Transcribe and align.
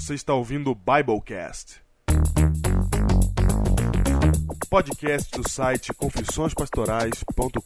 Você 0.00 0.14
está 0.14 0.32
ouvindo 0.32 0.70
o 0.70 0.76
Biblecast. 0.76 1.80
Podcast 4.70 5.36
do 5.36 5.50
site 5.50 5.92
confissõespastorais.com.br. 5.92 7.58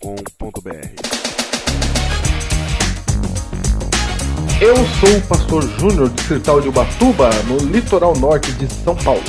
Eu 4.62 4.76
sou 4.76 5.14
o 5.14 5.22
pastor 5.28 5.62
Júnior, 5.78 6.08
distrital 6.08 6.62
de 6.62 6.68
Ubatuba, 6.68 7.28
no 7.46 7.58
litoral 7.58 8.16
norte 8.16 8.50
de 8.52 8.66
São 8.82 8.96
Paulo. 8.96 9.20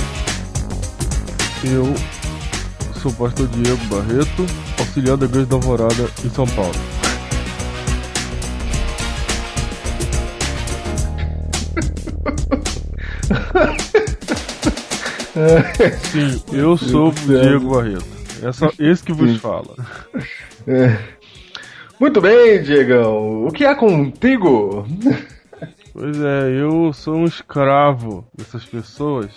Eu 1.61 1.93
sou 3.01 3.11
o 3.11 3.15
pastor 3.15 3.49
Diego 3.49 3.83
Barreto, 3.87 4.45
auxiliar 4.79 5.17
da 5.17 5.25
Igreja 5.25 5.47
da 5.47 5.57
Alvorada 5.57 6.09
em 6.23 6.29
São 6.29 6.47
Paulo. 6.47 6.92
Sim, 15.33 16.43
eu 16.51 16.77
sou 16.77 17.09
o 17.09 17.11
Diego 17.11 17.71
Barreto. 17.71 18.05
Essa, 18.43 18.71
esse 18.77 19.03
que 19.03 19.13
vos 19.13 19.31
Sim. 19.31 19.37
fala. 19.39 19.75
É. 20.67 20.97
Muito 21.99 22.21
bem, 22.21 22.61
Diegão. 22.61 23.45
O 23.45 23.51
que 23.51 23.65
é 23.65 23.73
contigo? 23.73 24.85
Pois 25.93 26.19
é, 26.19 26.49
eu 26.49 26.91
sou 26.93 27.15
um 27.15 27.25
escravo 27.25 28.27
dessas 28.35 28.65
pessoas. 28.65 29.31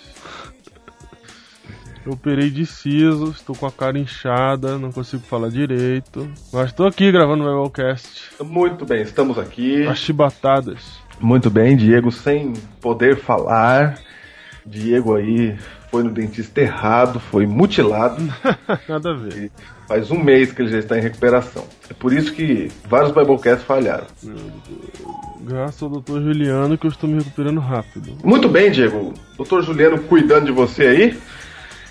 Eu 2.05 2.13
operei 2.13 2.49
de 2.49 2.65
siso, 2.65 3.31
estou 3.31 3.55
com 3.55 3.65
a 3.65 3.71
cara 3.71 3.99
inchada, 3.99 4.77
não 4.77 4.91
consigo 4.91 5.23
falar 5.23 5.49
direito. 5.49 6.29
Mas 6.51 6.67
estou 6.67 6.87
aqui 6.87 7.11
gravando 7.11 7.43
o 7.43 7.63
Biblecast. 7.63 8.31
Muito 8.43 8.85
bem, 8.85 9.01
estamos 9.01 9.37
aqui. 9.37 9.85
As 9.85 9.99
chibatadas. 9.99 10.99
Muito 11.19 11.49
bem, 11.49 11.75
Diego, 11.75 12.11
sem 12.11 12.53
poder 12.81 13.17
falar. 13.17 13.99
Diego 14.65 15.15
aí 15.15 15.57
foi 15.97 16.03
no 16.03 16.11
dentista 16.11 16.61
errado, 16.61 17.19
foi 17.19 17.47
mutilado. 17.47 18.21
Nada 18.87 19.09
a 19.09 19.13
ver. 19.15 19.45
E 19.45 19.51
faz 19.87 20.11
um 20.11 20.23
mês 20.23 20.51
que 20.51 20.61
ele 20.61 20.69
já 20.69 20.77
está 20.77 20.95
em 20.95 21.01
recuperação. 21.01 21.65
É 21.89 21.93
por 21.95 22.13
isso 22.13 22.33
que 22.33 22.69
vários 22.87 23.11
Biblecasts 23.11 23.65
falharam. 23.65 24.05
Graças 25.41 25.81
ao 25.81 25.89
Dr. 25.89 26.21
Juliano 26.21 26.77
que 26.77 26.85
eu 26.85 26.91
estou 26.91 27.09
me 27.09 27.17
recuperando 27.17 27.59
rápido. 27.59 28.15
Muito 28.23 28.47
bem, 28.47 28.69
Diego. 28.69 29.15
Doutor 29.37 29.63
Juliano 29.63 29.97
cuidando 30.03 30.45
de 30.45 30.51
você 30.51 30.83
aí. 30.83 31.19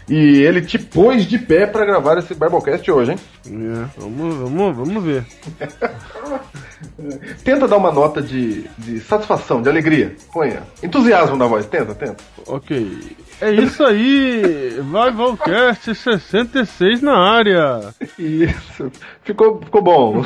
E 0.09 0.43
ele 0.43 0.63
te 0.63 0.79
pôs 0.79 1.27
de 1.27 1.37
pé 1.37 1.67
para 1.67 1.85
gravar 1.85 2.17
esse 2.17 2.33
Biblecast 2.33 2.89
hoje, 2.89 3.11
hein? 3.13 3.19
É, 3.45 4.01
vamos, 4.01 4.37
vamos, 4.37 4.77
vamos 4.77 5.03
ver. 5.03 5.27
Tenta 7.43 7.67
dar 7.67 7.77
uma 7.77 7.91
nota 7.91 8.23
de, 8.23 8.69
de 8.79 9.01
satisfação, 9.01 9.61
de 9.61 9.69
alegria. 9.69 10.15
Ponha. 10.33 10.63
Entusiasmo 10.81 11.35
na 11.35 11.47
voz. 11.47 11.67
Tenta, 11.67 11.93
tenta. 11.93 12.23
Ok. 12.47 13.17
É 13.41 13.51
isso 13.51 13.85
aí! 13.85 14.81
Bible-cast 14.81 15.95
66 15.95 17.03
na 17.03 17.17
área! 17.19 17.95
Isso. 18.19 18.91
Ficou, 19.23 19.61
ficou 19.63 19.83
bom. 19.83 20.25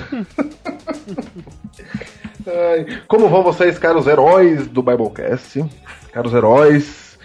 Ai, 2.47 3.01
Como 3.09 3.29
vão 3.29 3.43
vocês, 3.43 3.79
caros 3.79 4.07
heróis 4.07 4.69
do 4.69 4.83
Biblecast? 4.83 5.65
Caros 6.13 6.33
heróis 6.35 7.19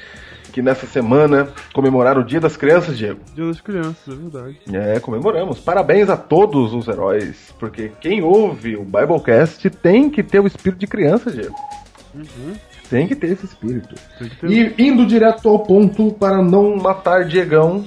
que 0.52 0.62
nessa 0.62 0.88
semana 0.88 1.50
comemoraram 1.74 2.22
o 2.22 2.26
Dia 2.26 2.40
das 2.40 2.56
Crianças, 2.56 2.98
Diego. 2.98 3.20
Dia 3.36 3.46
das 3.46 3.60
crianças, 3.60 4.08
é 4.08 4.16
verdade. 4.16 4.58
É, 4.72 5.00
comemoramos. 5.02 5.60
Parabéns 5.60 6.10
a 6.10 6.16
todos 6.16 6.74
os 6.74 6.88
heróis, 6.88 7.54
porque 7.60 7.92
quem 8.00 8.24
ouve 8.24 8.78
o 8.78 8.84
Biblecast 8.84 9.70
tem 9.70 10.10
que 10.10 10.24
ter 10.24 10.40
o 10.40 10.48
espírito 10.48 10.80
de 10.80 10.88
criança, 10.88 11.30
Diego. 11.30 11.54
Tem 12.90 13.08
que 13.08 13.16
ter 13.16 13.32
esse 13.32 13.46
espírito. 13.46 13.96
Ter- 14.40 14.50
E 14.52 14.74
indo 14.78 15.06
direto 15.06 15.48
ao 15.50 15.60
ponto 15.60 16.12
para 16.14 16.42
não 16.42 16.76
matar 16.78 17.26
Diegão, 17.26 17.86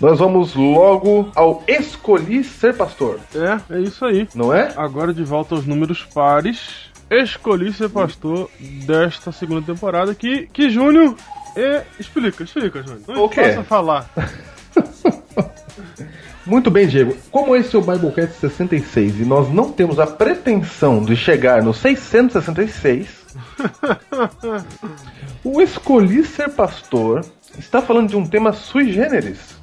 nós 0.00 0.18
vamos 0.18 0.54
logo 0.54 1.30
ao 1.34 1.62
Escolhi 1.68 2.42
Ser 2.44 2.74
Pastor, 2.76 3.18
É, 3.34 3.76
é 3.76 3.80
isso 3.80 4.04
aí. 4.04 4.28
não 4.34 4.52
é? 4.54 4.72
Agora 4.76 5.12
de 5.12 5.22
volta 5.24 5.54
aos 5.54 5.66
números 5.66 6.02
pares. 6.14 6.88
Escolhi 7.10 7.72
ser 7.72 7.88
pastor 7.90 8.48
desta 8.86 9.32
segunda 9.32 9.60
temporada 9.62 10.14
que, 10.14 10.46
que 10.52 10.70
Júnior. 10.70 11.16
É, 11.56 11.82
explica, 11.98 12.44
explica, 12.44 12.80
Júnior. 12.84 13.00
Não 13.08 13.24
O 13.24 13.28
quê? 13.28 13.42
Posso 13.42 13.64
falar. 13.64 14.08
Muito 16.46 16.70
bem, 16.70 16.86
Diego. 16.86 17.16
Como 17.30 17.54
esse 17.56 17.74
é 17.74 17.78
o 17.78 17.82
Biblecast 17.82 18.34
66 18.40 19.20
e 19.20 19.24
nós 19.24 19.52
não 19.52 19.70
temos 19.72 19.98
a 19.98 20.06
pretensão 20.06 21.02
de 21.04 21.16
chegar 21.16 21.62
no 21.62 21.74
666, 21.74 23.08
o 25.44 25.60
Escolhi 25.60 26.24
Ser 26.24 26.50
Pastor 26.50 27.24
está 27.58 27.80
falando 27.82 28.08
de 28.10 28.16
um 28.16 28.26
tema 28.26 28.52
sui 28.52 28.92
generis. 28.92 29.58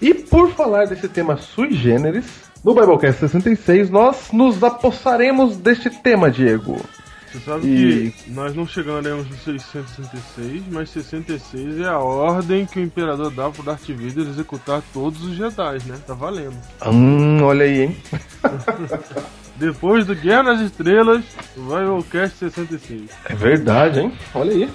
E 0.00 0.14
por 0.14 0.50
falar 0.50 0.86
desse 0.86 1.08
tema 1.08 1.36
sui 1.36 1.72
generis, 1.72 2.24
no 2.64 2.74
Biblecast 2.74 3.20
66 3.20 3.90
nós 3.90 4.30
nos 4.32 4.62
apossaremos 4.62 5.56
deste 5.56 5.90
tema, 5.90 6.30
Diego. 6.30 6.76
Você 7.32 7.40
sabe 7.40 7.66
E- 7.66 8.10
que 8.12 8.30
nós 8.30 8.54
não 8.54 8.66
chegaremos 8.66 9.28
no 9.28 9.36
666, 9.36 10.62
mas 10.70 10.88
66 10.90 11.80
é 11.80 11.84
a 11.88 11.98
ordem 11.98 12.64
que 12.64 12.78
o 12.78 12.82
imperador 12.82 13.30
dá 13.30 13.50
pro 13.50 13.62
Darth 13.62 13.86
Vader 13.88 14.26
executar 14.28 14.82
todos 14.94 15.22
os 15.24 15.36
Jedi, 15.36 15.78
né? 15.86 15.98
Tá 16.06 16.14
valendo. 16.14 16.56
Hum, 16.86 17.42
olha 17.42 17.64
aí, 17.66 17.82
hein? 17.82 17.96
Depois 19.58 20.06
do 20.06 20.14
Guerra 20.14 20.44
nas 20.44 20.60
Estrelas, 20.60 21.24
vai 21.56 21.84
o 21.84 22.02
Cast 22.04 22.38
66. 22.38 23.10
É 23.24 23.34
verdade, 23.34 23.98
hein? 23.98 24.12
Olha 24.32 24.52
aí. 24.52 24.70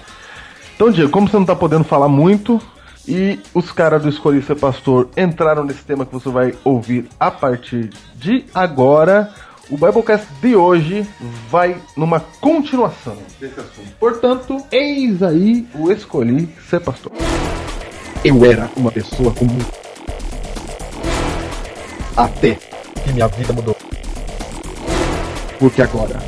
Então, 0.74 0.90
Diego, 0.90 1.10
como 1.10 1.26
você 1.26 1.38
não 1.38 1.46
tá 1.46 1.56
podendo 1.56 1.84
falar 1.84 2.08
muito 2.08 2.60
e 3.08 3.38
os 3.54 3.72
caras 3.72 4.02
do 4.02 4.10
Escolhi 4.10 4.42
Ser 4.42 4.56
Pastor 4.56 5.08
entraram 5.16 5.64
nesse 5.64 5.82
tema 5.84 6.04
que 6.04 6.12
você 6.12 6.28
vai 6.28 6.54
ouvir 6.62 7.08
a 7.18 7.30
partir 7.30 7.90
de 8.16 8.44
agora, 8.54 9.32
o 9.70 9.76
Biblecast 9.78 10.26
de 10.42 10.54
hoje 10.54 11.06
vai 11.48 11.76
numa 11.96 12.20
continuação 12.20 13.16
desse 13.40 13.58
assunto. 13.58 13.90
Portanto, 13.98 14.62
eis 14.70 15.22
aí 15.22 15.66
o 15.74 15.90
Escolhi 15.90 16.46
Ser 16.68 16.80
Pastor. 16.80 17.10
Eu 18.22 18.44
era 18.44 18.70
uma 18.76 18.92
pessoa 18.92 19.32
comum. 19.32 19.58
Até 22.14 22.58
que 23.02 23.12
minha 23.12 23.28
vida 23.28 23.52
mudou. 23.52 23.76
Porque 25.58 25.82
agora 25.82 26.18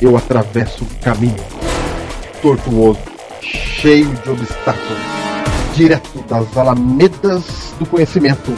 eu 0.00 0.16
atravesso 0.16 0.84
um 0.84 0.88
caminho 1.02 1.44
tortuoso, 2.42 3.00
cheio 3.40 4.06
de 4.06 4.30
obstáculos, 4.30 4.98
direto 5.74 6.22
das 6.28 6.56
alamedas 6.56 7.74
do 7.78 7.86
conhecimento. 7.86 8.54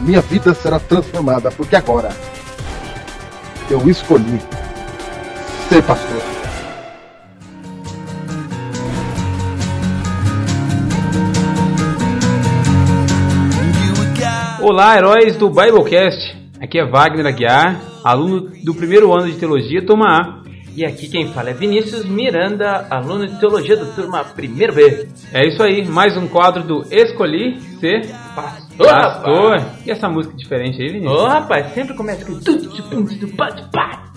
Minha 0.00 0.20
vida 0.20 0.54
será 0.54 0.78
transformada, 0.78 1.50
porque 1.50 1.76
agora 1.76 2.10
eu 3.70 3.88
escolhi 3.88 4.40
ser 5.68 5.82
pastor. 5.82 6.22
Olá, 14.60 14.96
heróis 14.96 15.36
do 15.36 15.48
Biblecast. 15.48 16.37
Aqui 16.60 16.78
é 16.78 16.84
Wagner 16.84 17.26
Aguiar, 17.26 17.80
aluno 18.02 18.50
do 18.64 18.74
primeiro 18.74 19.12
ano 19.12 19.30
de 19.30 19.38
teologia, 19.38 19.84
turma 19.84 20.06
A. 20.06 20.38
E 20.74 20.84
aqui 20.84 21.08
quem 21.08 21.32
fala 21.32 21.50
é 21.50 21.54
Vinícius 21.54 22.04
Miranda, 22.04 22.86
aluno 22.90 23.26
de 23.26 23.38
teologia 23.38 23.76
da 23.76 23.86
turma 23.86 24.24
1B. 24.24 25.08
É 25.32 25.46
isso 25.46 25.62
aí, 25.62 25.86
mais 25.86 26.16
um 26.16 26.26
quadro 26.26 26.62
do 26.62 26.82
Escolhi 26.90 27.60
Ser 27.80 28.08
Pastor, 28.34 28.86
Pastor. 28.86 29.56
E 29.86 29.90
essa 29.90 30.08
música 30.08 30.36
diferente 30.36 30.80
aí, 30.82 30.92
Vinícius? 30.92 31.20
Ô 31.20 31.26
rapaz, 31.26 31.72
sempre 31.74 31.94
começa 31.96 32.24
com 32.24 32.38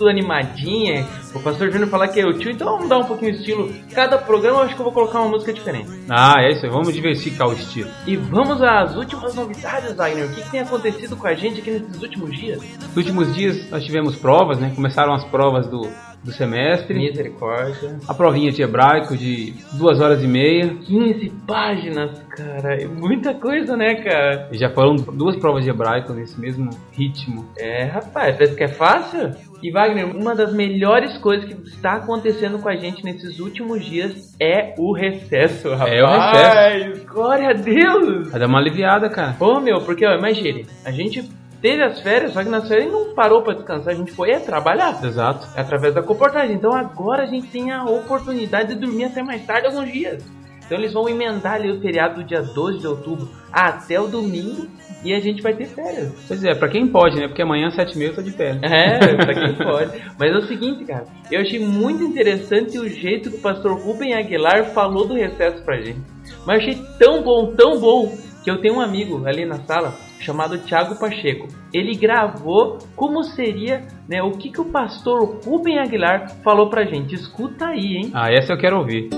tudo, 0.02 0.08
animadinha. 0.08 1.06
O 1.34 1.40
pastor 1.40 1.70
Júnior 1.70 1.88
falar 1.88 2.08
que 2.08 2.20
é 2.20 2.26
o 2.26 2.32
tio, 2.34 2.50
então 2.50 2.72
vamos 2.72 2.88
dar 2.88 2.98
um 2.98 3.04
pouquinho 3.04 3.32
de 3.32 3.38
estilo. 3.38 3.72
Cada 3.94 4.18
programa 4.18 4.58
eu 4.58 4.62
acho 4.64 4.74
que 4.74 4.80
eu 4.80 4.84
vou 4.84 4.92
colocar 4.92 5.20
uma 5.20 5.30
música 5.30 5.52
diferente. 5.52 5.88
Ah, 6.10 6.42
é 6.42 6.52
isso 6.52 6.66
aí, 6.66 6.70
vamos 6.70 6.92
diversificar 6.92 7.48
o 7.48 7.52
estilo. 7.52 7.88
E 8.06 8.16
vamos 8.16 8.60
às 8.62 8.94
últimas 8.96 9.34
novidades, 9.34 9.94
Wagner. 9.94 10.26
O 10.26 10.34
que, 10.34 10.42
que 10.42 10.50
tem 10.50 10.60
acontecido 10.60 11.16
com 11.16 11.26
a 11.26 11.34
gente 11.34 11.60
aqui 11.60 11.70
nesses 11.70 12.02
últimos 12.02 12.36
dias? 12.36 12.62
Nos 12.80 12.96
últimos 12.96 13.34
dias 13.34 13.70
nós 13.70 13.84
tivemos 13.84 14.16
provas, 14.16 14.58
né? 14.58 14.72
Começaram 14.74 15.14
as 15.14 15.24
provas 15.24 15.66
do, 15.68 15.88
do 16.22 16.32
semestre. 16.32 16.94
Misericórdia. 16.94 17.98
A 18.06 18.12
provinha 18.12 18.50
de 18.50 18.62
hebraico 18.62 19.16
de 19.16 19.54
duas 19.72 20.00
horas 20.00 20.22
e 20.22 20.26
meia. 20.26 20.68
15 20.68 21.30
páginas, 21.46 22.18
cara. 22.28 22.82
É 22.82 22.86
muita 22.86 23.32
coisa, 23.34 23.76
né, 23.76 24.02
cara? 24.02 24.48
E 24.52 24.58
já 24.58 24.68
foram 24.68 24.96
duas 24.96 25.36
provas 25.36 25.64
de 25.64 25.70
hebraico 25.70 26.12
nesse 26.12 26.38
mesmo 26.38 26.68
ritmo. 26.92 27.46
É, 27.56 27.84
rapaz, 27.84 28.36
parece 28.36 28.54
que 28.54 28.64
é 28.64 28.68
fácil. 28.68 29.30
E 29.62 29.70
Wagner, 29.70 30.16
uma 30.16 30.34
das 30.34 30.52
melhores 30.52 31.16
coisas 31.18 31.44
que 31.44 31.54
está 31.68 31.94
acontecendo 31.94 32.58
com 32.58 32.68
a 32.68 32.74
gente 32.74 33.04
nesses 33.04 33.38
últimos 33.38 33.84
dias 33.84 34.34
é 34.40 34.74
o 34.76 34.92
recesso, 34.92 35.70
rapaz. 35.70 35.92
É 35.92 36.02
o 36.02 36.08
recesso. 36.08 37.06
Glória 37.06 37.50
a 37.50 37.52
Deus! 37.52 38.28
Vai 38.30 38.40
dar 38.40 38.48
uma 38.48 38.58
aliviada, 38.58 39.08
cara. 39.08 39.36
Ô 39.38 39.60
meu, 39.60 39.80
porque 39.82 40.04
ó, 40.04 40.14
imagine, 40.14 40.66
a 40.84 40.90
gente 40.90 41.30
teve 41.60 41.80
as 41.80 42.00
férias, 42.00 42.32
só 42.32 42.42
que 42.42 42.50
nas 42.50 42.66
férias 42.66 42.90
não 42.90 43.14
parou 43.14 43.40
pra 43.42 43.54
descansar, 43.54 43.94
a 43.94 43.96
gente 43.96 44.10
foi 44.10 44.32
é, 44.32 44.40
trabalhar. 44.40 44.98
Exato. 45.04 45.46
Através 45.56 45.94
da 45.94 46.02
comportagem. 46.02 46.56
Então 46.56 46.74
agora 46.74 47.22
a 47.22 47.26
gente 47.26 47.46
tem 47.46 47.70
a 47.70 47.84
oportunidade 47.84 48.74
de 48.74 48.80
dormir 48.80 49.04
até 49.04 49.22
mais 49.22 49.46
tarde 49.46 49.68
alguns 49.68 49.92
dias. 49.92 50.24
Então 50.64 50.78
eles 50.78 50.92
vão 50.92 51.08
emendar 51.08 51.54
ali 51.54 51.70
o 51.70 51.80
feriado 51.80 52.22
do 52.22 52.24
dia 52.24 52.42
12 52.42 52.78
de 52.78 52.86
outubro 52.86 53.28
até 53.52 54.00
o 54.00 54.06
domingo 54.06 54.66
e 55.04 55.12
a 55.12 55.20
gente 55.20 55.42
vai 55.42 55.54
ter 55.54 55.66
férias. 55.66 56.12
Pois 56.26 56.42
é, 56.44 56.54
pra 56.54 56.68
quem 56.68 56.86
pode, 56.86 57.16
né? 57.16 57.26
Porque 57.26 57.42
amanhã, 57.42 57.70
sete 57.70 57.94
e 57.94 57.98
meia, 57.98 58.10
eu 58.10 58.14
tô 58.14 58.22
de 58.22 58.32
pé. 58.32 58.58
É, 58.62 59.14
pra 59.16 59.34
quem 59.34 59.54
pode. 59.54 60.02
Mas 60.18 60.32
é 60.32 60.38
o 60.38 60.46
seguinte, 60.46 60.84
cara, 60.84 61.04
eu 61.30 61.40
achei 61.40 61.58
muito 61.58 62.02
interessante 62.02 62.78
o 62.78 62.88
jeito 62.88 63.30
que 63.30 63.36
o 63.36 63.40
pastor 63.40 63.78
Rubem 63.78 64.14
Aguilar 64.14 64.66
falou 64.72 65.06
do 65.06 65.14
recesso 65.14 65.62
pra 65.64 65.80
gente. 65.80 66.00
Mas 66.46 66.62
eu 66.62 66.70
achei 66.70 66.82
tão 66.98 67.22
bom, 67.22 67.54
tão 67.54 67.78
bom, 67.80 68.16
que 68.42 68.50
eu 68.50 68.60
tenho 68.60 68.74
um 68.76 68.80
amigo 68.80 69.24
ali 69.26 69.44
na 69.44 69.60
sala 69.60 69.94
chamado 70.20 70.58
Thiago 70.58 70.98
Pacheco. 70.98 71.48
Ele 71.72 71.94
gravou 71.94 72.78
como 72.96 73.22
seria, 73.22 73.86
né, 74.08 74.22
o 74.22 74.32
que, 74.32 74.50
que 74.50 74.60
o 74.60 74.66
pastor 74.66 75.40
Rubem 75.44 75.78
Aguilar 75.78 76.28
falou 76.42 76.68
pra 76.68 76.84
gente. 76.84 77.14
Escuta 77.14 77.66
aí, 77.66 77.96
hein? 77.96 78.10
Ah, 78.14 78.32
essa 78.32 78.52
eu 78.52 78.58
quero 78.58 78.78
ouvir. 78.78 79.08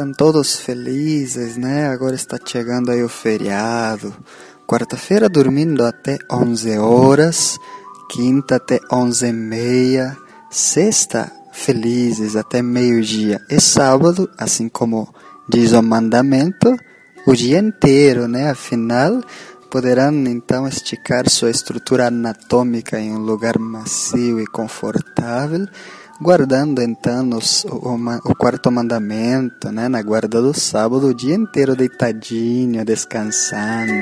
Estão 0.00 0.14
todos 0.14 0.56
felizes, 0.56 1.58
né? 1.58 1.88
Agora 1.88 2.14
está 2.14 2.38
chegando 2.42 2.90
aí 2.90 3.02
o 3.02 3.08
feriado. 3.08 4.14
Quarta-feira 4.66 5.28
dormindo 5.28 5.84
até 5.84 6.16
11 6.32 6.78
horas, 6.78 7.58
quinta 8.08 8.56
até 8.56 8.80
11 8.90 9.26
e 9.26 9.32
meia, 9.34 10.16
sexta 10.50 11.30
felizes 11.52 12.34
até 12.34 12.62
meio-dia 12.62 13.42
e 13.50 13.60
sábado, 13.60 14.26
assim 14.38 14.70
como 14.70 15.06
diz 15.46 15.72
o 15.72 15.82
mandamento, 15.82 16.74
o 17.26 17.34
dia 17.34 17.58
inteiro, 17.58 18.26
né? 18.26 18.48
Afinal, 18.48 19.20
poderão 19.70 20.14
então 20.28 20.66
esticar 20.66 21.28
sua 21.28 21.50
estrutura 21.50 22.06
anatômica 22.06 22.98
em 22.98 23.12
um 23.12 23.18
lugar 23.18 23.58
macio 23.58 24.40
e 24.40 24.46
confortável, 24.46 25.68
guardando 26.20 26.82
então 26.82 27.30
os, 27.30 27.64
o, 27.64 27.96
o, 28.30 28.34
quarto 28.36 28.70
mandamento, 28.70 29.72
né? 29.72 29.88
Na 29.88 30.02
guarda 30.02 30.40
do 30.40 30.52
sábado, 30.52 31.08
o 31.08 31.14
dia 31.14 31.34
inteiro 31.34 31.74
deitadinho, 31.74 32.84
descansando. 32.84 33.92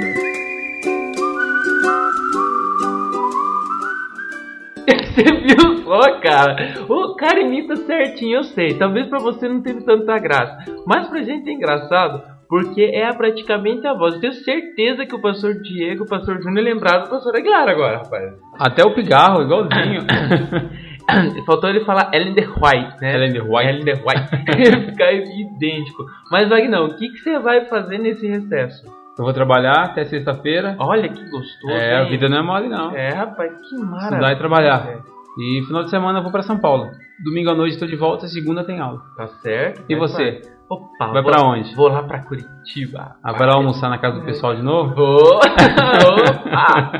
Você 5.15 5.23
viu 5.23 5.85
só, 5.85 6.21
cara? 6.21 6.85
O 6.89 7.15
cara 7.17 7.41
imita 7.41 7.77
certinho, 7.77 8.39
eu 8.39 8.45
sei. 8.45 8.75
Talvez 8.75 9.09
pra 9.09 9.19
você 9.19 9.49
não 9.49 9.61
tenha 9.61 9.81
tanta 9.83 10.19
graça. 10.19 10.65
Mas 10.87 11.09
pra 11.09 11.23
gente 11.23 11.49
é 11.49 11.53
engraçado, 11.53 12.23
porque 12.49 12.83
é 12.83 13.13
praticamente 13.13 13.87
a 13.87 13.95
voz. 13.95 14.15
Eu 14.15 14.21
tenho 14.21 14.33
certeza 14.33 15.07
que 15.07 15.15
o 15.15 15.21
pastor 15.21 15.55
Diego, 15.61 16.05
o 16.05 16.09
pastor 16.09 16.41
Júnior 16.41 16.65
lembraram 16.65 17.05
do 17.05 17.11
pastor 17.11 17.37
Aguilar 17.37 17.69
agora, 17.69 17.99
rapaz. 17.99 18.33
Até 18.59 18.85
o 18.85 18.95
pigarro, 18.95 19.43
igualzinho. 19.43 20.07
Faltou 21.47 21.71
ele 21.71 21.85
falar 21.85 22.11
Ellen 22.13 22.35
the 22.35 22.43
White, 22.47 23.01
né? 23.01 23.15
Ellen 23.15 23.33
the 23.33 23.41
White. 23.41 23.69
Ellen 23.69 23.85
the 23.85 23.95
White. 24.05 24.87
Ficar 24.91 25.13
idêntico. 25.13 26.05
Mas, 26.31 26.49
Vagnão, 26.49 26.87
o 26.87 26.97
que, 26.97 27.09
que 27.09 27.19
você 27.19 27.39
vai 27.39 27.65
fazer 27.67 27.99
nesse 27.99 28.27
recesso? 28.27 28.85
Eu 29.19 29.25
vou 29.25 29.33
trabalhar 29.33 29.85
até 29.87 30.05
sexta-feira. 30.05 30.77
Olha 30.79 31.09
que 31.09 31.21
gostoso. 31.31 31.73
É, 31.73 31.95
hein? 31.95 32.07
a 32.07 32.09
vida 32.09 32.29
não 32.29 32.39
é 32.39 32.43
mole, 32.43 32.69
não. 32.69 32.95
É, 32.95 33.09
rapaz, 33.11 33.51
que 33.69 33.77
maravilha. 33.77 34.05
Estudar 34.11 34.33
e 34.33 34.37
trabalhar. 34.37 34.89
E 35.41 35.63
final 35.67 35.83
de 35.85 35.91
semana 35.91 36.19
eu 36.19 36.23
vou 36.23 36.31
pra 36.31 36.43
São 36.43 36.59
Paulo. 36.59 36.91
Domingo 37.25 37.51
à 37.51 37.55
noite 37.55 37.73
estou 37.73 37.89
de 37.89 37.97
volta, 37.97 38.29
segunda 38.29 38.63
tem 38.65 38.79
aula. 38.79 39.01
Tá 39.17 39.27
certo. 39.27 39.83
E 39.89 39.95
vai 39.97 40.09
você? 40.09 40.33
pra- 40.43 40.59
Opa, 40.71 41.07
Vai 41.13 41.23
vou- 41.23 41.33
pra 41.33 41.43
onde? 41.45 41.75
Vou 41.75 41.89
lá 41.89 42.03
pra 42.03 42.21
Curitiba. 42.23 43.17
Ah, 43.25 43.33
vai 43.33 43.47
lá 43.49 43.55
almoçar 43.55 43.89
na 43.89 43.99
casa 43.99 44.19
do 44.21 44.25
pessoal 44.25 44.55
de 44.55 44.63
novo? 44.63 44.95
Vou! 44.95 45.41
Opa! 45.41 46.93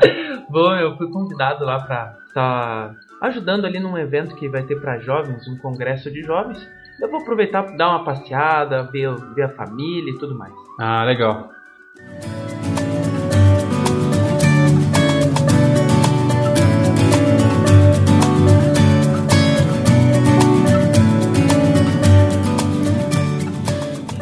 Vou, 0.49 0.73
eu 0.75 0.97
fui 0.97 1.09
convidado 1.11 1.63
lá 1.63 1.79
pra 1.79 2.13
estar 2.27 2.91
ajudando 3.21 3.65
ali 3.65 3.79
num 3.79 3.97
evento 3.97 4.35
que 4.35 4.49
vai 4.49 4.63
ter 4.63 4.79
pra 4.79 4.99
jovens, 4.99 5.47
um 5.47 5.57
congresso 5.57 6.11
de 6.11 6.21
jovens. 6.21 6.67
Eu 7.01 7.09
vou 7.09 7.21
aproveitar 7.21 7.63
pra 7.63 7.75
dar 7.75 7.89
uma 7.89 8.03
passeada, 8.03 8.83
ver, 8.83 9.13
ver 9.33 9.43
a 9.43 9.49
família 9.49 10.11
e 10.11 10.17
tudo 10.17 10.37
mais. 10.37 10.53
Ah, 10.79 11.03
legal. 11.03 11.49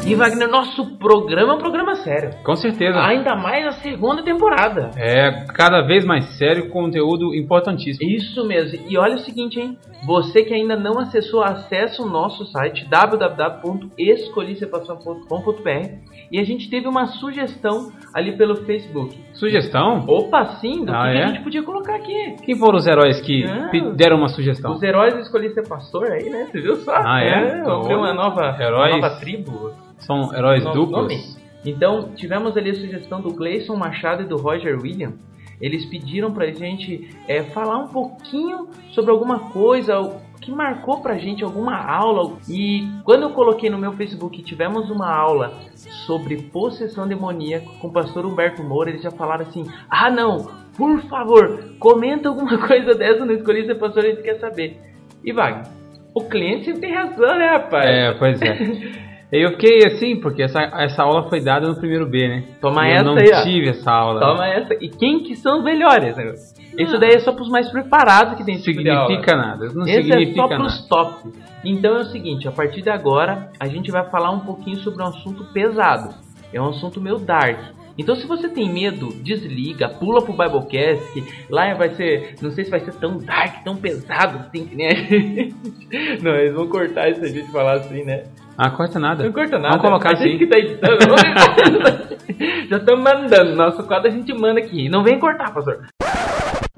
E 0.08 0.14
Wagner, 0.14 0.48
nosso 0.48 0.96
programa 0.96 1.52
é 1.52 1.56
um 1.56 1.58
programa 1.58 1.94
sério. 1.96 2.30
Com 2.42 2.56
certeza. 2.56 2.98
Ainda 2.98 3.36
mais 3.36 3.66
a 3.66 3.72
segunda 3.72 4.22
temporada. 4.22 4.90
É 4.96 5.44
cada 5.54 5.82
vez 5.82 6.02
mais 6.04 6.24
sério, 6.38 6.70
conteúdo 6.70 7.34
importantíssimo. 7.34 8.08
Isso 8.10 8.46
mesmo. 8.46 8.78
E 8.88 8.96
olha 8.96 9.16
o 9.16 9.18
seguinte, 9.18 9.60
hein? 9.60 9.76
Você 10.06 10.42
que 10.44 10.54
ainda 10.54 10.76
não 10.76 10.98
acessou, 10.98 11.42
acesse 11.42 12.00
o 12.00 12.06
nosso 12.06 12.46
site 12.46 12.86
www.escolhicepação.com.br 12.88 15.88
e 16.32 16.40
a 16.40 16.44
gente 16.44 16.70
teve 16.70 16.86
uma 16.88 17.06
sugestão 17.06 17.90
ali 18.14 18.36
pelo 18.36 18.56
Facebook. 18.64 19.14
Sugestão? 19.34 20.04
Opa, 20.06 20.44
sim, 20.60 20.84
do 20.84 20.92
Ah, 20.92 21.06
que, 21.06 21.12
que 21.12 21.18
é? 21.18 21.24
a 21.24 21.26
gente 21.28 21.42
podia 21.42 21.62
colocar 21.62 21.96
aqui. 21.96 22.36
Quem 22.44 22.56
foram 22.56 22.76
os 22.78 22.86
heróis 22.86 23.20
que 23.20 23.44
Ah. 23.44 23.70
deram 23.94 24.16
uma 24.16 24.28
sugestão? 24.28 24.72
Os 24.72 24.82
heróis 24.82 25.14
escolhi 25.16 25.50
ser 25.50 25.68
pastor 25.68 26.10
aí, 26.12 26.30
né? 26.30 26.46
Você 26.50 26.60
viu 26.60 26.76
só? 26.76 26.92
Ah, 26.96 27.20
é? 27.22 27.62
ter 27.62 27.94
uma 27.94 28.14
nova, 28.14 28.56
Heróis? 28.60 28.94
uma 28.94 29.02
nova 29.08 29.20
tribo. 29.20 29.70
São 29.98 30.34
heróis 30.34 30.64
Novo 30.64 30.76
duplos? 30.76 31.02
nome. 31.02 31.38
Então, 31.64 32.10
tivemos 32.14 32.56
ali 32.56 32.70
a 32.70 32.74
sugestão 32.74 33.20
do 33.20 33.32
Gleison 33.32 33.76
Machado 33.76 34.22
e 34.22 34.26
do 34.26 34.36
Roger 34.36 34.80
William. 34.80 35.12
Eles 35.60 35.84
pediram 35.86 36.32
pra 36.32 36.46
gente 36.52 37.10
é, 37.26 37.42
falar 37.42 37.78
um 37.78 37.88
pouquinho 37.88 38.68
sobre 38.90 39.10
alguma 39.10 39.50
coisa 39.50 40.20
que 40.40 40.52
marcou 40.52 41.00
pra 41.00 41.18
gente 41.18 41.42
alguma 41.42 41.76
aula. 41.76 42.36
E 42.48 42.88
quando 43.04 43.22
eu 43.22 43.30
coloquei 43.30 43.68
no 43.68 43.76
meu 43.76 43.92
Facebook, 43.94 44.40
tivemos 44.42 44.88
uma 44.88 45.10
aula 45.12 45.52
sobre 46.06 46.36
possessão 46.42 47.08
demoníaca 47.08 47.66
com 47.80 47.88
o 47.88 47.92
pastor 47.92 48.24
Humberto 48.24 48.62
Moura, 48.62 48.90
eles 48.90 49.02
já 49.02 49.10
falaram 49.10 49.42
assim: 49.42 49.66
ah, 49.90 50.08
não, 50.08 50.48
por 50.76 51.02
favor, 51.02 51.74
comenta 51.80 52.28
alguma 52.28 52.56
coisa 52.66 52.94
dessa 52.94 53.24
no 53.24 53.32
Escolhi 53.32 53.66
Ser 53.66 53.74
Pastor, 53.74 54.04
a 54.04 54.08
gente 54.10 54.22
quer 54.22 54.38
saber. 54.38 54.80
E 55.24 55.32
Wagner, 55.32 55.66
o 56.14 56.22
cliente 56.22 56.66
sempre 56.66 56.82
tem 56.82 56.94
razão, 56.94 57.36
né, 57.36 57.48
rapaz? 57.48 57.84
É, 57.84 58.12
pois 58.12 58.40
é. 58.40 59.08
Eu 59.30 59.50
fiquei 59.50 59.86
assim, 59.86 60.16
porque 60.20 60.42
essa, 60.42 60.58
essa 60.60 61.02
aula 61.02 61.28
foi 61.28 61.40
dada 61.40 61.68
no 61.68 61.76
primeiro 61.76 62.06
B, 62.06 62.26
né? 62.28 62.44
Toma 62.60 62.88
eu 62.88 62.94
essa 62.94 63.04
não 63.04 63.14
aí, 63.16 63.30
ó. 63.32 63.42
tive 63.42 63.68
essa 63.68 63.90
aula. 63.90 64.20
Toma 64.20 64.46
essa. 64.48 64.74
E 64.80 64.88
quem 64.88 65.22
que 65.22 65.36
são 65.36 65.58
os 65.58 65.64
melhores, 65.64 66.16
né? 66.16 66.32
Isso 66.78 66.96
daí 66.98 67.10
é 67.14 67.18
só 67.18 67.32
pros 67.32 67.48
mais 67.50 67.68
preparados 67.70 68.36
que 68.38 68.44
tem 68.44 68.54
esse 68.54 68.64
tipo 68.64 68.78
significa 68.80 69.36
nada. 69.36 69.66
Não 69.74 69.82
Esse 69.82 69.98
é 69.98 70.02
significa 70.02 70.42
só 70.42 70.48
nada. 70.48 70.56
pros 70.56 70.86
top. 70.86 71.28
Então 71.64 71.96
é 71.96 72.00
o 72.00 72.04
seguinte, 72.06 72.46
a 72.48 72.52
partir 72.52 72.82
de 72.82 72.88
agora 72.88 73.50
a 73.58 73.66
gente 73.66 73.90
vai 73.90 74.08
falar 74.08 74.30
um 74.30 74.40
pouquinho 74.40 74.76
sobre 74.78 75.02
um 75.02 75.06
assunto 75.06 75.44
pesado. 75.52 76.14
É 76.52 76.60
um 76.60 76.68
assunto 76.68 77.00
meio 77.00 77.18
dark. 77.18 77.58
Então 77.98 78.14
se 78.14 78.28
você 78.28 78.48
tem 78.48 78.72
medo, 78.72 79.08
desliga, 79.22 79.88
pula 79.88 80.22
pro 80.22 80.32
Biblecast, 80.32 81.12
que 81.12 81.24
lá 81.50 81.74
vai 81.74 81.90
ser, 81.96 82.36
não 82.40 82.52
sei 82.52 82.64
se 82.64 82.70
vai 82.70 82.78
ser 82.80 82.94
tão 82.94 83.18
dark, 83.18 83.64
tão 83.64 83.74
pesado, 83.76 84.38
assim 84.38 84.64
que 84.64 84.76
nem 84.76 84.86
a 84.86 84.94
gente. 84.94 85.54
Não, 86.22 86.30
eles 86.36 86.54
vão 86.54 86.68
cortar 86.68 87.10
isso 87.10 87.24
a 87.24 87.26
gente 87.28 87.50
falar 87.50 87.72
assim, 87.78 88.04
né? 88.04 88.22
Ah, 88.60 88.70
corta 88.70 88.98
nada. 88.98 89.22
Não 89.22 89.30
corta 89.30 89.56
nada. 89.56 89.76
Vamos 89.76 89.82
colocar 89.82 90.10
a 90.10 90.14
gente 90.16 90.38
que 90.38 90.46
tá 90.48 90.58
editando. 90.58 90.98
Já 92.68 92.76
estamos 92.76 93.04
mandando. 93.04 93.54
Nosso 93.54 93.84
quadro 93.84 94.08
a 94.08 94.10
gente 94.10 94.32
manda 94.34 94.58
aqui. 94.58 94.88
Não 94.88 95.04
vem 95.04 95.16
cortar, 95.16 95.54
pastor. 95.54 95.86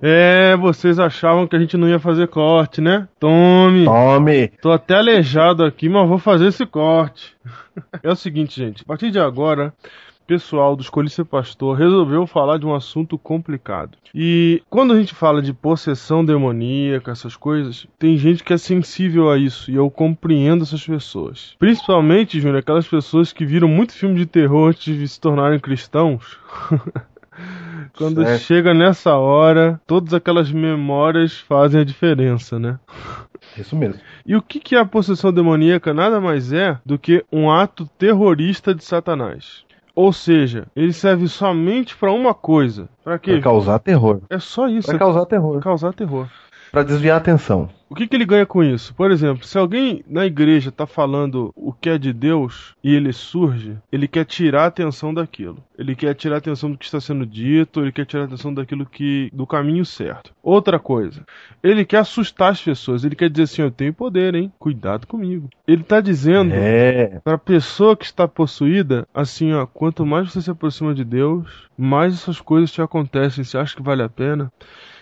É, 0.02 0.54
vocês 0.56 0.98
achavam 0.98 1.46
que 1.46 1.56
a 1.56 1.58
gente 1.58 1.78
não 1.78 1.88
ia 1.88 1.98
fazer 1.98 2.28
corte, 2.28 2.82
né? 2.82 3.08
Tome! 3.18 3.86
Tome! 3.86 4.48
Tô 4.60 4.70
até 4.70 4.96
aleijado 4.96 5.64
aqui, 5.64 5.88
mas 5.88 6.06
vou 6.06 6.18
fazer 6.18 6.48
esse 6.48 6.66
corte. 6.66 7.34
É 8.02 8.10
o 8.10 8.16
seguinte, 8.16 8.60
gente. 8.60 8.82
A 8.82 8.86
partir 8.86 9.10
de 9.10 9.18
agora, 9.18 9.72
pessoal 10.30 10.76
do 10.76 10.82
Escolhi 10.82 11.10
Ser 11.10 11.24
Pastor 11.24 11.76
resolveu 11.76 12.24
falar 12.24 12.56
de 12.56 12.64
um 12.64 12.72
assunto 12.72 13.18
complicado. 13.18 13.98
E 14.14 14.62
quando 14.70 14.92
a 14.92 14.96
gente 14.96 15.12
fala 15.12 15.42
de 15.42 15.52
possessão 15.52 16.24
demoníaca, 16.24 17.10
essas 17.10 17.34
coisas, 17.34 17.88
tem 17.98 18.16
gente 18.16 18.44
que 18.44 18.52
é 18.52 18.56
sensível 18.56 19.28
a 19.28 19.36
isso. 19.36 19.68
E 19.68 19.74
eu 19.74 19.90
compreendo 19.90 20.62
essas 20.62 20.86
pessoas. 20.86 21.56
Principalmente, 21.58 22.38
Júnior, 22.38 22.58
aquelas 22.58 22.86
pessoas 22.86 23.32
que 23.32 23.44
viram 23.44 23.66
muito 23.66 23.92
filme 23.92 24.14
de 24.14 24.24
terror 24.24 24.68
antes 24.68 24.96
de 24.96 25.08
se 25.08 25.20
tornarem 25.20 25.58
cristãos. 25.58 26.38
Quando 27.98 28.22
Certo. 28.22 28.42
chega 28.42 28.72
nessa 28.72 29.16
hora, 29.16 29.80
todas 29.84 30.14
aquelas 30.14 30.52
memórias 30.52 31.40
fazem 31.40 31.80
a 31.80 31.84
diferença, 31.84 32.56
né? 32.56 32.78
Isso 33.58 33.74
mesmo. 33.74 34.00
E 34.24 34.36
o 34.36 34.42
que 34.42 34.60
que 34.60 34.76
é 34.76 34.78
a 34.78 34.84
possessão 34.84 35.32
demoníaca? 35.32 35.92
Nada 35.92 36.20
mais 36.20 36.52
é 36.52 36.78
do 36.86 36.96
que 36.96 37.24
um 37.32 37.50
ato 37.50 37.84
terrorista 37.98 38.72
de 38.72 38.84
Satanás. 38.84 39.64
Ou 39.94 40.12
seja, 40.12 40.66
ele 40.74 40.92
serve 40.92 41.28
somente 41.28 41.96
para 41.96 42.12
uma 42.12 42.32
coisa. 42.34 42.88
Para 43.04 43.18
quê? 43.18 43.32
Pra 43.32 43.42
causar 43.42 43.78
terror. 43.78 44.20
É 44.30 44.38
só 44.38 44.68
isso, 44.68 44.86
Pra 44.88 44.96
é 44.96 44.98
causar 44.98 45.26
terror. 45.26 45.60
causar 45.60 45.92
terror. 45.92 46.28
Pra 46.70 46.84
desviar 46.84 47.14
a 47.16 47.18
atenção. 47.18 47.68
O 47.88 47.96
que, 47.96 48.06
que 48.06 48.14
ele 48.14 48.24
ganha 48.24 48.46
com 48.46 48.62
isso? 48.62 48.94
Por 48.94 49.10
exemplo, 49.10 49.44
se 49.44 49.58
alguém 49.58 50.04
na 50.06 50.24
igreja 50.24 50.68
está 50.68 50.86
falando 50.86 51.50
o 51.56 51.72
que 51.72 51.90
é 51.90 51.98
de 51.98 52.12
Deus 52.12 52.76
e 52.84 52.94
ele 52.94 53.12
surge, 53.12 53.76
ele 53.90 54.06
quer 54.06 54.24
tirar 54.24 54.62
a 54.62 54.66
atenção 54.66 55.12
daquilo. 55.12 55.56
Ele 55.80 55.96
quer 55.96 56.14
tirar 56.14 56.34
a 56.34 56.38
atenção 56.38 56.70
do 56.70 56.76
que 56.76 56.84
está 56.84 57.00
sendo 57.00 57.24
dito, 57.24 57.80
ele 57.80 57.90
quer 57.90 58.04
tirar 58.04 58.24
a 58.24 58.26
atenção 58.26 58.52
daquilo 58.52 58.84
que 58.84 59.30
do 59.32 59.46
caminho 59.46 59.82
certo. 59.86 60.30
Outra 60.42 60.78
coisa, 60.78 61.24
ele 61.62 61.86
quer 61.86 61.98
assustar 61.98 62.52
as 62.52 62.62
pessoas, 62.62 63.02
ele 63.02 63.16
quer 63.16 63.30
dizer 63.30 63.44
assim, 63.44 63.62
eu 63.62 63.70
tenho 63.70 63.94
poder, 63.94 64.34
hein? 64.34 64.52
Cuidado 64.58 65.06
comigo. 65.06 65.48
Ele 65.66 65.80
está 65.80 66.02
dizendo 66.02 66.52
É. 66.52 67.18
para 67.24 67.36
a 67.36 67.38
pessoa 67.38 67.96
que 67.96 68.04
está 68.04 68.28
possuída, 68.28 69.08
assim, 69.14 69.54
ó, 69.54 69.64
quanto 69.64 70.04
mais 70.04 70.30
você 70.30 70.42
se 70.42 70.50
aproxima 70.50 70.94
de 70.94 71.02
Deus, 71.02 71.66
mais 71.78 72.12
essas 72.12 72.42
coisas 72.42 72.70
te 72.70 72.82
acontecem. 72.82 73.42
Você 73.42 73.56
acha 73.56 73.74
que 73.74 73.82
vale 73.82 74.02
a 74.02 74.08
pena? 74.08 74.52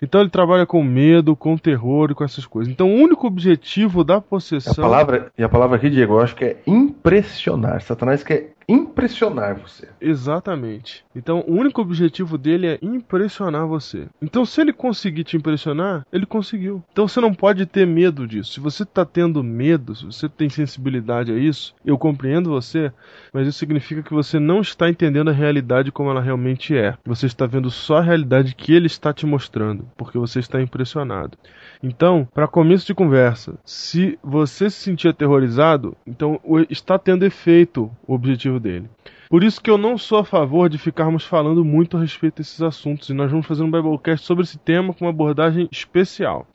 Então 0.00 0.20
ele 0.20 0.30
trabalha 0.30 0.64
com 0.64 0.80
medo, 0.84 1.34
com 1.34 1.58
terror 1.58 2.12
e 2.12 2.14
com 2.14 2.22
essas 2.22 2.46
coisas. 2.46 2.72
Então 2.72 2.88
o 2.88 2.94
único 2.94 3.26
objetivo 3.26 4.04
da 4.04 4.18
A 4.18 4.20
possessão 4.20 4.74
palavra, 4.84 5.32
e 5.36 5.42
a 5.42 5.48
palavra 5.48 5.76
aqui, 5.76 5.90
Diego, 5.90 6.14
eu 6.14 6.20
acho 6.20 6.36
que 6.36 6.44
é 6.44 6.56
impressionar. 6.66 7.82
Satanás 7.82 8.22
quer 8.22 8.52
impressionar 8.68 9.58
você. 9.58 9.88
Exatamente. 10.00 11.04
Então, 11.16 11.42
o 11.48 11.54
único 11.54 11.80
objetivo 11.80 12.36
dele 12.36 12.66
é 12.66 12.78
impressionar 12.82 13.66
você. 13.66 14.06
Então, 14.20 14.44
se 14.44 14.60
ele 14.60 14.72
conseguir 14.72 15.24
te 15.24 15.36
impressionar, 15.36 16.06
ele 16.12 16.26
conseguiu. 16.26 16.82
Então, 16.92 17.08
você 17.08 17.20
não 17.20 17.32
pode 17.32 17.64
ter 17.64 17.86
medo 17.86 18.26
disso. 18.26 18.52
Se 18.52 18.60
você 18.60 18.82
está 18.82 19.04
tendo 19.04 19.42
medo, 19.42 19.94
se 19.94 20.04
você 20.04 20.28
tem 20.28 20.50
sensibilidade 20.50 21.32
a 21.32 21.38
isso, 21.38 21.74
eu 21.84 21.96
compreendo 21.96 22.50
você, 22.50 22.92
mas 23.32 23.48
isso 23.48 23.58
significa 23.58 24.02
que 24.02 24.12
você 24.12 24.38
não 24.38 24.60
está 24.60 24.88
entendendo 24.88 25.30
a 25.30 25.32
realidade 25.32 25.90
como 25.90 26.10
ela 26.10 26.20
realmente 26.20 26.76
é. 26.76 26.96
Você 27.04 27.26
está 27.26 27.46
vendo 27.46 27.70
só 27.70 27.98
a 27.98 28.02
realidade 28.02 28.54
que 28.54 28.74
ele 28.74 28.86
está 28.86 29.12
te 29.12 29.24
mostrando, 29.24 29.88
porque 29.96 30.18
você 30.18 30.40
está 30.40 30.60
impressionado. 30.60 31.38
Então, 31.82 32.28
para 32.34 32.48
começo 32.48 32.86
de 32.86 32.94
conversa, 32.94 33.58
se 33.64 34.18
você 34.22 34.68
se 34.68 34.80
sentir 34.80 35.08
aterrorizado, 35.08 35.96
então 36.06 36.40
está 36.68 36.98
tendo 36.98 37.24
efeito 37.24 37.90
o 38.06 38.14
objetivo 38.14 38.57
dele. 38.58 38.88
Por 39.28 39.44
isso 39.44 39.60
que 39.60 39.70
eu 39.70 39.76
não 39.76 39.98
sou 39.98 40.18
a 40.18 40.24
favor 40.24 40.68
de 40.68 40.78
ficarmos 40.78 41.24
falando 41.24 41.64
muito 41.64 41.96
a 41.96 42.00
respeito 42.00 42.36
desses 42.36 42.62
assuntos, 42.62 43.10
e 43.10 43.14
nós 43.14 43.30
vamos 43.30 43.46
fazer 43.46 43.62
um 43.62 43.70
Biblecast 43.70 44.24
sobre 44.24 44.44
esse 44.44 44.58
tema 44.58 44.94
com 44.94 45.04
uma 45.04 45.10
abordagem 45.10 45.68
especial. 45.70 46.46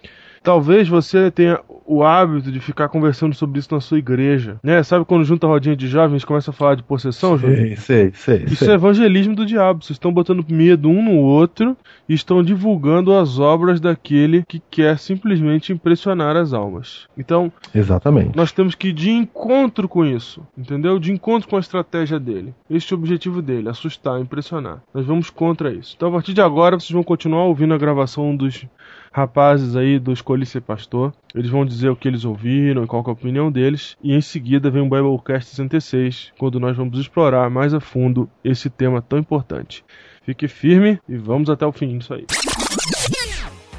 Talvez 0.44 0.90
você 0.90 1.32
tenha 1.32 1.60
o 1.86 2.04
hábito 2.04 2.52
de 2.52 2.60
ficar 2.60 2.90
conversando 2.90 3.34
sobre 3.34 3.60
isso 3.60 3.74
na 3.74 3.80
sua 3.80 3.98
igreja, 3.98 4.58
né? 4.64 4.82
Sabe 4.84 5.06
quando 5.06 5.24
junta 5.24 5.48
a 5.48 5.50
rodinha 5.50 5.76
de 5.76 5.88
jovens 5.88 6.24
começa 6.24 6.52
a 6.52 6.54
falar 6.54 6.76
de 6.76 6.84
possessão? 6.84 7.38
Sei, 7.38 7.76
sei, 7.76 8.12
sei. 8.14 8.44
Isso 8.46 8.66
sei. 8.66 8.72
é 8.72 8.74
evangelismo 8.74 9.36
do 9.36 9.46
diabo. 9.46 9.84
Vocês 9.84 9.96
estão 9.96 10.14
botando 10.14 10.46
medo 10.50 10.90
um 10.90 11.04
no 11.04 11.18
outro 11.18 11.76
e 12.08 12.14
estão 12.14 12.44
divulgando 12.44 13.14
as 13.14 13.40
obras 13.40 13.80
daquele 13.80 14.44
que 14.48 14.62
quer 14.70 14.98
simplesmente 14.98 15.72
impressionar 15.72 16.36
as 16.36 16.54
almas. 16.54 17.08
Então, 17.18 17.52
Exatamente. 17.74 18.36
nós 18.36 18.52
temos 18.52 18.76
que 18.76 18.90
ir 18.90 18.94
de 18.94 19.10
encontro 19.12 19.88
com 19.88 20.06
isso, 20.06 20.46
entendeu? 20.58 21.00
De 21.00 21.12
encontro 21.12 21.50
com 21.50 21.58
a 21.58 21.60
estratégia 21.60 22.20
dele. 22.20 22.54
Este 22.70 22.94
é 22.94 22.96
o 22.96 23.00
objetivo 23.00 23.42
dele, 23.42 23.70
assustar, 23.70 24.20
impressionar. 24.20 24.82
Nós 24.94 25.06
vamos 25.06 25.30
contra 25.30 25.74
isso. 25.74 25.94
Então, 25.96 26.10
a 26.10 26.12
partir 26.12 26.34
de 26.34 26.42
agora, 26.42 26.80
vocês 26.80 26.92
vão 26.92 27.04
continuar 27.04 27.46
ouvindo 27.46 27.74
a 27.74 27.78
gravação 27.78 28.36
dos 28.36 28.66
rapazes 29.14 29.76
aí 29.76 30.00
do 30.00 30.12
Escolhi 30.12 30.46
Ser 30.46 30.62
Pastor. 30.62 31.14
Eles 31.36 31.50
vão 31.50 31.64
dizer 31.64 31.90
o 31.90 31.96
que 31.96 32.08
eles 32.08 32.26
ouviram 32.26 32.84
e 32.84 32.88
qual 32.88 33.04
que 33.04 33.10
é 33.10 33.12
a 33.12 33.14
opinião 33.14 33.52
deles. 33.52 33.96
E 34.04 34.14
em 34.14 34.22
seguida 34.22 34.72
vem 34.72 34.82
o 34.82 34.90
Biblecast 34.90 35.52
66, 35.52 36.34
quando 36.38 36.60
nós 36.60 36.76
vamos 36.76 37.00
explorar 37.00 37.50
mais 37.50 37.74
a 37.74 37.80
fundo 37.80 38.28
esse 38.44 38.70
tema 38.70 39.02
tão 39.02 39.20
importante. 39.20 39.86
Fique 40.24 40.48
firme 40.48 41.00
e 41.08 41.16
vamos 41.16 41.50
até 41.50 41.66
o 41.66 41.72
fim 41.72 41.98
disso 41.98 42.14
aí. 42.14 42.26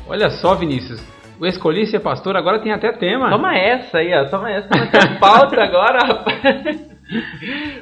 Olha 0.06 0.30
só, 0.30 0.54
Vinícius. 0.54 1.04
O 1.40 1.46
Escolhi 1.46 1.86
Ser 1.86 2.00
Pastor 2.00 2.36
agora 2.36 2.60
tem 2.60 2.72
até 2.72 2.92
tema. 2.92 3.28
Toma 3.28 3.56
essa 3.56 3.98
aí, 3.98 4.14
ó. 4.14 4.26
Toma 4.26 4.50
essa. 4.50 4.68
Toma 4.68 4.84
essa 4.84 5.14
pauta 5.18 5.60
agora, 5.60 5.98
rapaz. 6.06 6.94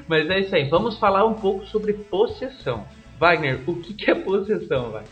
Mas 0.08 0.30
é 0.30 0.40
isso 0.40 0.54
aí. 0.54 0.68
Vamos 0.68 0.98
falar 0.98 1.26
um 1.26 1.34
pouco 1.34 1.66
sobre 1.66 1.92
possessão. 1.92 2.84
Wagner, 3.18 3.60
o 3.66 3.76
que 3.76 3.92
que 3.92 4.10
é 4.10 4.14
possessão, 4.14 4.90
vai? 4.90 5.04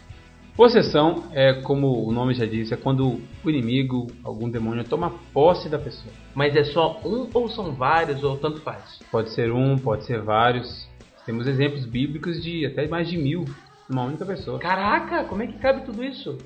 Possessão 0.56 1.24
é, 1.32 1.54
como 1.62 2.06
o 2.06 2.12
nome 2.12 2.34
já 2.34 2.44
diz, 2.44 2.70
é 2.70 2.76
quando 2.76 3.20
o 3.44 3.50
inimigo, 3.50 4.08
algum 4.22 4.48
demônio, 4.48 4.84
toma 4.84 5.12
posse 5.32 5.68
da 5.68 5.78
pessoa. 5.78 6.12
Mas 6.34 6.54
é 6.54 6.64
só 6.64 7.00
um 7.04 7.28
ou 7.32 7.48
são 7.48 7.72
vários 7.72 8.22
ou 8.22 8.36
tanto 8.36 8.60
faz? 8.60 9.00
Pode 9.10 9.30
ser 9.30 9.52
um, 9.52 9.78
pode 9.78 10.04
ser 10.04 10.20
vários. 10.20 10.88
Temos 11.24 11.46
exemplos 11.46 11.84
bíblicos 11.86 12.42
de 12.42 12.66
até 12.66 12.86
mais 12.88 13.08
de 13.08 13.16
mil 13.16 13.44
numa 13.88 14.04
única 14.04 14.24
pessoa. 14.24 14.58
Caraca, 14.58 15.24
como 15.24 15.42
é 15.42 15.46
que 15.46 15.58
cabe 15.58 15.82
tudo 15.82 16.04
isso? 16.04 16.36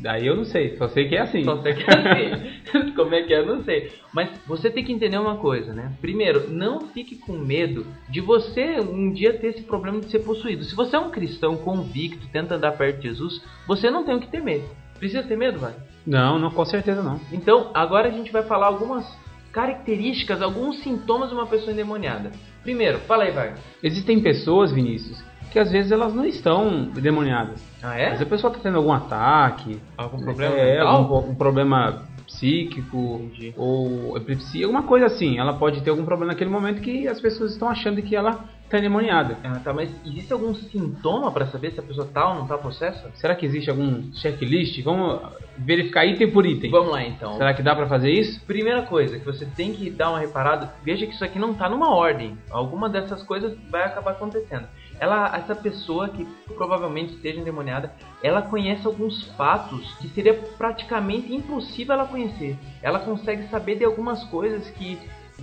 Daí 0.00 0.26
eu 0.26 0.36
não 0.36 0.44
sei, 0.44 0.76
só 0.76 0.88
sei 0.88 1.08
que 1.08 1.16
é 1.16 1.20
assim. 1.20 1.44
Só 1.44 1.60
sei 1.62 1.74
que 1.74 1.82
é 1.82 1.94
assim. 1.94 2.92
Como 2.96 3.14
é 3.14 3.22
que 3.22 3.32
é, 3.32 3.40
eu 3.40 3.46
não 3.46 3.62
sei. 3.64 3.92
Mas 4.12 4.30
você 4.46 4.70
tem 4.70 4.84
que 4.84 4.92
entender 4.92 5.18
uma 5.18 5.36
coisa, 5.36 5.72
né? 5.72 5.92
Primeiro, 6.00 6.50
não 6.50 6.88
fique 6.88 7.16
com 7.16 7.32
medo 7.32 7.86
de 8.08 8.20
você 8.20 8.80
um 8.80 9.12
dia 9.12 9.32
ter 9.34 9.48
esse 9.48 9.62
problema 9.62 10.00
de 10.00 10.10
ser 10.10 10.20
possuído. 10.20 10.64
Se 10.64 10.74
você 10.74 10.96
é 10.96 10.98
um 10.98 11.10
cristão 11.10 11.56
convicto, 11.56 12.26
tenta 12.28 12.56
andar 12.56 12.72
perto 12.72 13.00
de 13.00 13.08
Jesus, 13.08 13.42
você 13.66 13.90
não 13.90 14.04
tem 14.04 14.14
o 14.14 14.20
que 14.20 14.30
temer. 14.30 14.64
Precisa 14.98 15.22
ter 15.22 15.36
medo, 15.36 15.58
vai? 15.58 15.74
Não, 16.06 16.38
não, 16.38 16.50
com 16.50 16.64
certeza 16.64 17.02
não. 17.02 17.20
Então, 17.32 17.70
agora 17.74 18.08
a 18.08 18.12
gente 18.12 18.30
vai 18.30 18.42
falar 18.42 18.66
algumas 18.66 19.04
características, 19.52 20.42
alguns 20.42 20.80
sintomas 20.80 21.28
de 21.28 21.34
uma 21.34 21.46
pessoa 21.46 21.72
endemoniada. 21.72 22.32
Primeiro, 22.62 22.98
fala 23.00 23.24
aí, 23.24 23.30
vai. 23.30 23.54
Existem 23.82 24.20
pessoas, 24.20 24.72
Vinícius, 24.72 25.22
que 25.54 25.58
às 25.60 25.70
vezes 25.70 25.92
elas 25.92 26.12
não 26.12 26.26
estão 26.26 26.82
demoniadas. 26.86 27.62
Ah, 27.80 27.90
Mas 27.90 28.20
é? 28.20 28.24
a 28.24 28.26
pessoa 28.26 28.50
está 28.50 28.60
tendo 28.60 28.76
algum 28.76 28.92
ataque, 28.92 29.80
Algum 29.96 30.20
problema 30.20 30.56
é, 30.56 30.80
algum, 30.80 31.30
um 31.30 31.34
problema 31.36 32.02
psíquico 32.26 33.20
Entendi. 33.22 33.54
ou 33.56 34.16
epilepsia, 34.16 34.64
alguma 34.66 34.82
coisa 34.82 35.06
assim. 35.06 35.38
Ela 35.38 35.52
pode 35.52 35.80
ter 35.80 35.90
algum 35.90 36.04
problema 36.04 36.32
naquele 36.32 36.50
momento 36.50 36.82
que 36.82 37.06
as 37.06 37.20
pessoas 37.20 37.52
estão 37.52 37.68
achando 37.68 38.02
que 38.02 38.16
ela 38.16 38.44
está 38.64 38.80
endemoniada. 38.80 39.38
Ah, 39.44 39.60
tá, 39.62 39.72
mas 39.72 39.94
existe 40.04 40.32
algum 40.32 40.52
sintoma 40.56 41.30
pra 41.30 41.46
saber 41.46 41.70
se 41.70 41.78
a 41.78 41.84
pessoa 41.84 42.08
tá 42.12 42.30
ou 42.30 42.34
não 42.34 42.48
tá 42.48 42.58
possessa? 42.58 43.08
Será 43.14 43.36
que 43.36 43.46
existe 43.46 43.70
algum 43.70 44.12
checklist? 44.14 44.82
Vamos 44.82 45.20
verificar 45.56 46.04
item 46.04 46.32
por 46.32 46.44
item. 46.44 46.68
Vamos 46.68 46.90
lá 46.90 47.04
então. 47.04 47.34
Será 47.36 47.54
que 47.54 47.62
dá 47.62 47.76
pra 47.76 47.86
fazer 47.86 48.10
isso? 48.10 48.44
Primeira 48.44 48.82
coisa 48.82 49.20
que 49.20 49.24
você 49.24 49.46
tem 49.46 49.72
que 49.72 49.88
dar 49.88 50.10
uma 50.10 50.18
reparada, 50.18 50.72
veja 50.82 51.06
que 51.06 51.14
isso 51.14 51.24
aqui 51.24 51.38
não 51.38 51.54
tá 51.54 51.68
numa 51.68 51.94
ordem. 51.94 52.36
Alguma 52.50 52.88
dessas 52.88 53.22
coisas 53.22 53.56
vai 53.70 53.84
acabar 53.84 54.12
acontecendo. 54.12 54.66
Ela, 55.00 55.36
essa 55.36 55.54
pessoa 55.54 56.08
que 56.08 56.24
provavelmente 56.54 57.14
esteja 57.14 57.40
endemoniada, 57.40 57.92
ela 58.22 58.40
conhece 58.42 58.86
alguns 58.86 59.24
fatos 59.36 59.92
que 59.98 60.08
seria 60.08 60.34
praticamente 60.56 61.34
impossível 61.34 61.94
ela 61.94 62.06
conhecer. 62.06 62.56
Ela 62.82 62.98
consegue 63.00 63.48
saber 63.48 63.76
de 63.76 63.84
algumas 63.84 64.24
coisas 64.24 64.68
que 64.70 64.98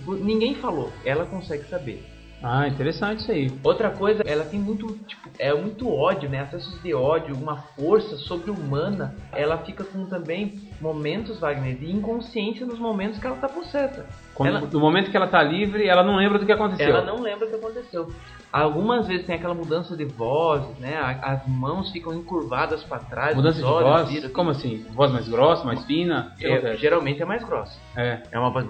ninguém 0.06 0.54
falou. 0.54 0.90
Ela 1.04 1.24
consegue 1.26 1.64
saber. 1.64 2.04
Ah, 2.44 2.66
interessante 2.66 3.20
isso 3.20 3.30
aí. 3.30 3.52
Outra 3.62 3.88
coisa, 3.90 4.24
ela 4.26 4.44
tem 4.44 4.58
muito, 4.58 4.88
tipo, 5.06 5.30
é 5.38 5.54
muito 5.54 5.88
ódio, 5.88 6.28
né? 6.28 6.40
Acessos 6.40 6.82
de 6.82 6.92
ódio, 6.92 7.36
uma 7.36 7.58
força 7.78 8.16
sobre-humana. 8.16 9.14
Ela 9.32 9.58
fica 9.58 9.84
com 9.84 10.06
também 10.06 10.58
momentos, 10.80 11.38
Wagner, 11.38 11.76
de 11.76 11.88
inconsciência 11.92 12.66
nos 12.66 12.80
momentos 12.80 13.20
que 13.20 13.26
ela 13.28 13.36
tá 13.36 13.48
possessa. 13.48 14.04
Quando- 14.34 14.56
Ela- 14.56 14.60
No 14.66 14.80
momento 14.80 15.08
que 15.08 15.16
ela 15.16 15.28
tá 15.28 15.40
livre, 15.40 15.86
ela 15.86 16.02
não 16.02 16.16
lembra 16.16 16.36
do 16.40 16.44
que 16.44 16.50
aconteceu. 16.50 16.88
Ela 16.88 17.02
não 17.04 17.20
lembra 17.20 17.46
o 17.46 17.48
que 17.48 17.54
aconteceu. 17.54 18.10
Algumas 18.52 19.06
vezes 19.06 19.24
tem 19.24 19.34
aquela 19.36 19.54
mudança 19.54 19.96
de 19.96 20.04
voz, 20.04 20.62
né? 20.78 20.98
As 21.22 21.46
mãos 21.48 21.90
ficam 21.90 22.12
encurvadas 22.12 22.82
para 22.84 22.98
trás, 22.98 23.34
Mudança 23.34 23.56
de 23.58 23.62
voz? 23.64 24.08
viram- 24.10 24.28
Como 24.30 24.50
assim? 24.50 24.84
Voz 24.92 25.10
mais 25.10 25.26
grossa, 25.26 25.64
mais 25.64 25.82
fina? 25.86 26.34
O 26.38 26.46
É, 26.46 26.76
geralmente 26.76 27.22
é 27.22 27.24
mais 27.24 27.42
grossa. 27.42 27.78
É. 27.96 28.22
É 28.30 28.38
uma 28.38 28.50
voz. 28.50 28.66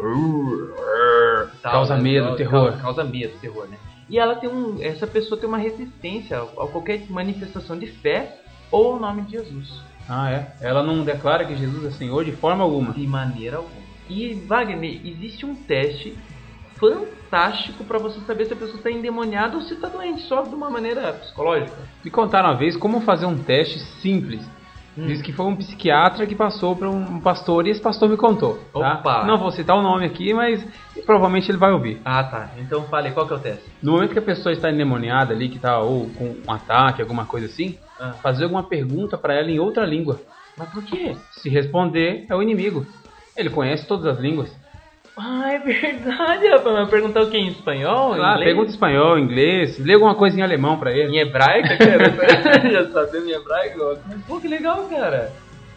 tal, 1.62 1.72
Causa 1.72 1.96
né? 1.96 2.02
medo, 2.02 2.24
Causa- 2.26 2.36
terror. 2.38 2.72
Causa 2.80 3.04
medo, 3.04 3.32
terror, 3.40 3.66
né? 3.68 3.76
E 4.08 4.18
ela 4.18 4.36
tem 4.36 4.48
um. 4.48 4.80
Essa 4.80 5.06
pessoa 5.06 5.38
tem 5.40 5.48
uma 5.48 5.58
resistência 5.58 6.38
a 6.40 6.66
qualquer 6.66 7.02
manifestação 7.10 7.78
de 7.78 7.86
fé 7.86 8.38
ou 8.70 8.94
ao 8.94 9.00
nome 9.00 9.22
de 9.22 9.32
Jesus. 9.32 9.80
Ah, 10.08 10.30
é. 10.30 10.52
Ela 10.60 10.82
não 10.82 11.02
declara 11.04 11.44
que 11.44 11.56
Jesus 11.56 11.84
é 11.86 11.90
Senhor 11.90 12.24
de 12.24 12.32
forma 12.32 12.62
alguma. 12.62 12.92
De 12.92 13.06
maneira 13.06 13.56
alguma. 13.58 13.82
E, 14.08 14.34
Wagner, 14.34 15.00
existe 15.06 15.46
um 15.46 15.54
teste 15.54 16.16
fantástico 16.74 17.06
para 17.86 17.98
você 17.98 18.20
saber 18.20 18.44
se 18.44 18.52
a 18.52 18.56
pessoa 18.56 18.76
está 18.76 18.90
endemoniada 18.90 19.56
ou 19.56 19.62
se 19.62 19.74
está 19.74 19.88
doente, 19.88 20.22
só 20.22 20.42
de 20.42 20.54
uma 20.54 20.68
maneira 20.68 21.14
psicológica. 21.14 21.76
Me 22.04 22.10
contaram 22.10 22.50
uma 22.50 22.56
vez 22.56 22.76
como 22.76 23.00
fazer 23.00 23.24
um 23.26 23.38
teste 23.38 23.78
simples. 23.78 24.40
Hum. 24.96 25.06
Diz 25.06 25.22
que 25.22 25.32
foi 25.32 25.46
um 25.46 25.56
psiquiatra 25.56 26.26
que 26.26 26.34
passou 26.34 26.76
para 26.76 26.90
um 26.90 27.18
pastor 27.20 27.66
e 27.66 27.70
esse 27.70 27.80
pastor 27.80 28.10
me 28.10 28.16
contou. 28.18 28.58
Tá? 28.74 28.98
Opa! 28.98 29.24
Não 29.24 29.38
vou 29.38 29.50
citar 29.50 29.74
o 29.74 29.80
nome 29.80 30.04
aqui, 30.04 30.34
mas 30.34 30.62
provavelmente 31.06 31.50
ele 31.50 31.56
vai 31.56 31.72
ouvir. 31.72 31.98
Ah, 32.04 32.22
tá. 32.22 32.50
Então 32.58 32.82
fale, 32.84 33.10
qual 33.12 33.26
que 33.26 33.32
é 33.32 33.36
o 33.36 33.40
teste? 33.40 33.64
No 33.82 33.92
momento 33.92 34.12
que 34.12 34.18
a 34.18 34.22
pessoa 34.22 34.52
está 34.52 34.70
endemoniada 34.70 35.32
ali, 35.32 35.48
que 35.48 35.56
está 35.56 35.78
ou 35.78 36.10
com 36.10 36.36
um 36.46 36.52
ataque, 36.52 37.00
alguma 37.00 37.24
coisa 37.24 37.46
assim, 37.46 37.78
Ah. 37.98 38.12
fazer 38.22 38.44
alguma 38.44 38.64
pergunta 38.64 39.16
para 39.16 39.32
ela 39.32 39.50
em 39.50 39.58
outra 39.58 39.86
língua. 39.86 40.20
Mas 40.58 40.68
por 40.68 40.82
quê? 40.84 41.16
Se 41.30 41.48
responder, 41.48 42.26
é 42.28 42.34
o 42.36 42.42
inimigo. 42.42 42.86
Ele 43.34 43.48
conhece 43.48 43.86
todas 43.86 44.04
as 44.04 44.18
línguas. 44.18 44.54
Ah, 45.16 45.52
é 45.52 45.58
verdade, 45.58 46.48
rapaz. 46.48 46.74
Mas 46.74 46.88
perguntar 46.88 47.22
o 47.22 47.30
que? 47.30 47.36
Em 47.36 47.48
espanhol? 47.48 48.16
Lá, 48.16 48.32
inglês? 48.32 48.44
pergunta 48.44 48.68
em 48.68 48.74
espanhol, 48.74 49.18
inglês, 49.18 49.78
lê 49.78 49.94
alguma 49.94 50.14
coisa 50.14 50.38
em 50.38 50.42
alemão 50.42 50.78
para 50.78 50.92
ele. 50.92 51.14
Em 51.14 51.18
hebraico, 51.20 51.68
cara? 51.78 52.10
Já 52.70 52.90
sabendo 52.90 53.28
em 53.28 53.32
hebraico? 53.32 53.98
Pô, 54.26 54.40
que 54.40 54.48
legal, 54.48 54.86
cara. 54.88 55.32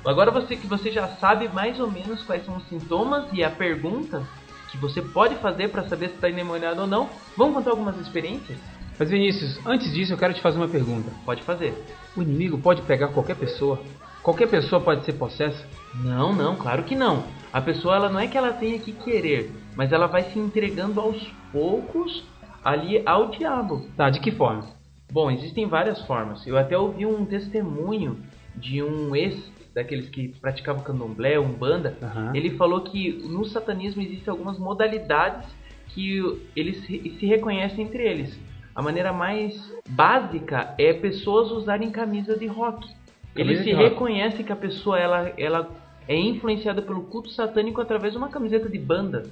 Agora 0.06 0.32
você 0.32 0.56
que 0.56 0.68
você 0.68 0.92
já 0.92 1.08
sabe 1.08 1.50
mais 1.50 1.80
ou 1.80 1.90
menos 1.90 2.22
quais 2.24 2.46
são 2.46 2.56
os 2.58 2.68
sintomas 2.70 3.26
e 3.34 3.44
a 3.44 3.50
pergunta 3.50 4.22
que 4.70 4.78
você 4.78 5.02
pode 5.02 5.34
fazer 5.36 5.70
para 5.70 5.88
saber 5.88 6.10
se 6.10 6.16
está 6.16 6.30
endemoniado 6.30 6.82
ou 6.82 6.88
não, 6.88 7.10
vamos 7.36 7.56
contar 7.56 7.72
algumas 7.72 8.00
experiências? 8.00 8.58
Mas 9.00 9.10
Vinícius, 9.10 9.60
antes 9.66 9.92
disso 9.92 10.14
eu 10.14 10.18
quero 10.18 10.34
te 10.34 10.42
fazer 10.42 10.58
uma 10.58 10.68
pergunta. 10.68 11.12
Pode 11.26 11.42
fazer. 11.42 11.74
O 12.16 12.22
inimigo 12.22 12.58
pode 12.60 12.84
pegar 12.84 13.08
qualquer 13.08 13.36
pessoa? 13.36 13.82
Qualquer 14.22 14.48
pessoa 14.48 14.80
pode 14.80 15.04
ser 15.06 15.14
possessa? 15.14 15.66
Não, 15.96 16.34
não, 16.34 16.56
claro 16.56 16.84
que 16.84 16.96
não. 16.96 17.24
A 17.56 17.62
pessoa 17.62 17.96
ela 17.96 18.10
não 18.10 18.20
é 18.20 18.28
que 18.28 18.38
ela 18.38 18.52
tenha 18.52 18.78
que 18.78 18.92
querer, 18.92 19.50
mas 19.78 19.94
ela 19.94 20.08
vai 20.08 20.24
se 20.24 20.38
entregando 20.38 21.00
aos 21.00 21.26
poucos 21.54 22.26
ali 22.62 23.02
ao 23.06 23.30
diabo. 23.30 23.88
Tá, 23.96 24.10
de 24.10 24.20
que 24.20 24.30
forma? 24.30 24.66
Bom, 25.10 25.32
existem 25.32 25.66
várias 25.66 26.02
formas. 26.06 26.46
Eu 26.46 26.58
até 26.58 26.78
ouvi 26.78 27.06
um 27.06 27.24
testemunho 27.26 28.18
de 28.58 28.84
um 28.84 29.16
ex 29.16 29.50
daqueles 29.74 30.10
que 30.10 30.38
praticavam 30.42 30.84
candomblé, 30.84 31.40
umbanda. 31.40 31.98
Aham. 32.04 32.34
Ele 32.36 32.58
falou 32.58 32.82
que 32.82 33.24
no 33.24 33.46
satanismo 33.46 34.02
existem 34.02 34.30
algumas 34.32 34.60
modalidades 34.60 35.48
que 35.94 36.20
eles 36.58 36.86
se 36.86 37.16
se 37.18 37.26
reconhecem 37.26 37.86
entre 37.86 38.04
eles. 38.04 38.38
A 38.76 38.82
maneira 38.82 39.14
mais 39.14 39.56
básica 39.88 40.76
é 40.78 40.92
pessoas 40.92 41.50
usarem 41.52 41.90
camisa 41.90 42.38
de 42.38 42.48
rock. 42.48 42.86
Ele 43.34 43.56
Camisa 43.56 43.64
se 43.64 43.70
de 43.70 43.76
rock. 43.76 43.90
reconhece 43.92 44.44
que 44.44 44.52
a 44.52 44.58
pessoa 44.58 45.00
ela, 45.00 45.32
ela 45.38 45.85
é 46.08 46.16
influenciada 46.16 46.82
pelo 46.82 47.04
culto 47.04 47.30
satânico 47.30 47.82
através 47.82 48.14
de 48.14 48.18
uma 48.18 48.30
camiseta 48.30 48.70
de 48.70 48.78
banda. 48.78 49.24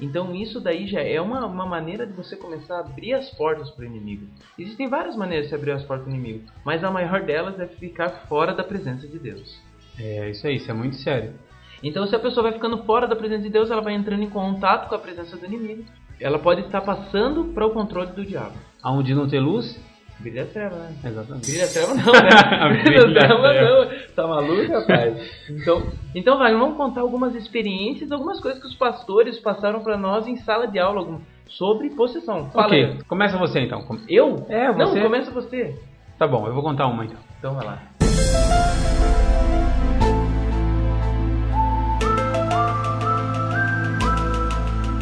Então 0.00 0.34
isso 0.34 0.60
daí 0.60 0.86
já 0.86 1.00
é 1.00 1.20
uma, 1.20 1.44
uma 1.44 1.66
maneira 1.66 2.06
de 2.06 2.12
você 2.12 2.34
começar 2.34 2.76
a 2.76 2.80
abrir 2.80 3.12
as 3.12 3.30
portas 3.30 3.70
para 3.70 3.82
o 3.82 3.86
inimigo. 3.86 4.26
Existem 4.58 4.88
várias 4.88 5.14
maneiras 5.14 5.48
de 5.48 5.54
abrir 5.54 5.72
as 5.72 5.84
portas 5.84 6.06
para 6.06 6.12
o 6.12 6.16
inimigo, 6.16 6.44
mas 6.64 6.82
a 6.82 6.90
maior 6.90 7.22
delas 7.22 7.60
é 7.60 7.66
ficar 7.66 8.08
fora 8.28 8.54
da 8.54 8.64
presença 8.64 9.06
de 9.06 9.18
Deus. 9.18 9.60
É, 9.98 10.30
isso 10.30 10.46
aí, 10.46 10.56
isso 10.56 10.70
é 10.70 10.74
muito 10.74 10.96
sério. 10.96 11.34
Então, 11.82 12.06
se 12.06 12.14
a 12.14 12.18
pessoa 12.18 12.44
vai 12.44 12.52
ficando 12.52 12.82
fora 12.84 13.06
da 13.06 13.16
presença 13.16 13.42
de 13.42 13.50
Deus, 13.50 13.70
ela 13.70 13.80
vai 13.80 13.94
entrando 13.94 14.22
em 14.22 14.28
contato 14.28 14.88
com 14.88 14.94
a 14.94 14.98
presença 14.98 15.36
do 15.36 15.46
inimigo. 15.46 15.84
Ela 16.20 16.38
pode 16.38 16.62
estar 16.62 16.82
passando 16.82 17.44
para 17.54 17.66
o 17.66 17.70
controle 17.70 18.12
do 18.12 18.24
diabo. 18.24 18.54
Aonde 18.82 19.14
não 19.14 19.26
tem 19.26 19.40
luz? 19.40 19.80
Brilha 20.20 20.44
treva, 20.46 20.76
né? 20.76 20.94
Exatamente. 21.04 21.46
Brilha 21.50 21.64
a 21.64 21.68
treva 21.68 21.94
não, 21.94 22.12
né? 22.12 22.82
Brilha 22.82 23.12
treva 23.14 23.52
não. 23.54 24.14
Tá 24.14 24.26
maluco, 24.26 24.72
rapaz? 24.72 25.30
Então, 25.48 25.82
então 26.14 26.38
vai, 26.38 26.52
vamos 26.52 26.76
contar 26.76 27.00
algumas 27.00 27.34
experiências, 27.34 28.12
algumas 28.12 28.38
coisas 28.40 28.60
que 28.60 28.66
os 28.68 28.74
pastores 28.74 29.38
passaram 29.38 29.80
para 29.82 29.96
nós 29.96 30.26
em 30.26 30.36
sala 30.36 30.66
de 30.66 30.78
aula 30.78 31.18
sobre 31.48 31.90
possessão. 31.90 32.50
Fala 32.50 32.66
ok, 32.66 32.84
aí. 32.84 33.02
começa 33.04 33.38
você 33.38 33.60
então. 33.60 33.84
Eu? 34.08 34.44
É, 34.48 34.68
Não, 34.68 34.86
você. 34.88 35.00
começa 35.00 35.30
você. 35.30 35.74
Tá 36.18 36.26
bom, 36.26 36.46
eu 36.46 36.52
vou 36.52 36.62
contar 36.62 36.86
uma 36.86 37.04
então. 37.04 37.18
Então 37.38 37.54
vai 37.54 37.64
lá. 37.64 37.78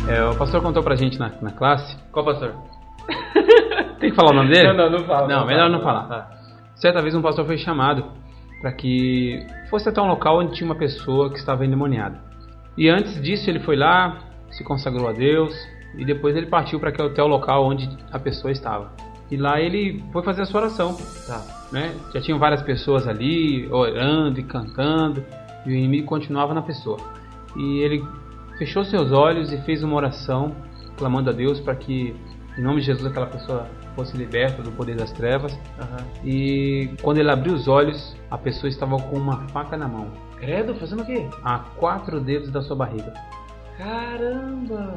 É, 0.08 0.24
o 0.24 0.34
pastor 0.36 0.62
contou 0.62 0.82
pra 0.82 0.96
gente 0.96 1.18
na, 1.18 1.28
na 1.42 1.50
classe. 1.50 1.96
Qual 2.12 2.24
pastor? 2.24 2.54
Tem 3.98 4.10
que 4.10 4.16
falar 4.16 4.30
o 4.30 4.34
nome 4.34 4.50
dele? 4.50 4.68
Não, 4.72 4.90
não, 4.90 4.98
não 4.98 5.04
fala. 5.06 5.28
Não, 5.28 5.46
melhor 5.46 5.70
não 5.70 5.80
fala. 5.80 6.02
falar. 6.02 6.30
Certa 6.76 7.02
vez 7.02 7.14
um 7.14 7.22
pastor 7.22 7.44
foi 7.44 7.58
chamado 7.58 8.04
para 8.60 8.72
que 8.72 9.44
fosse 9.70 9.88
até 9.88 10.00
um 10.00 10.06
local 10.06 10.38
onde 10.40 10.54
tinha 10.54 10.68
uma 10.68 10.76
pessoa 10.78 11.30
que 11.30 11.38
estava 11.38 11.64
endemoniada. 11.64 12.20
E 12.76 12.88
antes 12.88 13.20
disso 13.20 13.50
ele 13.50 13.60
foi 13.60 13.76
lá, 13.76 14.18
se 14.50 14.62
consagrou 14.64 15.08
a 15.08 15.12
Deus 15.12 15.52
e 15.96 16.04
depois 16.04 16.36
ele 16.36 16.46
partiu 16.46 16.78
para 16.78 16.90
até 16.90 17.22
o 17.22 17.26
local 17.26 17.64
onde 17.64 17.88
a 18.12 18.18
pessoa 18.18 18.52
estava. 18.52 18.92
E 19.30 19.36
lá 19.36 19.60
ele 19.60 20.02
foi 20.12 20.22
fazer 20.22 20.42
a 20.42 20.44
sua 20.46 20.60
oração, 20.62 20.96
Tá. 21.26 21.42
né? 21.72 21.94
Já 22.14 22.20
tinham 22.20 22.38
várias 22.38 22.62
pessoas 22.62 23.06
ali 23.06 23.66
orando 23.70 24.40
e 24.40 24.42
cantando 24.42 25.24
e 25.66 25.70
o 25.70 25.72
inimigo 25.74 26.06
continuava 26.06 26.54
na 26.54 26.62
pessoa. 26.62 26.98
E 27.56 27.80
ele 27.80 28.04
fechou 28.58 28.84
seus 28.84 29.12
olhos 29.12 29.52
e 29.52 29.58
fez 29.62 29.82
uma 29.82 29.96
oração 29.96 30.54
clamando 30.96 31.30
a 31.30 31.32
Deus 31.32 31.60
para 31.60 31.74
que 31.74 32.14
em 32.58 32.62
nome 32.62 32.80
de 32.80 32.86
Jesus 32.86 33.06
aquela 33.06 33.26
pessoa 33.26 33.66
fosse 33.94 34.16
liberta 34.16 34.62
do 34.62 34.72
poder 34.72 34.96
das 34.96 35.12
trevas. 35.12 35.56
Aham. 35.78 36.04
E 36.24 36.90
quando 37.02 37.18
ele 37.18 37.30
abriu 37.30 37.54
os 37.54 37.68
olhos, 37.68 38.16
a 38.30 38.36
pessoa 38.36 38.68
estava 38.68 38.96
com 38.96 39.16
uma 39.16 39.46
faca 39.48 39.76
na 39.76 39.86
mão, 39.86 40.08
Credo, 40.38 40.74
fazendo 40.74 41.02
o 41.02 41.06
quê? 41.06 41.28
a 41.44 41.58
quatro 41.76 42.20
dedos 42.20 42.50
da 42.50 42.60
sua 42.60 42.76
barriga. 42.76 43.12
Caramba! 43.76 44.96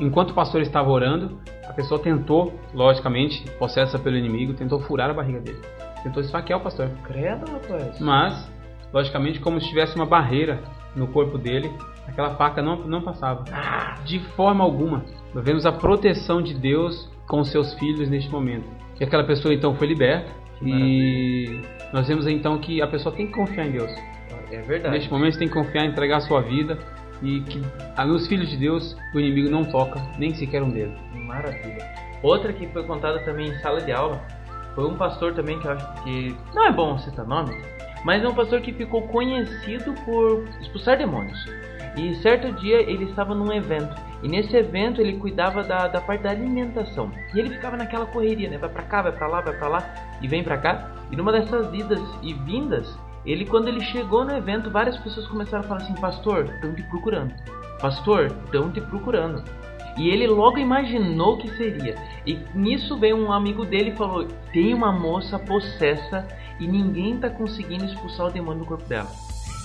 Enquanto 0.00 0.30
o 0.30 0.34
pastor 0.34 0.60
estava 0.60 0.90
orando, 0.90 1.38
a 1.68 1.72
pessoa 1.72 2.00
tentou, 2.00 2.52
logicamente, 2.74 3.48
possessa 3.52 3.98
pelo 3.98 4.16
inimigo, 4.16 4.52
tentou 4.54 4.80
furar 4.80 5.08
a 5.08 5.14
barriga 5.14 5.40
dele. 5.40 5.60
Tentou 6.02 6.22
esfaquear 6.22 6.58
o 6.58 6.62
pastor. 6.62 6.90
Credo, 7.04 7.50
rapaz. 7.50 8.00
Mas, 8.00 8.50
logicamente, 8.92 9.40
como 9.40 9.60
se 9.60 9.68
tivesse 9.68 9.94
uma 9.96 10.06
barreira 10.06 10.60
no 10.94 11.06
corpo 11.08 11.38
dele, 11.38 11.72
aquela 12.06 12.34
faca 12.36 12.60
não, 12.60 12.76
não 12.86 13.02
passava. 13.02 13.44
De 14.04 14.20
forma 14.34 14.62
alguma. 14.64 15.04
Nós 15.36 15.44
vemos 15.44 15.66
a 15.66 15.72
proteção 15.72 16.40
de 16.40 16.54
Deus 16.54 17.10
com 17.28 17.44
seus 17.44 17.74
filhos 17.74 18.08
neste 18.08 18.30
momento. 18.30 18.64
E 18.98 19.04
aquela 19.04 19.22
pessoa 19.22 19.52
então 19.52 19.74
foi 19.74 19.88
liberta. 19.88 20.32
E 20.62 21.60
nós 21.92 22.08
vemos 22.08 22.26
então 22.26 22.56
que 22.56 22.80
a 22.80 22.86
pessoa 22.86 23.14
tem 23.14 23.26
que 23.26 23.34
confiar 23.34 23.66
em 23.66 23.72
Deus. 23.72 23.92
É 24.50 24.62
verdade. 24.62 24.94
Neste 24.94 25.10
momento 25.10 25.34
você 25.34 25.40
tem 25.40 25.48
que 25.48 25.52
confiar, 25.52 25.84
entregar 25.84 26.16
a 26.16 26.20
sua 26.20 26.40
vida. 26.40 26.78
E 27.22 27.42
que 27.42 27.60
nos 28.02 28.26
filhos 28.26 28.48
de 28.48 28.56
Deus 28.56 28.96
o 29.14 29.20
inimigo 29.20 29.50
não 29.50 29.62
toca 29.62 30.00
nem 30.18 30.32
sequer 30.34 30.62
um 30.62 30.70
dedo. 30.70 30.94
Maravilha. 31.12 31.86
Outra 32.22 32.50
que 32.54 32.66
foi 32.68 32.84
contada 32.84 33.18
também 33.18 33.48
em 33.48 33.58
sala 33.58 33.82
de 33.82 33.92
aula 33.92 34.26
foi 34.74 34.86
um 34.86 34.94
pastor 34.94 35.34
também 35.34 35.60
que 35.60 35.66
eu 35.66 35.72
acho 35.72 36.02
que 36.02 36.34
não 36.54 36.64
é 36.64 36.72
bom 36.72 36.96
citar 36.96 37.26
nome, 37.26 37.54
mas 38.06 38.24
é 38.24 38.26
um 38.26 38.34
pastor 38.34 38.62
que 38.62 38.72
ficou 38.72 39.02
conhecido 39.08 39.92
por 40.06 40.48
expulsar 40.62 40.96
demônios. 40.96 41.38
E 41.96 42.14
certo 42.16 42.52
dia 42.52 42.80
ele 42.80 43.04
estava 43.04 43.34
num 43.34 43.50
evento 43.52 43.94
e 44.22 44.28
nesse 44.28 44.54
evento 44.54 45.00
ele 45.00 45.16
cuidava 45.16 45.62
da, 45.62 45.88
da 45.88 46.00
parte 46.00 46.22
da 46.22 46.30
alimentação. 46.30 47.10
E 47.34 47.38
ele 47.38 47.50
ficava 47.50 47.76
naquela 47.76 48.04
correria, 48.06 48.50
né? 48.50 48.58
Vai 48.58 48.68
pra 48.68 48.82
cá, 48.82 49.02
vai 49.02 49.12
pra 49.12 49.26
lá, 49.26 49.40
vai 49.40 49.56
pra 49.56 49.68
lá 49.68 49.94
e 50.20 50.28
vem 50.28 50.44
pra 50.44 50.58
cá. 50.58 50.90
E 51.10 51.16
numa 51.16 51.32
dessas 51.32 51.72
idas 51.72 52.00
e 52.22 52.34
vindas, 52.34 52.98
ele 53.24 53.46
quando 53.46 53.68
ele 53.68 53.80
chegou 53.80 54.24
no 54.24 54.36
evento, 54.36 54.70
várias 54.70 54.96
pessoas 54.98 55.26
começaram 55.26 55.64
a 55.64 55.66
falar 55.66 55.80
assim: 55.80 55.94
"Pastor, 55.94 56.44
estão 56.44 56.74
te 56.74 56.82
procurando. 56.84 57.32
Pastor, 57.80 58.26
estão 58.26 58.70
te 58.70 58.80
procurando." 58.80 59.42
E 59.96 60.10
ele 60.10 60.26
logo 60.26 60.58
imaginou 60.58 61.38
que 61.38 61.48
seria. 61.56 61.96
E 62.26 62.38
nisso 62.54 62.98
veio 62.98 63.16
um 63.16 63.32
amigo 63.32 63.64
dele 63.64 63.90
e 63.90 63.96
falou: 63.96 64.26
tem 64.52 64.74
uma 64.74 64.92
moça 64.92 65.38
possessa 65.38 66.26
e 66.60 66.66
ninguém 66.66 67.18
tá 67.18 67.30
conseguindo 67.30 67.84
expulsar 67.84 68.26
o 68.26 68.30
demônio 68.30 68.60
do 68.60 68.66
corpo 68.66 68.86
dela. 68.86 69.08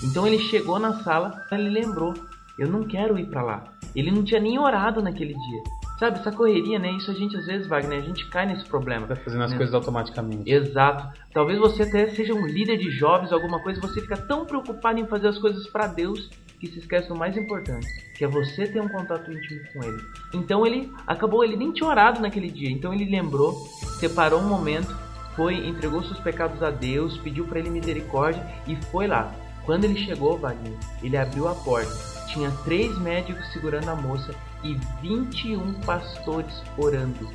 Então 0.02 0.26
ele 0.26 0.38
chegou 0.38 0.78
na 0.78 1.02
sala, 1.02 1.44
ele 1.52 1.70
lembrou: 1.70 2.14
eu 2.58 2.68
não 2.68 2.84
quero 2.84 3.18
ir 3.18 3.26
pra 3.26 3.42
lá. 3.42 3.64
Ele 3.94 4.10
não 4.10 4.24
tinha 4.24 4.40
nem 4.40 4.58
orado 4.58 5.02
naquele 5.02 5.34
dia. 5.34 5.62
Sabe, 5.98 6.18
essa 6.18 6.32
correria, 6.32 6.78
né? 6.78 6.90
Isso 6.92 7.10
a 7.10 7.14
gente 7.14 7.36
às 7.36 7.46
vezes, 7.46 7.66
Wagner, 7.66 7.98
a 7.98 8.04
gente 8.04 8.28
cai 8.28 8.46
nesse 8.46 8.64
problema. 8.64 9.06
Tá 9.06 9.14
fazendo 9.16 9.44
as 9.44 9.52
né? 9.52 9.56
coisas 9.56 9.74
automaticamente. 9.74 10.50
Exato. 10.50 11.16
Talvez 11.32 11.58
você 11.58 11.84
até 11.84 12.08
seja 12.10 12.34
um 12.34 12.44
líder 12.44 12.78
de 12.78 12.90
jovens, 12.90 13.32
alguma 13.32 13.60
coisa, 13.60 13.80
você 13.80 14.00
fica 14.00 14.16
tão 14.16 14.44
preocupado 14.44 14.98
em 14.98 15.06
fazer 15.06 15.28
as 15.28 15.38
coisas 15.38 15.66
para 15.68 15.86
Deus 15.86 16.28
que 16.58 16.68
se 16.68 16.78
esquece 16.78 17.08
do 17.08 17.16
mais 17.16 17.36
importante, 17.36 17.86
que 18.16 18.24
é 18.24 18.28
você 18.28 18.66
ter 18.68 18.80
um 18.80 18.88
contato 18.88 19.32
íntimo 19.32 19.60
com 19.72 19.82
Ele. 19.82 20.02
Então 20.32 20.64
ele 20.64 20.92
acabou, 21.06 21.42
ele 21.42 21.56
nem 21.56 21.72
tinha 21.72 21.88
orado 21.88 22.20
naquele 22.20 22.50
dia, 22.50 22.70
então 22.70 22.94
ele 22.94 23.04
lembrou, 23.04 23.52
separou 23.98 24.40
um 24.40 24.48
momento, 24.48 24.96
foi, 25.34 25.56
entregou 25.66 26.04
seus 26.04 26.20
pecados 26.20 26.62
a 26.62 26.70
Deus, 26.70 27.18
pediu 27.18 27.46
para 27.46 27.58
Ele 27.58 27.70
misericórdia 27.70 28.46
e 28.68 28.76
foi 28.76 29.08
lá. 29.08 29.34
Quando 29.64 29.84
ele 29.84 30.04
chegou, 30.04 30.38
Wagner, 30.38 30.74
ele 31.02 31.16
abriu 31.16 31.48
a 31.48 31.54
porta. 31.54 31.92
Tinha 32.26 32.50
três 32.64 32.96
médicos 32.98 33.46
segurando 33.52 33.88
a 33.88 33.96
moça 33.96 34.34
e 34.62 34.74
21 35.00 35.74
pastores 35.84 36.62
orando. 36.76 37.28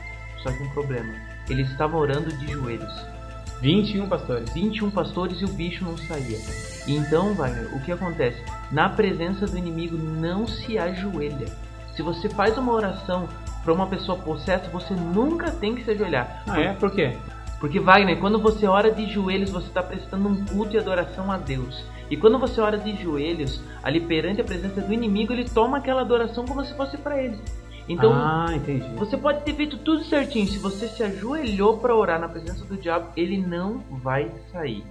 Só 0.44 0.52
que 0.52 0.64
um 0.64 0.70
problema, 0.72 1.14
eles 1.50 1.70
estavam 1.70 2.00
orando 2.00 2.36
de 2.38 2.52
joelhos. 2.52 2.94
21 3.62 4.08
pastores. 4.08 4.52
21 4.54 4.92
pastores 4.92 5.42
e 5.42 5.46
o 5.46 5.50
bicho 5.50 5.84
não 5.84 5.98
saía. 5.98 6.38
E 6.86 6.96
então, 6.96 7.34
Wagner, 7.34 7.74
o 7.76 7.80
que 7.82 7.92
acontece? 7.92 8.42
Na 8.72 8.90
presença 8.90 9.46
do 9.46 9.58
inimigo, 9.58 9.98
não 9.98 10.48
se 10.48 10.78
ajoelha. 10.78 11.48
Se 11.96 12.02
você 12.02 12.30
faz 12.30 12.58
uma 12.58 12.74
oração 12.74 13.28
para 13.64 13.74
uma 13.74 13.88
pessoa 13.88 14.18
possessa, 14.18 14.70
você 14.70 14.94
nunca 14.94 15.52
tem 15.52 15.76
que 15.76 15.84
se 15.84 15.92
ajoelhar. 15.92 16.44
Ah, 16.48 16.60
é? 16.60 16.74
Por 16.74 16.92
quê? 16.92 17.18
Porque, 17.60 17.80
Wagner, 17.80 18.20
quando 18.20 18.40
você 18.40 18.68
ora 18.68 18.92
de 18.92 19.12
joelhos, 19.12 19.50
você 19.50 19.68
está 19.68 19.82
prestando 19.82 20.28
um 20.28 20.46
culto 20.46 20.76
e 20.76 20.80
adoração 20.80 21.32
a 21.32 21.38
Deus. 21.38 21.84
E 22.10 22.16
quando 22.16 22.38
você 22.40 22.62
ora 22.62 22.78
de 22.78 22.96
joelhos, 23.02 23.62
ali 23.84 24.00
perante 24.00 24.42
a 24.42 24.44
presença 24.44 24.82
do 24.82 24.94
inimigo, 24.94 25.34
ele 25.34 25.50
toma 25.50 25.78
aquela 25.78 26.02
adoração 26.02 26.46
como 26.46 26.64
se 26.64 26.74
fosse 26.76 26.98
para 26.98 27.22
ele. 27.22 27.38
Então, 27.90 28.14
ah, 28.14 28.48
entendi. 28.54 28.86
você 28.96 29.16
pode 29.16 29.44
ter 29.44 29.54
feito 29.54 29.78
tudo 29.78 30.04
certinho. 30.04 30.46
Se 30.48 30.58
você 30.58 30.88
se 30.88 31.04
ajoelhou 31.04 31.78
para 31.78 31.96
orar 31.96 32.20
na 32.20 32.28
presença 32.28 32.66
do 32.66 32.76
diabo, 32.76 33.12
ele 33.16 33.38
não 33.38 33.80
vai 33.90 34.32
sair. 34.52 34.84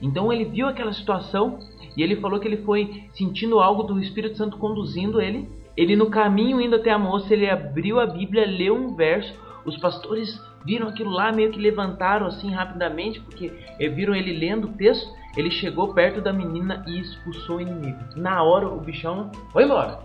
Então 0.00 0.32
ele 0.32 0.44
viu 0.44 0.66
aquela 0.66 0.92
situação 0.92 1.58
e 1.96 2.02
ele 2.02 2.16
falou 2.16 2.38
que 2.38 2.46
ele 2.46 2.58
foi 2.58 3.04
sentindo 3.14 3.60
algo 3.60 3.82
do 3.82 3.98
Espírito 3.98 4.36
Santo 4.36 4.58
conduzindo 4.58 5.20
ele. 5.20 5.48
Ele 5.76 5.96
no 5.96 6.10
caminho 6.10 6.60
indo 6.60 6.76
até 6.76 6.90
a 6.90 6.98
moça, 6.98 7.32
ele 7.32 7.48
abriu 7.48 7.98
a 7.98 8.06
Bíblia, 8.06 8.46
leu 8.46 8.76
um 8.76 8.94
verso. 8.94 9.32
Os 9.64 9.78
pastores 9.78 10.38
viram 10.64 10.88
aquilo 10.88 11.10
lá, 11.10 11.32
meio 11.32 11.50
que 11.50 11.60
levantaram 11.60 12.26
assim 12.26 12.50
rapidamente, 12.50 13.20
porque 13.20 13.52
eh, 13.78 13.88
viram 13.88 14.14
ele 14.14 14.32
lendo 14.32 14.68
o 14.68 14.72
texto. 14.72 15.12
Ele 15.36 15.50
chegou 15.50 15.92
perto 15.92 16.20
da 16.20 16.32
menina 16.32 16.84
e 16.86 17.00
expulsou 17.00 17.56
o 17.56 17.60
inimigo. 17.60 17.98
Na 18.16 18.42
hora 18.42 18.68
o 18.68 18.80
bichão 18.80 19.30
foi 19.52 19.64
embora. 19.64 19.98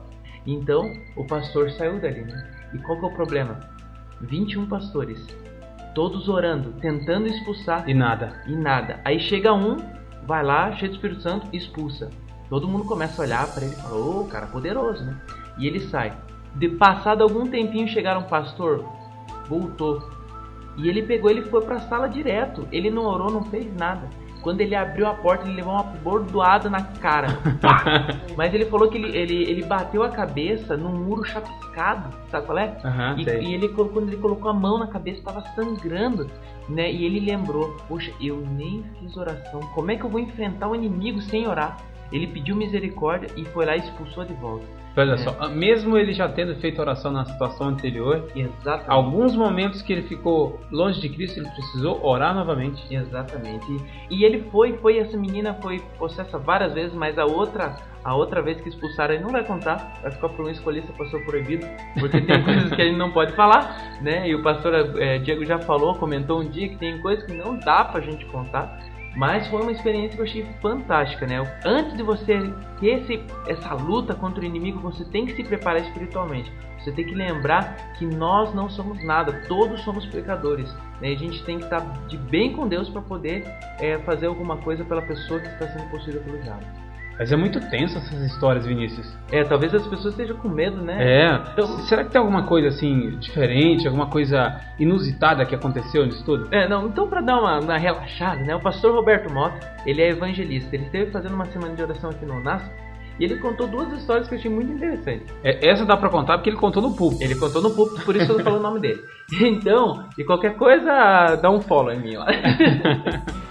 Então 0.46 0.92
o 1.16 1.26
pastor 1.26 1.70
saiu 1.72 2.00
dali, 2.00 2.22
né? 2.22 2.52
E 2.74 2.78
qual 2.80 3.00
que 3.00 3.06
é 3.06 3.08
o 3.10 3.14
problema? 3.14 3.60
21 4.22 4.66
pastores, 4.68 5.26
todos 5.96 6.28
orando, 6.28 6.74
tentando 6.82 7.28
expulsar 7.28 7.88
E 7.88 7.94
nada. 7.94 8.42
e 8.48 8.56
nada. 8.56 9.00
Aí 9.06 9.20
chega 9.20 9.54
um, 9.54 9.78
vai 10.26 10.44
lá, 10.44 10.72
cheio 10.74 10.92
do 10.92 10.96
Espírito 10.96 11.22
Santo, 11.22 11.48
expulsa. 11.54 12.10
Todo 12.50 12.68
mundo 12.68 12.84
começa 12.86 13.22
a 13.22 13.26
olhar 13.26 13.54
pra 13.54 13.64
ele 13.64 13.74
e 13.74 13.78
fala, 13.78 13.96
ô, 13.96 14.26
cara 14.26 14.48
poderoso, 14.48 15.04
né? 15.06 15.16
E 15.58 15.68
ele 15.68 15.80
sai. 15.80 16.18
De 16.56 16.68
passado 16.68 17.22
algum 17.22 17.46
tempinho 17.48 17.88
chegaram 17.88 18.22
um 18.22 18.28
pastor, 18.28 18.84
voltou. 19.48 20.02
E 20.82 20.88
ele 20.88 21.04
pegou, 21.04 21.30
ele 21.30 21.44
foi 21.44 21.62
pra 21.62 21.80
sala 21.80 22.08
direto. 22.08 22.68
Ele 22.72 22.90
não 22.90 23.04
orou, 23.04 23.30
não 23.30 23.44
fez 23.44 23.74
nada. 23.76 24.08
Quando 24.42 24.62
ele 24.62 24.74
abriu 24.74 25.06
a 25.06 25.14
porta, 25.14 25.46
ele 25.46 25.56
levou 25.58 25.74
uma 25.74 25.84
bordoada 25.84 26.70
na 26.70 26.82
cara. 26.82 27.28
Mas 28.38 28.54
ele 28.54 28.66
falou 28.66 28.90
que 28.90 28.98
ele, 28.98 29.16
ele, 29.18 29.44
ele 29.44 29.64
bateu 29.64 30.02
a 30.02 30.10
cabeça 30.10 30.78
num 30.78 30.92
muro 30.98 31.26
chapiscado, 31.26 32.10
sabe 32.32 32.46
qual 32.46 32.58
é? 32.58 32.78
Aham, 32.84 33.16
E, 33.18 33.24
e 33.24 33.54
ele 33.54 33.68
quando 33.70 34.08
ele 34.08 34.18
colocou 34.18 34.50
a 34.50 34.54
mão 34.54 34.78
na 34.78 34.88
cabeça, 34.88 35.20
estava 35.20 35.42
sangrando, 35.56 36.30
né? 36.70 36.90
E 36.90 37.04
ele 37.06 37.20
lembrou, 37.20 37.76
poxa, 37.88 38.12
eu 38.22 38.38
nem 38.38 38.84
fiz 39.00 39.18
oração. 39.18 39.60
Como 39.76 39.92
é 39.92 39.98
que 39.98 40.06
eu 40.06 40.10
vou 40.10 40.22
enfrentar 40.22 40.70
o 40.70 40.76
inimigo 40.76 41.22
sem 41.22 41.46
orar? 41.46 41.78
Ele 42.12 42.28
pediu 42.28 42.56
misericórdia 42.56 43.28
e 43.36 43.46
foi 43.46 43.66
lá 43.66 43.76
e 43.76 43.80
expulsou 43.80 44.26
de 44.26 44.34
volta. 44.34 44.66
Olha 44.98 45.14
É. 45.14 45.18
só, 45.18 45.48
mesmo 45.50 45.98
ele 45.98 46.12
já 46.12 46.28
tendo 46.28 46.56
feito 46.56 46.82
oração 46.82 47.12
na 47.12 47.24
situação 47.24 47.68
anterior, 47.68 48.28
Exatamente. 48.36 48.90
alguns 48.90 49.36
momentos 49.36 49.82
que 49.82 49.94
ele 49.94 50.02
ficou 50.02 50.60
longe 50.72 51.00
de 51.00 51.08
Cristo, 51.08 51.40
ele 51.40 51.50
precisou 51.52 52.04
orar 52.06 52.34
novamente. 52.34 52.84
Exatamente. 52.94 53.66
E, 54.10 54.26
ele 54.26 54.44
foi, 54.52 54.74
foi 54.78 54.98
essa 54.98 55.16
menina 55.16 55.54
foi 55.62 55.80
possessa 55.98 56.38
várias 56.38 56.74
vezes, 56.74 56.94
mas 56.94 57.18
a 57.18 57.26
outra, 57.26 57.76
a 58.04 58.16
outra 58.16 58.42
vez 58.42 58.60
que 58.60 58.68
expulsaram 58.68 59.14
ele 59.14 59.24
não 59.24 59.32
vai 59.32 59.44
contar, 59.46 60.00
vai 60.02 60.12
ficar 60.12 60.30
por 60.30 60.46
um 60.46 60.50
escolhista 60.50 60.92
pastor 60.94 61.24
proibido, 61.24 61.66
porque 62.00 62.20
tem 62.20 62.42
coisas 62.44 62.74
que 62.74 62.82
ele 62.82 62.98
não 62.98 63.12
pode 63.12 63.32
falar, 63.34 64.00
né? 64.02 64.28
E 64.28 64.36
o 64.36 64.44
pastor 64.44 64.74
eh, 65.00 65.20
Diego 65.20 65.46
já 65.46 65.60
falou, 65.60 65.96
comentou 65.96 66.42
um 66.42 66.50
dia 66.50 66.68
que 66.68 66.78
tem 66.78 67.00
coisas 67.02 67.24
que 67.26 67.34
não 67.34 67.58
dá 67.58 67.86
pra 67.86 68.02
gente 68.02 68.26
contar. 68.26 68.80
Mas 69.20 69.46
foi 69.48 69.62
uma 69.62 69.74
experiência 69.74 70.16
que 70.16 70.22
eu 70.22 70.24
achei 70.24 70.46
fantástica, 70.62 71.28
né? 71.28 71.46
Antes 71.66 71.98
de 71.98 72.02
você 72.02 72.40
ter 72.80 73.02
esse, 73.02 73.22
essa 73.50 73.74
luta 73.74 74.16
contra 74.16 74.42
o 74.42 74.46
inimigo, 74.46 74.80
você 74.80 75.04
tem 75.04 75.26
que 75.26 75.36
se 75.36 75.44
preparar 75.44 75.82
espiritualmente. 75.82 76.50
Você 76.80 76.90
tem 76.94 77.06
que 77.06 77.14
lembrar 77.14 77.76
que 77.98 78.06
nós 78.06 78.56
não 78.56 78.70
somos 78.70 79.04
nada, 79.04 79.42
todos 79.50 79.82
somos 79.82 80.06
pecadores. 80.06 80.74
Né? 81.02 81.12
E 81.12 81.16
a 81.16 81.18
gente 81.18 81.44
tem 81.44 81.58
que 81.58 81.66
estar 81.66 81.82
de 82.08 82.16
bem 82.16 82.54
com 82.54 82.66
Deus 82.66 82.90
para 82.90 83.02
poder 83.02 83.44
é, 83.82 84.00
fazer 84.06 84.28
alguma 84.28 84.56
coisa 84.56 84.86
pela 84.86 85.02
pessoa 85.02 85.42
que 85.42 85.48
está 85.50 85.68
sendo 85.68 85.92
possuída 85.92 86.22
pelo 86.22 86.42
diabo. 86.42 86.64
Mas 87.20 87.34
é 87.34 87.36
muito 87.36 87.60
tenso 87.70 87.98
essas 87.98 88.22
histórias, 88.22 88.66
Vinícius. 88.66 89.06
É, 89.30 89.44
talvez 89.44 89.74
as 89.76 89.86
pessoas 89.86 90.14
estejam 90.14 90.38
com 90.38 90.48
medo, 90.48 90.82
né? 90.82 90.98
É. 91.26 91.36
Então- 91.52 91.68
Será 91.80 92.06
que 92.06 92.12
tem 92.12 92.20
alguma 92.20 92.44
coisa 92.44 92.70
assim 92.70 93.18
diferente, 93.20 93.86
alguma 93.86 94.08
coisa 94.08 94.62
inusitada 94.80 95.46
que 95.46 95.54
aconteceu 95.54 96.06
nisso 96.06 96.24
tudo? 96.24 96.48
É, 96.50 96.68
não, 96.70 96.88
então 96.88 97.10
para 97.10 97.20
dar 97.20 97.38
uma, 97.38 97.60
uma 97.60 97.78
relaxada, 97.78 98.42
né? 98.42 98.56
O 98.56 98.62
pastor 98.62 98.94
Roberto 98.96 99.32
Mota, 99.34 99.60
ele 99.86 100.02
é 100.02 100.10
evangelista. 100.12 100.74
Ele 100.74 100.86
esteve 100.86 101.12
fazendo 101.12 101.34
uma 101.34 101.46
semana 101.48 101.76
de 101.76 101.84
oração 101.84 102.10
aqui 102.10 102.26
no 102.26 102.42
NAS 102.42 102.64
e 103.20 103.26
ele 103.26 103.36
contou 103.36 103.68
duas 103.68 103.92
histórias 103.92 104.30
que 104.30 104.36
eu 104.36 104.40
achei 104.40 104.50
muito 104.50 104.72
interessantes. 104.72 105.28
É, 105.44 105.70
essa 105.70 105.86
dá 105.86 105.98
pra 105.98 106.08
contar 106.10 106.38
porque 106.38 106.50
ele 106.50 106.58
contou 106.58 106.82
no 106.82 106.96
público. 106.96 107.22
Ele 107.22 107.36
contou 107.36 107.62
no 107.62 107.72
público, 107.72 108.06
por 108.06 108.16
isso 108.16 108.32
eu 108.32 108.38
tô 108.38 108.44
falando 108.46 108.60
o 108.62 108.64
nome 108.64 108.80
dele. 108.80 109.02
Então, 109.42 110.06
e 110.18 110.24
qualquer 110.24 110.56
coisa, 110.56 111.36
dá 111.40 111.52
um 111.52 111.60
follow 111.62 111.92
em 111.92 112.00
mim 112.00 112.16
lá. 112.16 112.28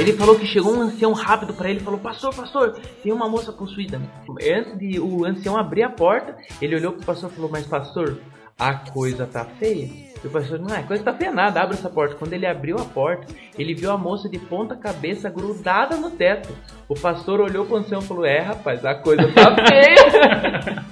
Ele 0.00 0.14
falou 0.14 0.38
que 0.38 0.46
chegou 0.46 0.74
um 0.74 0.80
ancião 0.80 1.12
rápido 1.12 1.52
pra 1.52 1.68
ele 1.68 1.78
e 1.78 1.82
falou: 1.82 2.00
Pastor, 2.00 2.34
pastor, 2.34 2.80
tem 3.02 3.12
uma 3.12 3.28
moça 3.28 3.52
possuída. 3.52 4.00
Antes 4.30 4.78
de 4.78 4.98
o 4.98 5.26
ancião 5.26 5.58
abrir 5.58 5.82
a 5.82 5.90
porta, 5.90 6.34
ele 6.60 6.74
olhou 6.74 6.92
pro 6.92 7.04
pastor 7.04 7.30
e 7.30 7.34
falou: 7.34 7.50
Mas, 7.52 7.66
pastor, 7.66 8.18
a 8.58 8.72
coisa 8.72 9.26
tá 9.26 9.44
feia. 9.44 9.90
E 10.24 10.26
o 10.26 10.30
pastor, 10.30 10.58
não, 10.58 10.74
a 10.74 10.82
coisa 10.84 11.04
tá 11.04 11.12
feia 11.12 11.30
nada, 11.30 11.60
abre 11.60 11.76
essa 11.76 11.90
porta. 11.90 12.14
Quando 12.14 12.32
ele 12.32 12.46
abriu 12.46 12.76
a 12.78 12.84
porta, 12.84 13.26
ele 13.58 13.74
viu 13.74 13.90
a 13.90 13.98
moça 13.98 14.26
de 14.26 14.38
ponta 14.38 14.74
cabeça 14.74 15.28
grudada 15.28 15.96
no 15.96 16.10
teto. 16.10 16.48
O 16.88 16.94
pastor 16.94 17.38
olhou 17.38 17.66
pro 17.66 17.76
ancião 17.76 18.00
e 18.00 18.04
falou: 18.04 18.24
É, 18.24 18.40
rapaz, 18.40 18.82
a 18.86 18.94
coisa 18.94 19.30
tá 19.34 19.54
feia. 19.68 20.82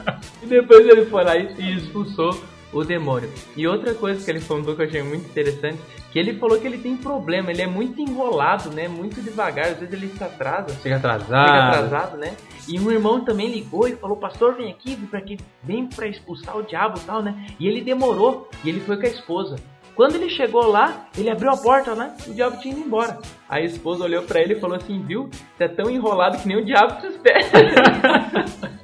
e 0.42 0.46
depois 0.46 0.86
ele 0.86 1.06
foi 1.06 1.24
lá 1.24 1.34
e 1.34 1.78
expulsou 1.78 2.38
o 2.72 2.84
demônio. 2.84 3.30
E 3.56 3.66
outra 3.66 3.94
coisa 3.94 4.24
que 4.24 4.30
ele 4.30 4.40
contou 4.40 4.74
que 4.74 4.82
eu 4.82 4.86
achei 4.86 5.02
muito 5.02 5.28
interessante, 5.28 5.78
que 6.12 6.18
ele 6.18 6.34
falou 6.38 6.58
que 6.58 6.66
ele 6.66 6.78
tem 6.78 6.96
problema, 6.96 7.50
ele 7.50 7.62
é 7.62 7.66
muito 7.66 8.00
enrolado, 8.00 8.70
né? 8.70 8.88
Muito 8.88 9.20
devagar, 9.20 9.68
às 9.68 9.78
vezes 9.78 9.92
ele 9.92 10.08
se 10.08 10.22
atrasa. 10.22 10.74
Chega 10.82 10.96
atrasado. 10.96 11.46
Chega 11.46 11.68
atrasado, 11.68 12.16
né? 12.16 12.36
E 12.66 12.78
um 12.78 12.90
irmão 12.90 13.24
também 13.24 13.48
ligou 13.48 13.88
e 13.88 13.96
falou: 13.96 14.16
Pastor, 14.16 14.54
vem 14.54 14.70
aqui, 14.70 14.94
vem 14.94 15.06
pra, 15.06 15.18
aqui, 15.18 15.38
vem 15.62 15.86
pra 15.86 16.06
expulsar 16.06 16.56
o 16.56 16.62
diabo 16.62 16.98
e 16.98 17.02
tal, 17.02 17.22
né? 17.22 17.46
E 17.58 17.66
ele 17.66 17.80
demorou 17.80 18.48
e 18.64 18.68
ele 18.68 18.80
foi 18.80 18.96
com 18.96 19.06
a 19.06 19.08
esposa. 19.08 19.56
Quando 19.98 20.14
ele 20.14 20.28
chegou 20.30 20.64
lá, 20.68 21.08
ele 21.18 21.28
abriu 21.28 21.50
a 21.50 21.56
porta, 21.56 21.92
né? 21.92 22.14
O 22.24 22.32
diabo 22.32 22.56
tinha 22.58 22.72
ido 22.72 22.86
embora. 22.86 23.18
Aí 23.48 23.64
a 23.64 23.66
esposa 23.66 24.04
olhou 24.04 24.22
pra 24.22 24.40
ele 24.40 24.52
e 24.54 24.60
falou 24.60 24.76
assim: 24.76 25.02
Viu? 25.02 25.28
Você 25.56 25.64
é 25.64 25.68
tão 25.68 25.90
enrolado 25.90 26.38
que 26.38 26.46
nem 26.46 26.56
o 26.56 26.64
diabo 26.64 27.00
te 27.00 27.08
espera. 27.08 27.40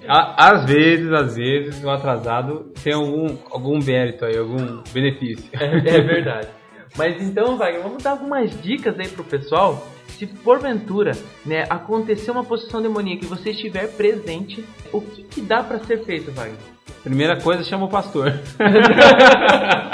Às 0.36 0.64
vezes, 0.64 1.10
às 1.12 1.36
vezes, 1.36 1.82
o 1.82 1.88
atrasado 1.88 2.72
tem 2.82 2.92
algum, 2.92 3.38
algum 3.50 3.78
mérito 3.78 4.24
aí, 4.24 4.36
algum 4.36 4.82
benefício. 4.92 5.48
É, 5.52 5.64
é 5.64 6.00
verdade. 6.02 6.48
Mas 6.94 7.22
então, 7.22 7.56
Wagner, 7.56 7.82
vamos 7.82 8.02
dar 8.02 8.10
algumas 8.10 8.60
dicas 8.60 8.98
aí 8.98 9.08
pro 9.08 9.24
pessoal. 9.24 9.86
Se 10.08 10.26
porventura, 10.26 11.12
né, 11.46 11.64
acontecer 11.70 12.32
uma 12.32 12.44
possessão 12.44 12.82
demoníaca 12.82 13.24
e 13.24 13.28
você 13.28 13.50
estiver 13.50 13.88
presente, 13.96 14.62
o 14.92 15.00
que, 15.00 15.22
que 15.22 15.40
dá 15.40 15.62
pra 15.62 15.78
ser 15.78 16.04
feito, 16.04 16.30
Wagner? 16.32 16.58
Primeira 17.02 17.40
coisa, 17.40 17.64
chama 17.64 17.86
o 17.86 17.88
pastor. 17.88 18.32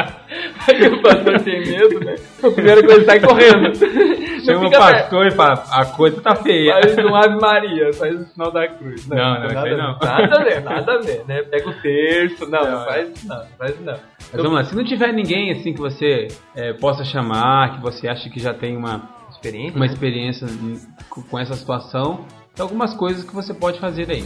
Aí 0.70 0.86
o 0.86 1.02
pastor 1.02 1.40
tem 1.40 1.60
medo, 1.60 2.00
né? 2.00 2.14
A 2.42 2.50
primeira 2.50 2.82
coisa 2.82 3.04
sai 3.04 3.20
correndo. 3.20 3.74
Chama 4.44 4.68
o 4.68 4.70
pastor 4.70 5.26
e 5.26 5.30
fala, 5.32 5.64
a 5.70 5.84
coisa 5.84 6.20
tá 6.20 6.34
feia. 6.36 6.72
Faz 6.72 6.98
um 6.98 7.14
Ave 7.14 7.40
Maria, 7.40 7.92
faz 7.92 8.20
o 8.20 8.24
sinal 8.24 8.50
da 8.50 8.68
cruz. 8.68 9.06
Não, 9.06 9.16
não, 9.16 9.40
nada, 9.40 9.46
isso 9.48 9.58
aí 9.58 9.76
não. 9.76 9.98
Nada 9.98 10.40
a 10.40 10.44
ver, 10.44 10.62
nada 10.62 10.92
a 10.94 10.98
ver, 10.98 11.24
né? 11.26 11.42
Pega 11.42 11.68
o 11.68 11.74
terço, 11.82 12.48
não, 12.48 12.62
não, 12.62 12.70
Não, 12.70 12.84
faz 12.84 13.10
isso 13.10 13.28
não, 13.28 13.36
não 13.36 13.46
faz 13.58 13.74
isso 13.74 13.84
não. 13.84 13.98
Mas 14.32 14.42
vamos 14.42 14.52
lá, 14.52 14.64
se 14.64 14.76
não 14.76 14.84
tiver 14.84 15.12
ninguém 15.12 15.50
assim 15.50 15.72
que 15.72 15.80
você 15.80 16.28
é, 16.56 16.72
possa 16.72 17.04
chamar, 17.04 17.74
que 17.74 17.82
você 17.82 18.08
acha 18.08 18.30
que 18.30 18.40
já 18.40 18.54
tem 18.54 18.76
uma, 18.76 19.10
Experiência? 19.30 19.76
uma 19.76 19.86
experiência 19.86 20.46
hum, 20.46 20.80
com 21.08 21.22
com 21.22 21.38
essa 21.38 21.54
situação, 21.54 22.24
tem 22.54 22.62
algumas 22.62 22.94
coisas 22.94 23.24
que 23.24 23.34
você 23.34 23.52
pode 23.52 23.78
fazer 23.80 24.10
aí. 24.10 24.24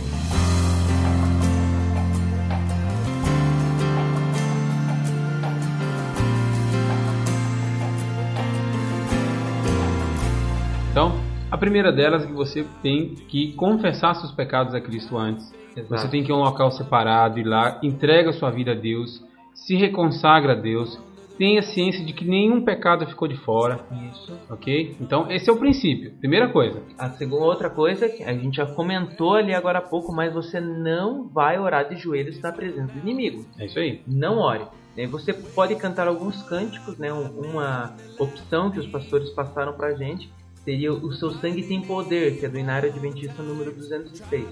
Primeira 11.64 11.90
delas 11.90 12.24
é 12.24 12.26
que 12.26 12.32
você 12.32 12.66
tem 12.82 13.14
que 13.28 13.52
confessar 13.54 14.14
seus 14.16 14.30
pecados 14.32 14.74
a 14.74 14.80
Cristo 14.80 15.16
antes. 15.16 15.50
Exato. 15.74 15.88
Você 16.02 16.08
tem 16.08 16.22
que 16.22 16.30
ir 16.30 16.34
a 16.34 16.36
um 16.36 16.42
local 16.42 16.70
separado, 16.70 17.38
ir 17.38 17.44
lá, 17.44 17.78
entrega 17.82 18.32
sua 18.34 18.50
vida 18.50 18.72
a 18.72 18.74
Deus, 18.74 19.24
se 19.54 19.74
reconsagra 19.74 20.52
a 20.52 20.54
Deus, 20.54 20.98
tenha 21.38 21.62
ciência 21.62 22.04
de 22.04 22.12
que 22.12 22.24
nenhum 22.24 22.62
pecado 22.62 23.06
ficou 23.06 23.26
de 23.26 23.36
fora, 23.36 23.80
Isso. 24.12 24.38
ok? 24.48 24.94
Então, 25.00 25.28
esse 25.32 25.48
é 25.50 25.52
o 25.52 25.56
princípio. 25.56 26.12
Primeira 26.20 26.48
coisa. 26.48 26.80
A 26.98 27.08
segunda 27.10 27.44
outra 27.44 27.68
coisa, 27.70 28.08
que 28.08 28.22
a 28.22 28.32
gente 28.34 28.56
já 28.58 28.66
comentou 28.66 29.34
ali 29.34 29.52
agora 29.54 29.78
há 29.78 29.82
pouco, 29.82 30.12
mas 30.14 30.32
você 30.32 30.60
não 30.60 31.26
vai 31.26 31.58
orar 31.58 31.88
de 31.88 31.96
joelhos 31.96 32.38
na 32.40 32.52
presença 32.52 32.92
do 32.92 32.98
inimigo. 33.00 33.44
É 33.58 33.64
isso 33.66 33.78
aí. 33.78 34.00
Não 34.06 34.38
ore. 34.38 34.64
Né, 34.96 35.06
Você 35.08 35.32
pode 35.32 35.74
cantar 35.74 36.06
alguns 36.06 36.40
cânticos, 36.44 36.98
né? 36.98 37.12
Um- 37.12 37.40
Uma 37.50 37.96
opção 38.20 38.70
que 38.70 38.78
os 38.78 38.86
pastores 38.86 39.30
passaram 39.30 39.72
pra 39.72 39.92
gente 39.94 40.30
seria 40.64 40.92
o 40.92 41.12
seu 41.12 41.30
sangue 41.32 41.62
tem 41.62 41.80
poder, 41.82 42.38
que 42.38 42.46
é 42.46 42.48
do 42.48 42.58
Inário 42.58 42.90
Adventista 42.90 43.42
número 43.42 43.72
206. 43.72 44.44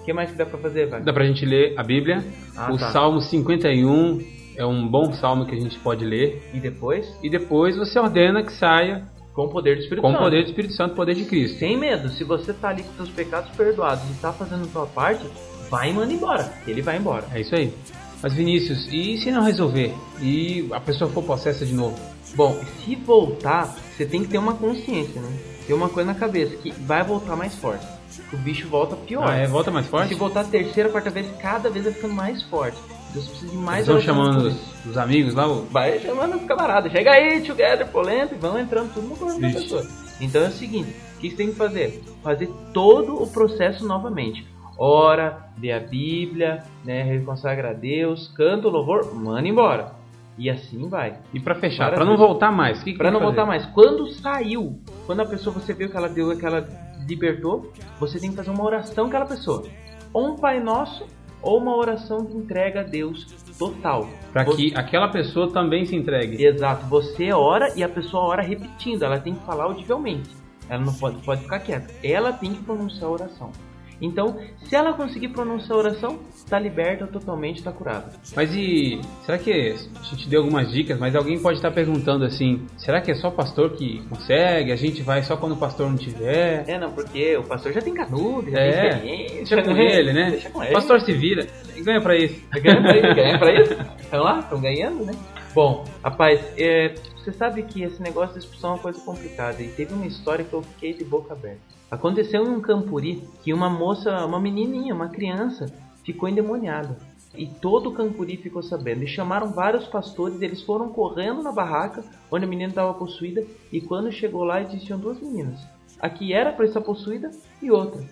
O 0.00 0.04
que 0.04 0.12
mais 0.12 0.30
que 0.30 0.38
dá 0.38 0.46
pra 0.46 0.58
fazer, 0.58 0.86
Wagner? 0.86 1.04
Dá 1.04 1.12
pra 1.12 1.26
gente 1.26 1.44
ler 1.44 1.74
a 1.76 1.82
Bíblia. 1.82 2.24
Ah, 2.56 2.72
o 2.72 2.78
tá. 2.78 2.90
Salmo 2.92 3.20
51 3.20 4.24
é 4.56 4.64
um 4.64 4.88
bom 4.88 5.12
salmo 5.12 5.44
que 5.46 5.54
a 5.54 5.60
gente 5.60 5.78
pode 5.78 6.04
ler. 6.04 6.50
E 6.54 6.58
depois, 6.58 7.06
E 7.22 7.28
depois 7.28 7.76
você 7.76 7.98
ordena 7.98 8.42
que 8.42 8.52
saia 8.52 9.04
com 9.34 9.44
o 9.44 9.48
poder 9.48 9.76
do 9.76 9.82
Espírito 9.82 10.02
com 10.02 10.08
o 10.08 10.12
Santo. 10.12 10.22
poder 10.24 10.42
do 10.42 10.48
Espírito 10.48 10.74
Santo, 10.74 10.92
o 10.92 10.96
poder 10.96 11.14
de 11.14 11.24
Cristo. 11.26 11.58
Sem 11.58 11.76
medo, 11.76 12.08
se 12.08 12.24
você 12.24 12.52
tá 12.52 12.70
ali 12.70 12.82
com 12.82 12.92
seus 12.94 13.10
pecados 13.10 13.50
perdoados 13.54 14.02
e 14.10 14.14
tá 14.14 14.32
fazendo 14.32 14.62
a 14.62 14.68
sua 14.68 14.86
parte, 14.86 15.24
vai 15.70 15.90
e 15.90 15.92
manda 15.92 16.12
embora. 16.12 16.52
Ele 16.66 16.82
vai 16.82 16.96
embora. 16.96 17.24
É 17.32 17.40
isso 17.40 17.54
aí. 17.54 17.72
Mas 18.20 18.32
Vinícius, 18.32 18.88
e 18.92 19.16
se 19.18 19.30
não 19.30 19.44
resolver? 19.44 19.94
E 20.20 20.66
a 20.72 20.80
pessoa 20.80 21.08
for 21.08 21.22
possessa 21.22 21.64
de 21.64 21.72
novo? 21.72 21.96
Bom, 22.34 22.60
se 22.84 22.96
voltar, 22.96 23.76
você 23.96 24.04
tem 24.04 24.22
que 24.22 24.28
ter 24.28 24.38
uma 24.38 24.54
consciência, 24.54 25.20
né? 25.20 25.28
Tem 25.68 25.76
uma 25.76 25.88
coisa 25.88 26.12
na 26.12 26.18
cabeça, 26.18 26.56
que 26.56 26.72
vai 26.72 27.04
voltar 27.04 27.36
mais 27.36 27.54
forte. 27.54 27.86
O 28.32 28.36
bicho 28.38 28.66
volta 28.68 28.96
pior. 28.96 29.28
Ah, 29.28 29.36
é, 29.36 29.46
volta 29.46 29.70
mais 29.70 29.84
Se 29.84 29.90
forte? 29.90 30.14
voltar 30.14 30.40
a 30.40 30.44
terceira, 30.44 30.88
quarta 30.88 31.10
vez, 31.10 31.26
cada 31.40 31.68
vez 31.70 31.84
vai 31.84 31.94
ficando 31.94 32.14
mais 32.14 32.42
forte. 32.44 32.76
Então 33.10 33.22
você 33.22 33.28
precisa 33.30 33.50
de 33.52 33.56
mais 33.58 33.86
Eles 33.88 34.04
vão 34.04 34.14
chamando 34.14 34.46
os, 34.48 34.86
os 34.86 34.96
amigos 34.98 35.34
lá, 35.34 35.46
o- 35.46 35.64
Vai 35.66 35.98
chamando 36.00 36.36
os 36.36 36.44
camaradas. 36.44 36.90
Chega 36.90 37.10
aí, 37.12 37.40
together, 37.42 37.86
polenta, 37.88 38.34
e 38.34 38.38
vão 38.38 38.58
entrando 38.58 38.92
tudo 38.94 39.06
no 39.08 39.16
corpo 39.16 39.40
da 39.40 39.48
pessoa. 39.48 39.86
Então 40.20 40.42
é 40.42 40.48
o 40.48 40.52
seguinte, 40.52 40.90
o 41.16 41.20
que 41.20 41.30
você 41.30 41.36
tem 41.36 41.48
que 41.50 41.54
fazer? 41.56 42.02
Fazer 42.22 42.48
todo 42.74 43.22
o 43.22 43.26
processo 43.28 43.86
novamente. 43.86 44.46
Ora, 44.76 45.50
lê 45.60 45.72
a 45.72 45.80
Bíblia, 45.80 46.64
né, 46.84 47.02
reconsagra 47.02 47.70
a 47.70 47.72
Deus, 47.74 48.28
canta 48.36 48.68
o 48.68 48.70
louvor, 48.70 49.14
manda 49.14 49.46
embora. 49.46 49.92
E 50.38 50.48
assim 50.48 50.88
vai. 50.88 51.18
E 51.34 51.40
pra 51.40 51.54
fechar, 51.56 51.90
pra 51.92 52.04
não 52.04 52.12
vezes. 52.12 52.26
voltar 52.26 52.52
mais, 52.52 52.78
que, 52.82 52.92
tem 52.96 53.10
não 53.10 53.18
que 53.18 53.24
voltar 53.26 53.44
fazer? 53.46 53.48
mais. 53.48 53.66
Quando 53.74 54.06
saiu, 54.06 54.78
quando 55.04 55.20
a 55.20 55.26
pessoa 55.26 55.52
você 55.52 55.72
viu 55.74 55.90
que 55.90 55.96
ela 55.96 56.08
deu, 56.08 56.36
que 56.38 56.46
ela 56.46 56.66
libertou, 57.08 57.72
você 57.98 58.20
tem 58.20 58.30
que 58.30 58.36
fazer 58.36 58.50
uma 58.50 58.64
oração 58.64 59.06
aquela 59.06 59.26
pessoa. 59.26 59.64
Ou 60.12 60.28
um 60.28 60.36
Pai 60.36 60.60
Nosso, 60.60 61.04
ou 61.42 61.58
uma 61.58 61.76
oração 61.76 62.24
de 62.24 62.36
entrega 62.36 62.80
a 62.80 62.82
Deus 62.84 63.24
total. 63.58 64.08
Pra 64.32 64.44
Você- 64.44 64.56
que 64.70 64.74
aquela 64.76 65.08
pessoa 65.08 65.50
também 65.52 65.84
se 65.84 65.96
entregue. 65.96 66.44
Exato, 66.44 66.86
você 66.86 67.32
ora 67.32 67.72
e 67.76 67.82
a 67.82 67.88
pessoa 67.88 68.22
ora 68.24 68.42
repetindo, 68.42 69.02
ela 69.04 69.18
tem 69.18 69.34
que 69.34 69.44
falar 69.44 69.64
audivelmente. 69.64 70.30
Ela 70.68 70.84
não 70.84 70.92
pode, 70.94 71.16
pode 71.22 71.42
ficar 71.42 71.58
quieta. 71.60 71.92
Ela 72.04 72.32
tem 72.32 72.52
que 72.52 72.62
pronunciar 72.62 73.04
a 73.08 73.12
oração. 73.12 73.50
Então, 74.00 74.38
se 74.64 74.76
ela 74.76 74.92
conseguir 74.92 75.28
pronunciar 75.28 75.72
a 75.72 75.76
oração, 75.76 76.20
está 76.34 76.58
liberta 76.58 77.06
totalmente, 77.06 77.58
está 77.58 77.72
curada. 77.72 78.12
Mas 78.36 78.54
e 78.54 79.00
será 79.26 79.38
que 79.38 79.74
a 79.98 80.02
gente 80.04 80.28
deu 80.28 80.40
algumas 80.42 80.70
dicas, 80.70 80.98
mas 80.98 81.16
alguém 81.16 81.38
pode 81.40 81.58
estar 81.58 81.70
perguntando 81.70 82.24
assim, 82.24 82.64
será 82.76 83.00
que 83.00 83.10
é 83.10 83.14
só 83.14 83.30
pastor 83.30 83.70
que 83.72 84.00
consegue? 84.08 84.70
A 84.72 84.76
gente 84.76 85.02
vai 85.02 85.22
só 85.22 85.36
quando 85.36 85.52
o 85.52 85.56
pastor 85.56 85.88
não 85.90 85.96
tiver? 85.96 86.64
É, 86.68 86.78
não, 86.78 86.92
porque 86.92 87.36
o 87.36 87.42
pastor 87.42 87.72
já 87.72 87.80
tem 87.80 87.92
canudo, 87.94 88.50
já 88.50 88.58
É, 88.60 88.70
tem 88.70 88.88
experiência. 88.90 89.56
Deixa 89.56 89.62
com 89.62 89.76
ele, 89.76 90.12
né? 90.12 90.30
Deixa 90.30 90.50
com 90.50 90.58
O 90.60 90.64
ele. 90.64 90.72
pastor 90.72 91.00
se 91.00 91.12
vira 91.12 91.46
e 91.76 91.82
ganha 91.82 92.00
pra 92.00 92.16
isso. 92.16 92.40
Ganha 92.52 92.80
pra 92.80 92.96
isso, 92.96 93.14
ganha 93.14 93.38
pra 93.38 93.60
isso. 93.60 93.72
Estão 94.00 94.22
lá, 94.22 94.38
estão 94.40 94.60
ganhando, 94.60 95.04
né? 95.04 95.12
Bom, 95.54 95.84
rapaz, 96.04 96.40
é, 96.56 96.94
você 97.16 97.32
sabe 97.32 97.62
que 97.64 97.82
esse 97.82 98.00
negócio 98.00 98.34
de 98.34 98.40
expulsão 98.40 98.70
é 98.70 98.72
uma 98.74 98.78
coisa 98.78 99.00
complicada. 99.00 99.60
E 99.62 99.68
teve 99.68 99.92
uma 99.92 100.06
história 100.06 100.44
que 100.44 100.52
eu 100.52 100.62
fiquei 100.62 100.92
de 100.92 101.02
boca 101.04 101.32
aberta. 101.32 101.58
Aconteceu 101.90 102.44
em 102.44 102.50
um 102.50 102.60
campuri 102.60 103.22
que 103.42 103.52
uma 103.52 103.70
moça, 103.70 104.24
uma 104.24 104.38
menininha, 104.38 104.94
uma 104.94 105.08
criança, 105.08 105.66
ficou 106.04 106.28
endemoniada. 106.28 106.98
E 107.34 107.46
todo 107.46 107.90
o 107.90 107.92
campuri 107.92 108.36
ficou 108.36 108.62
sabendo. 108.62 109.04
E 109.04 109.06
chamaram 109.06 109.52
vários 109.52 109.86
pastores, 109.86 110.40
eles 110.42 110.62
foram 110.62 110.88
correndo 110.88 111.42
na 111.42 111.52
barraca 111.52 112.02
onde 112.30 112.44
a 112.44 112.48
menina 112.48 112.70
estava 112.70 112.92
possuída. 112.94 113.44
E 113.72 113.80
quando 113.80 114.10
chegou 114.10 114.44
lá, 114.44 114.60
existiam 114.62 114.98
duas 114.98 115.20
meninas. 115.20 115.60
A 116.00 116.08
que 116.08 116.32
era 116.32 116.52
para 116.52 116.64
estar 116.64 116.80
possuída 116.80 117.30
e 117.62 117.70
outra. 117.70 118.02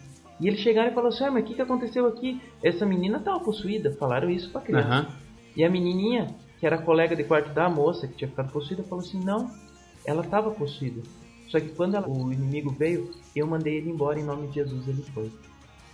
E 0.41 0.47
eles 0.47 0.61
chegaram 0.61 0.91
e 0.91 0.95
falaram 0.95 1.15
assim: 1.15 1.25
ah, 1.25 1.31
mas 1.31 1.45
o 1.45 1.47
que, 1.47 1.55
que 1.55 1.63
aconteceu 1.63 2.07
aqui? 2.07 2.41
Essa 2.63 2.85
menina 2.85 3.19
estava 3.19 3.41
possuída. 3.41 3.91
Falaram 3.93 4.31
isso 4.31 4.51
pra 4.51 4.61
criança. 4.61 4.89
Aham. 4.89 5.07
E 5.57 5.65
a 5.65 5.71
menininha, 5.71 6.35
que 6.61 6.67
era 6.67 6.79
colega 6.79 7.17
de 7.17 7.25
quarto 7.25 7.53
da 7.55 7.69
moça, 7.69 8.07
que 8.07 8.15
tinha 8.15 8.29
ficado 8.29 8.53
possuída, 8.53 8.83
falou 8.83 9.05
assim: 9.05 9.21
não, 9.25 9.51
ela 10.05 10.23
estava 10.23 10.51
possuída. 10.51 11.03
Só 11.49 11.61
que 11.61 11.69
quando 11.71 11.95
ela- 11.97 12.09
o 12.09 12.33
inimigo 12.33 12.71
veio, 12.71 13.11
eu 13.35 13.47
mandei 13.47 13.77
ele 13.77 13.91
embora 13.91 14.19
em 14.19 14.25
nome 14.25 14.49
de 14.49 14.55
Jesus, 14.55 14.87
ele 14.89 15.03
foi. 15.15 15.31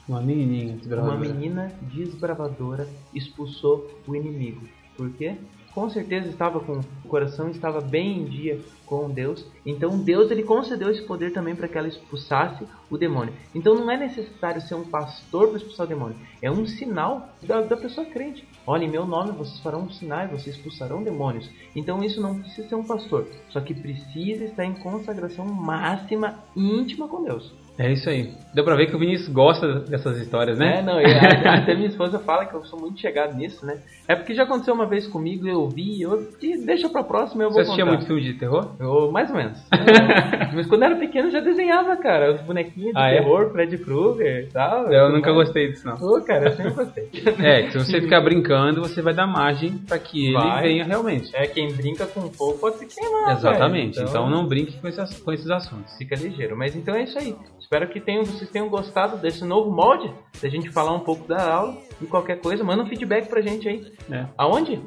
Uma 0.09 0.21
menininha 0.21 0.69
Uma 0.73 0.77
desbravadora. 0.79 1.19
menina 1.19 1.73
desbravadora 1.83 2.89
expulsou 3.15 3.89
o 4.07 4.15
inimigo. 4.17 4.67
Por 4.97 5.11
quê? 5.11 5.37
Com 5.75 5.89
certeza 5.89 6.29
estava 6.29 6.61
com 6.61 6.81
o 7.05 7.09
coração 7.09 7.49
estava 7.49 7.81
bem 7.81 8.19
em 8.19 8.25
dia 8.25 8.61
com 8.85 9.09
Deus. 9.09 9.47
Então 9.65 9.97
Deus 9.99 10.31
ele 10.31 10.43
concedeu 10.43 10.91
esse 10.91 11.01
poder 11.03 11.33
também 11.33 11.55
para 11.55 11.67
que 11.67 11.79
ela 11.79 11.89
expulsasse 11.89 12.65
o 12.91 12.99
demônio. 12.99 13.33
Então 13.55 13.75
não 13.75 13.91
é 13.91 13.97
necessário 13.97 14.61
ser 14.61 14.75
um 14.75 14.85
pastor 14.85 15.49
para 15.49 15.57
expulsar 15.57 15.87
o 15.87 15.89
demônio. 15.89 16.17
É 16.43 16.51
um 16.51 16.67
sinal 16.67 17.31
da, 17.43 17.63
da 17.63 17.77
pessoa 17.77 18.07
crente. 18.07 18.47
Olha, 18.67 18.85
em 18.85 18.91
meu 18.91 19.05
nome 19.05 19.33
vocês 19.33 19.59
farão 19.61 19.91
sinais, 19.91 20.31
vocês 20.31 20.55
expulsarão 20.57 21.03
demônios. 21.03 21.51
Então 21.75 22.03
isso 22.05 22.21
não 22.21 22.39
precisa 22.39 22.69
ser 22.69 22.75
um 22.77 22.85
pastor, 22.85 23.27
só 23.49 23.61
que 23.61 23.75
precisa 23.75 24.45
estar 24.45 24.65
em 24.65 24.75
consagração 24.75 25.45
máxima 25.45 26.45
íntima 26.55 27.09
com 27.09 27.25
Deus. 27.25 27.53
É 27.85 27.93
isso 27.93 28.09
aí. 28.09 28.31
Deu 28.55 28.65
pra 28.65 28.77
ver 28.77 28.87
que 28.87 28.95
o 28.95 28.99
Vinícius 28.99 29.29
gosta 29.33 29.81
dessas 29.81 30.19
histórias, 30.19 30.59
né? 30.59 30.79
É, 30.79 30.83
não, 30.83 31.01
e 31.01 31.05
a- 31.07 31.55
até 31.63 31.75
minha 31.75 31.89
esposa 31.89 32.19
fala 32.19 32.45
que 32.45 32.55
eu 32.55 32.63
sou 32.65 32.79
muito 32.79 33.01
chegado 33.01 33.35
nisso, 33.35 33.65
né? 33.65 33.79
É 34.07 34.15
porque 34.15 34.35
já 34.35 34.43
aconteceu 34.43 34.75
uma 34.75 34.85
vez 34.87 35.07
comigo, 35.07 35.49
eu 35.49 35.69
vi, 35.69 36.03
eu 36.03 36.29
e 36.41 36.59
deixa 36.59 36.89
pra 36.89 37.03
próxima, 37.03 37.43
eu 37.45 37.49
vou 37.49 37.55
Você 37.57 37.63
assistia 37.63 37.85
contar. 37.85 37.97
muito 37.97 38.07
filme 38.07 38.23
de 38.23 38.35
terror? 38.35 38.73
Eu, 38.79 39.11
mais 39.11 39.31
ou 39.31 39.37
menos. 39.37 39.59
Mas 40.55 40.67
quando 40.67 40.83
eu 40.83 40.87
era 40.91 40.97
pequeno 40.97 41.29
eu 41.29 41.33
já 41.33 41.41
desenhava, 41.41 41.97
cara, 41.97 42.35
os 42.35 42.41
bonequinhos 42.43 42.93
de 42.93 42.99
Ah, 42.99 43.09
é? 43.11 43.19
terror, 43.21 43.51
Freddy 43.53 43.79
Krueger 43.79 44.45
e 44.45 44.53
tal. 44.53 44.93
Eu 44.93 45.11
nunca 45.11 45.33
mais. 45.33 45.47
gostei 45.47 45.71
disso, 45.73 45.87
não. 45.87 45.95
Ô, 45.95 46.21
cara, 46.21 46.49
eu 46.51 46.53
sempre 46.57 46.73
gostei. 46.73 47.09
É, 47.43 47.63
que 47.63 47.73
se 47.73 47.79
você 47.79 48.01
ficar 48.03 48.21
brincando, 48.21 48.81
você 48.83 49.01
vai 49.01 49.15
dar 49.15 49.27
margem 49.27 49.79
pra 49.79 49.99
que 49.99 50.27
ele 50.27 50.35
Vai. 50.35 50.63
venha 50.63 50.85
realmente. 50.85 51.31
É, 51.35 51.47
quem 51.47 51.73
brinca 51.73 52.07
com 52.07 52.21
fogo 52.31 52.59
pode 52.59 52.77
se 52.77 52.87
queimar, 52.87 53.33
Exatamente. 53.37 53.97
velho. 53.97 54.09
Então 54.09 54.29
não 54.29 54.47
brinque 54.47 54.79
com 54.79 54.87
esses, 54.89 55.19
com 55.21 55.33
esses 55.33 55.51
assuntos. 55.51 55.97
Fica 55.97 56.15
ligeiro. 56.17 56.57
Mas 56.57 56.77
então 56.77 56.95
é 56.95 57.05
isso 57.05 57.19
aí. 57.19 57.35
Espero 57.73 57.89
que 57.89 58.01
tenham, 58.03 58.23
vocês 58.23 58.51
tenham 58.51 58.69
gostado 58.69 59.17
desse 59.17 59.43
novo 59.47 59.71
molde, 59.71 60.13
da 60.43 60.49
gente 60.51 60.71
falar 60.71 60.93
um 60.93 61.01
pouco 61.01 61.27
da 61.27 61.43
aula 61.43 61.79
e 62.03 62.05
qualquer 62.05 62.39
coisa, 62.39 62.63
manda 62.63 62.83
um 62.83 62.87
feedback 62.87 63.31
pra 63.31 63.41
gente 63.41 63.67
aí. 63.67 63.91
É. 64.11 64.27
Aonde? 64.37 64.79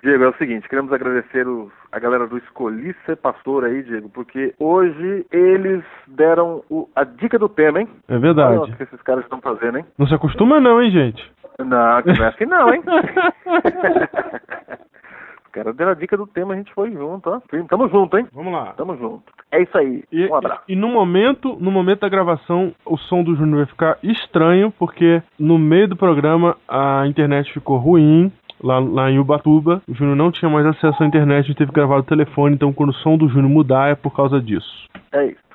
Diego, 0.04 0.24
é 0.24 0.28
o 0.30 0.38
seguinte, 0.38 0.70
queremos 0.70 0.94
agradecer 0.94 1.48
os- 1.48 1.72
a 1.92 1.98
galera 2.00 2.28
do 2.28 2.38
Escolhi 2.38 2.96
Ser 3.06 3.18
Pastor 3.18 3.66
aí, 3.66 3.82
Diego, 3.84 4.10
porque 4.10 4.54
hoje 4.60 5.26
eles 5.32 5.84
deram 6.08 6.64
o- 6.70 6.88
a 6.96 7.04
dica 7.04 7.38
do 7.40 7.50
tema, 7.50 7.82
hein? 7.82 7.90
É 8.08 8.14
Olha 8.14 8.22
verdade. 8.22 8.72
o 8.72 8.78
que 8.78 8.84
esses 8.84 9.02
caras 9.02 9.24
estão 9.24 9.42
fazendo, 9.42 9.80
hein? 9.80 9.86
Não 9.98 10.08
se 10.08 10.14
acostuma 10.14 10.60
não, 10.60 10.82
hein, 10.82 10.92
gente? 10.92 11.32
Não, 11.60 12.02
que 12.04 12.14
não 12.14 12.26
é 12.26 12.28
assim 12.30 12.46
não, 12.46 12.72
hein? 12.74 12.84
Os 15.58 15.64
caras 15.64 15.76
deram 15.76 15.92
a 15.92 15.96
dica 15.96 16.16
do 16.16 16.28
tema, 16.28 16.54
a 16.54 16.58
gente 16.58 16.72
foi 16.74 16.92
junto, 16.92 17.30
ó. 17.32 17.42
Tamo 17.68 17.90
junto, 17.90 18.16
hein? 18.18 18.28
Vamos 18.32 18.54
lá. 18.54 18.74
Tamo 18.74 18.96
junto. 18.96 19.24
É 19.52 19.64
isso 19.64 19.76
aí. 19.76 20.04
E, 20.12 20.28
Um 20.28 20.36
abraço. 20.36 20.62
e 20.68 20.76
no 20.76 20.88
momento, 20.90 21.58
no 21.60 21.72
momento 21.72 22.02
da 22.02 22.10
gravação, 22.10 22.74
o 22.86 22.96
som 22.96 23.24
do 23.24 23.36
Júnior 23.36 23.58
vai 23.58 23.66
ficar 23.66 23.98
estranho, 24.04 24.72
porque 24.78 25.22
no 25.40 25.58
meio 25.58 25.88
do 25.88 25.96
programa 25.96 26.56
a 26.68 27.08
internet 27.08 27.52
ficou 27.52 27.78
ruim. 27.78 28.32
Lá, 28.62 28.80
lá 28.80 29.12
em 29.12 29.20
Ubatuba, 29.20 29.84
o 29.88 29.94
Júnior 29.94 30.16
não 30.16 30.32
tinha 30.32 30.50
mais 30.50 30.66
acesso 30.66 31.04
à 31.04 31.06
internet, 31.06 31.44
a 31.46 31.48
gente 31.48 31.58
teve 31.58 31.70
que 31.70 31.76
gravar 31.76 31.98
o 31.98 32.04
telefone, 32.04 32.56
então 32.56 32.74
quando 32.74 32.90
o 32.90 32.94
som 32.94 33.16
do 33.16 33.30
Júnior 33.30 33.52
mudar 33.52 33.92
é 33.92 33.94
por 33.96 34.12
causa 34.16 34.42
disso. 34.42 34.88
É 35.12 35.28
isso. 35.28 35.47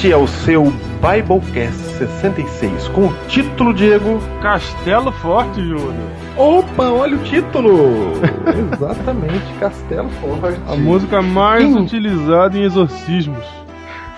Este 0.00 0.12
é 0.12 0.16
o 0.16 0.26
seu 0.26 0.64
Biblecast 1.02 1.76
66, 1.98 2.88
com 2.88 3.08
o 3.08 3.14
título, 3.28 3.74
Diego. 3.74 4.18
Castelo 4.40 5.12
Forte, 5.12 5.60
Júnior. 5.60 5.92
Opa, 6.38 6.84
olha 6.84 7.18
o 7.18 7.22
título! 7.22 8.12
Exatamente, 8.72 9.44
Castelo 9.60 10.08
Forte. 10.08 10.58
A 10.66 10.74
música 10.74 11.20
mais 11.20 11.64
Sim. 11.64 11.80
utilizada 11.80 12.56
em 12.56 12.62
exorcismos. 12.62 13.44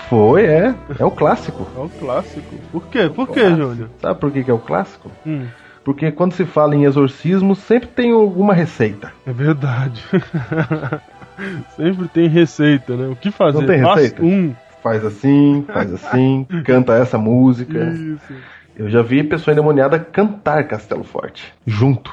Foi, 0.09 0.45
é. 0.45 0.73
É 1.01 1.05
o 1.05 1.11
clássico. 1.11 1.67
É 1.77 1.81
um 1.81 1.89
clássico. 1.89 2.55
Por 2.71 2.87
quê? 2.87 3.11
Por 3.13 3.27
quê, 3.27 3.41
Clássico. 3.41 3.61
Júnior? 3.61 3.91
Sabe 4.01 4.21
por 4.21 4.31
que, 4.31 4.45
que 4.45 4.51
é 4.53 4.55
o 4.55 4.61
clássico? 4.61 5.11
Hum, 5.27 5.47
Porque 5.83 6.13
quando 6.13 6.35
se 6.35 6.45
fala 6.45 6.77
em 6.77 6.85
exorcismo, 6.85 7.57
sempre 7.57 7.89
tem 7.89 8.13
alguma 8.13 8.55
receita. 8.55 9.13
é 9.27 9.33
verdade. 9.33 10.01
Sempre 11.77 12.07
tem 12.09 12.29
receita, 12.29 12.95
né? 12.95 13.09
O 13.09 13.17
que 13.17 13.33
fazer? 13.33 13.59
Não 13.59 13.67
tem 13.67 13.83
Passo 13.83 13.95
receita? 13.97 14.23
Um. 14.23 14.55
Faz 14.83 15.05
assim, 15.05 15.65
faz 15.73 15.93
assim, 15.93 16.47
canta 16.65 16.95
essa 16.95 17.17
música. 17.17 17.79
Isso. 17.85 18.35
Eu 18.75 18.89
já 18.89 19.03
vi 19.03 19.23
pessoa 19.23 19.53
endemoniada 19.53 19.99
cantar 19.99 20.65
Castelo 20.65 21.05
Forte. 21.05 21.53
Junto. 21.67 22.11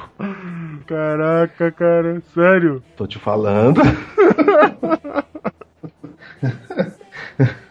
Caraca, 0.86 1.72
cara, 1.72 2.22
sério. 2.34 2.82
Tô 2.96 3.06
te 3.06 3.18
falando. 3.18 3.80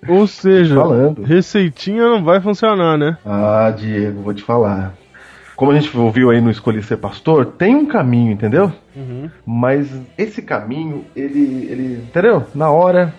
Ou 0.07 0.25
seja, 0.25 0.75
Falando. 0.75 1.23
receitinha 1.23 2.03
não 2.03 2.23
vai 2.23 2.41
funcionar, 2.41 2.97
né? 2.97 3.17
Ah, 3.23 3.71
Diego, 3.75 4.21
vou 4.21 4.33
te 4.33 4.41
falar. 4.41 4.95
Como 5.55 5.71
a 5.71 5.75
gente 5.79 5.95
ouviu 5.95 6.31
aí 6.31 6.41
no 6.41 6.49
Escolhi 6.49 6.81
Ser 6.81 6.97
Pastor, 6.97 7.45
tem 7.45 7.75
um 7.75 7.85
caminho, 7.85 8.31
entendeu? 8.31 8.71
Uhum. 8.95 9.29
Mas 9.45 9.87
esse 10.17 10.41
caminho, 10.41 11.05
ele, 11.15 11.67
ele. 11.69 11.93
Entendeu? 12.07 12.45
Na 12.55 12.71
hora, 12.71 13.13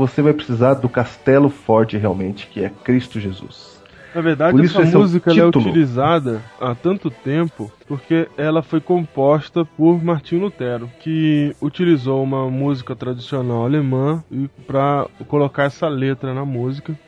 você 0.00 0.22
vai 0.22 0.32
precisar 0.32 0.74
do 0.74 0.88
castelo 0.88 1.50
forte 1.50 1.96
realmente, 1.96 2.46
que 2.46 2.64
é 2.64 2.70
Cristo 2.70 3.20
Jesus. 3.20 3.80
Na 4.14 4.20
verdade, 4.20 4.60
essa 4.64 4.82
é 4.82 4.84
música 4.86 5.30
é 5.30 5.34
título. 5.34 5.68
utilizada 5.68 6.42
há 6.60 6.74
tanto 6.74 7.10
tempo 7.10 7.70
porque 7.86 8.28
ela 8.36 8.60
foi 8.60 8.80
composta 8.80 9.64
por 9.64 10.02
Martinho 10.02 10.42
Lutero, 10.42 10.90
que 11.00 11.54
utilizou 11.60 12.22
uma 12.22 12.50
música 12.50 12.96
tradicional 12.96 13.64
alemã 13.64 14.24
para 14.66 15.06
colocar 15.28 15.64
essa 15.64 15.86
letra 15.86 16.34
na 16.34 16.44
música. 16.44 16.98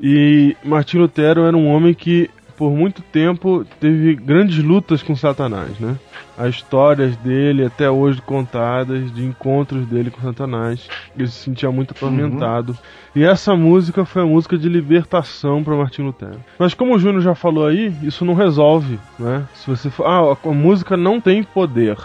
E 0.00 0.56
Martinho 0.64 1.02
Lutero 1.02 1.42
era 1.42 1.56
um 1.56 1.68
homem 1.68 1.92
que 1.92 2.30
por 2.58 2.72
muito 2.72 3.00
tempo 3.00 3.64
teve 3.78 4.16
grandes 4.16 4.58
lutas 4.58 5.00
com 5.00 5.14
Satanás, 5.14 5.78
né? 5.78 5.96
As 6.36 6.56
histórias 6.56 7.16
dele 7.18 7.64
até 7.64 7.88
hoje 7.88 8.20
contadas 8.20 9.14
de 9.14 9.24
encontros 9.24 9.86
dele 9.86 10.10
com 10.10 10.20
Satanás, 10.20 10.88
ele 11.16 11.28
se 11.28 11.44
sentia 11.44 11.70
muito 11.70 11.92
atormentado. 11.92 12.76
E 13.14 13.22
essa 13.24 13.54
música 13.54 14.04
foi 14.04 14.22
a 14.22 14.26
música 14.26 14.58
de 14.58 14.68
libertação 14.68 15.62
para 15.62 15.76
Martin 15.76 16.02
Lutero. 16.02 16.40
Mas 16.58 16.74
como 16.74 16.94
o 16.94 16.98
Júnior 16.98 17.22
já 17.22 17.34
falou 17.34 17.66
aí, 17.66 17.92
isso 18.02 18.24
não 18.24 18.34
resolve, 18.34 18.98
né? 19.18 19.46
Se 19.54 19.70
você 19.70 19.88
for, 19.88 20.04
ah, 20.04 20.36
a 20.44 20.52
música 20.52 20.96
não 20.96 21.20
tem 21.20 21.44
poder. 21.44 21.96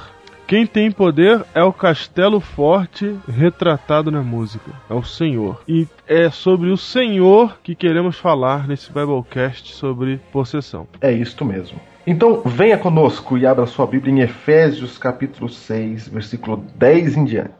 Quem 0.53 0.67
tem 0.67 0.91
poder 0.91 1.43
é 1.55 1.63
o 1.63 1.73
castelo 1.73 2.39
forte 2.39 3.17
retratado 3.27 4.11
na 4.11 4.21
música. 4.21 4.69
É 4.87 4.93
o 4.93 5.01
Senhor. 5.01 5.63
E 5.67 5.87
é 6.07 6.29
sobre 6.29 6.69
o 6.69 6.77
Senhor 6.77 7.57
que 7.63 7.73
queremos 7.73 8.19
falar 8.19 8.67
nesse 8.67 8.91
Biblecast 8.91 9.73
sobre 9.73 10.21
possessão. 10.31 10.87
É 11.01 11.11
isto 11.11 11.43
mesmo. 11.43 11.79
Então, 12.05 12.43
venha 12.45 12.77
conosco 12.77 13.35
e 13.35 13.47
abra 13.47 13.65
sua 13.65 13.87
Bíblia 13.87 14.13
em 14.13 14.19
Efésios 14.19 14.95
capítulo 14.99 15.49
6, 15.49 16.09
versículo 16.09 16.63
10 16.75 17.17
em 17.17 17.25
diante. 17.25 17.51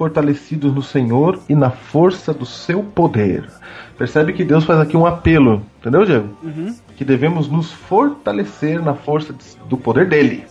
Fortalecidos 0.00 0.74
no 0.74 0.82
Senhor 0.82 1.38
e 1.46 1.54
na 1.54 1.68
força 1.68 2.32
do 2.32 2.46
seu 2.46 2.82
poder. 2.82 3.44
Percebe 3.98 4.32
que 4.32 4.46
Deus 4.46 4.64
faz 4.64 4.80
aqui 4.80 4.96
um 4.96 5.04
apelo, 5.04 5.60
entendeu, 5.78 6.06
Diego? 6.06 6.30
Que 6.96 7.04
devemos 7.04 7.50
nos 7.50 7.70
fortalecer 7.70 8.82
na 8.82 8.94
força 8.94 9.34
do 9.68 9.76
poder 9.76 10.08
dele. 10.08 10.46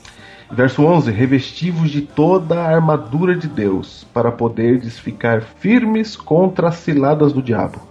Verso 0.52 0.86
11: 0.86 1.10
Revestivos 1.10 1.90
de 1.90 2.02
toda 2.02 2.62
a 2.62 2.76
armadura 2.76 3.36
de 3.36 3.48
Deus, 3.48 4.06
para 4.14 4.32
poderdes 4.32 5.00
ficar 5.00 5.42
firmes 5.42 6.16
contra 6.16 6.68
as 6.68 6.76
ciladas 6.76 7.34
do 7.34 7.42
diabo. 7.42 7.82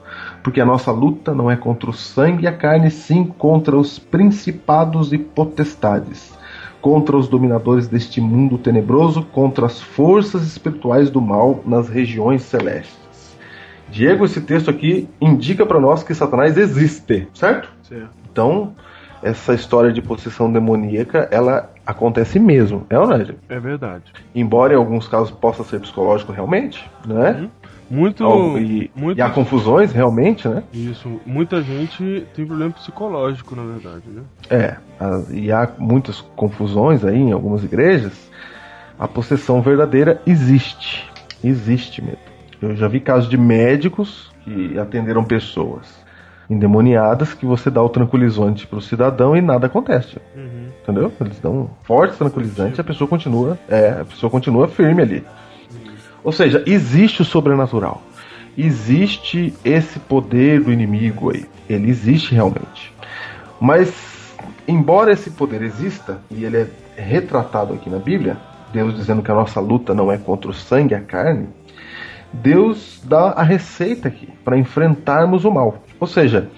Porque 0.45 0.61
a 0.61 0.65
nossa 0.65 0.93
luta 0.93 1.35
não 1.35 1.51
é 1.51 1.57
contra 1.57 1.91
o 1.91 1.93
sangue 1.93 2.45
e 2.45 2.47
a 2.47 2.53
carne, 2.53 2.89
sim 2.89 3.25
contra 3.25 3.77
os 3.77 3.99
principados 3.99 5.13
e 5.13 5.19
potestades, 5.19 6.38
contra 6.81 7.17
os 7.17 7.29
dominadores 7.29 7.89
deste 7.89 8.21
mundo 8.21 8.57
tenebroso, 8.59 9.23
contra 9.33 9.67
as 9.67 9.81
forças 9.81 10.43
espirituais 10.45 11.11
do 11.11 11.21
mal 11.21 11.61
nas 11.67 11.89
regiões 11.89 12.43
celestes. 12.43 12.97
Diego, 13.91 14.25
esse 14.25 14.41
texto 14.41 14.71
aqui 14.71 15.09
indica 15.21 15.65
para 15.65 15.81
nós 15.81 16.03
que 16.03 16.15
Satanás 16.15 16.57
existe, 16.57 17.27
certo? 17.33 17.69
Certo. 17.83 18.11
Então, 18.31 18.75
essa 19.23 19.55
história 19.55 19.93
de 19.93 20.01
possessão 20.01 20.53
demoníaca, 20.53 21.29
ela 21.31 21.71
acontece 21.85 22.39
mesmo, 22.39 22.87
é 22.91 22.99
ou 22.99 23.07
não 23.07 23.17
é? 23.17 23.27
É 23.49 23.59
verdade. 23.59 24.13
Embora 24.35 24.75
em 24.75 24.77
alguns 24.77 25.09
casos 25.09 25.31
possa 25.31 25.65
ser 25.65 25.81
psicológico 25.81 26.33
realmente, 26.33 26.89
né? 27.07 27.49
Muito. 27.91 28.25
Algo- 28.25 28.59
e, 28.59 28.91
e 29.17 29.23
há 29.23 29.31
confusões 29.31 29.93
realmente, 29.93 30.47
né? 30.49 30.63
Isso. 30.73 31.21
Muita 31.25 31.63
gente 31.63 32.27
tem 32.35 32.45
problema 32.47 32.73
psicológico, 32.73 33.57
na 33.57 33.63
verdade, 33.63 34.03
né? 34.09 34.23
É, 34.51 34.77
e 35.33 35.51
há 35.51 35.69
muitas 35.79 36.21
confusões 36.37 37.05
aí 37.05 37.17
em 37.19 37.33
algumas 37.33 37.65
igrejas. 37.65 38.29
A 38.99 39.07
possessão 39.09 39.63
verdadeira 39.63 40.21
existe. 40.27 41.09
Existe 41.43 42.03
mesmo. 42.03 42.19
Eu 42.61 42.75
já 42.75 42.89
vi 42.89 42.99
casos 43.01 43.29
de 43.31 43.39
médicos 43.39 44.31
que 44.45 44.77
atenderam 44.79 45.23
pessoas 45.23 45.87
endemoniadas 46.51 47.35
que 47.35 47.45
você 47.47 47.71
dá 47.71 47.83
o 47.83 47.89
tranquilizante 47.89 48.67
pro 48.67 48.81
cidadão 48.81 49.37
e 49.37 49.41
nada 49.41 49.67
acontece. 49.67 50.17
Entendeu? 50.83 51.13
Eles 51.21 51.39
dão 51.39 51.53
um 51.55 51.69
forte 51.85 52.17
tranquilizante 52.17 52.79
e 52.79 52.81
a 52.81 52.85
pessoa 52.85 53.07
continua, 53.07 53.59
é, 53.69 53.99
a 54.01 54.05
pessoa 54.05 54.31
continua 54.31 54.67
firme 54.67 55.03
ali. 55.03 55.25
Ou 56.23 56.33
seja, 56.33 56.63
existe 56.67 57.23
o 57.23 57.25
sobrenatural. 57.25 58.03
Existe 58.57 59.55
esse 59.65 59.99
poder 60.01 60.63
do 60.63 60.73
inimigo 60.73 61.31
aí. 61.31 61.47
Ele 61.69 61.89
existe 61.89 62.35
realmente. 62.35 62.93
Mas, 63.61 64.35
embora 64.67 65.13
esse 65.13 65.31
poder 65.31 65.63
exista, 65.63 66.21
e 66.31 66.45
ele 66.45 66.57
é 66.57 66.69
retratado 66.97 67.75
aqui 67.75 67.89
na 67.89 67.99
Bíblia, 67.99 68.37
Deus 68.73 68.95
dizendo 68.95 69.23
que 69.23 69.31
a 69.31 69.35
nossa 69.35 69.61
luta 69.61 69.95
não 69.95 70.11
é 70.11 70.19
contra 70.19 70.51
o 70.51 70.55
sangue 70.55 70.93
e 70.93 70.97
a 70.97 71.01
carne, 71.01 71.49
Deus 72.33 73.01
dá 73.05 73.31
a 73.31 73.43
receita 73.43 74.09
aqui 74.09 74.29
para 74.45 74.59
enfrentarmos 74.59 75.45
o 75.45 75.51
mal. 75.51 75.83
Ou 75.99 76.07
seja, 76.07 76.51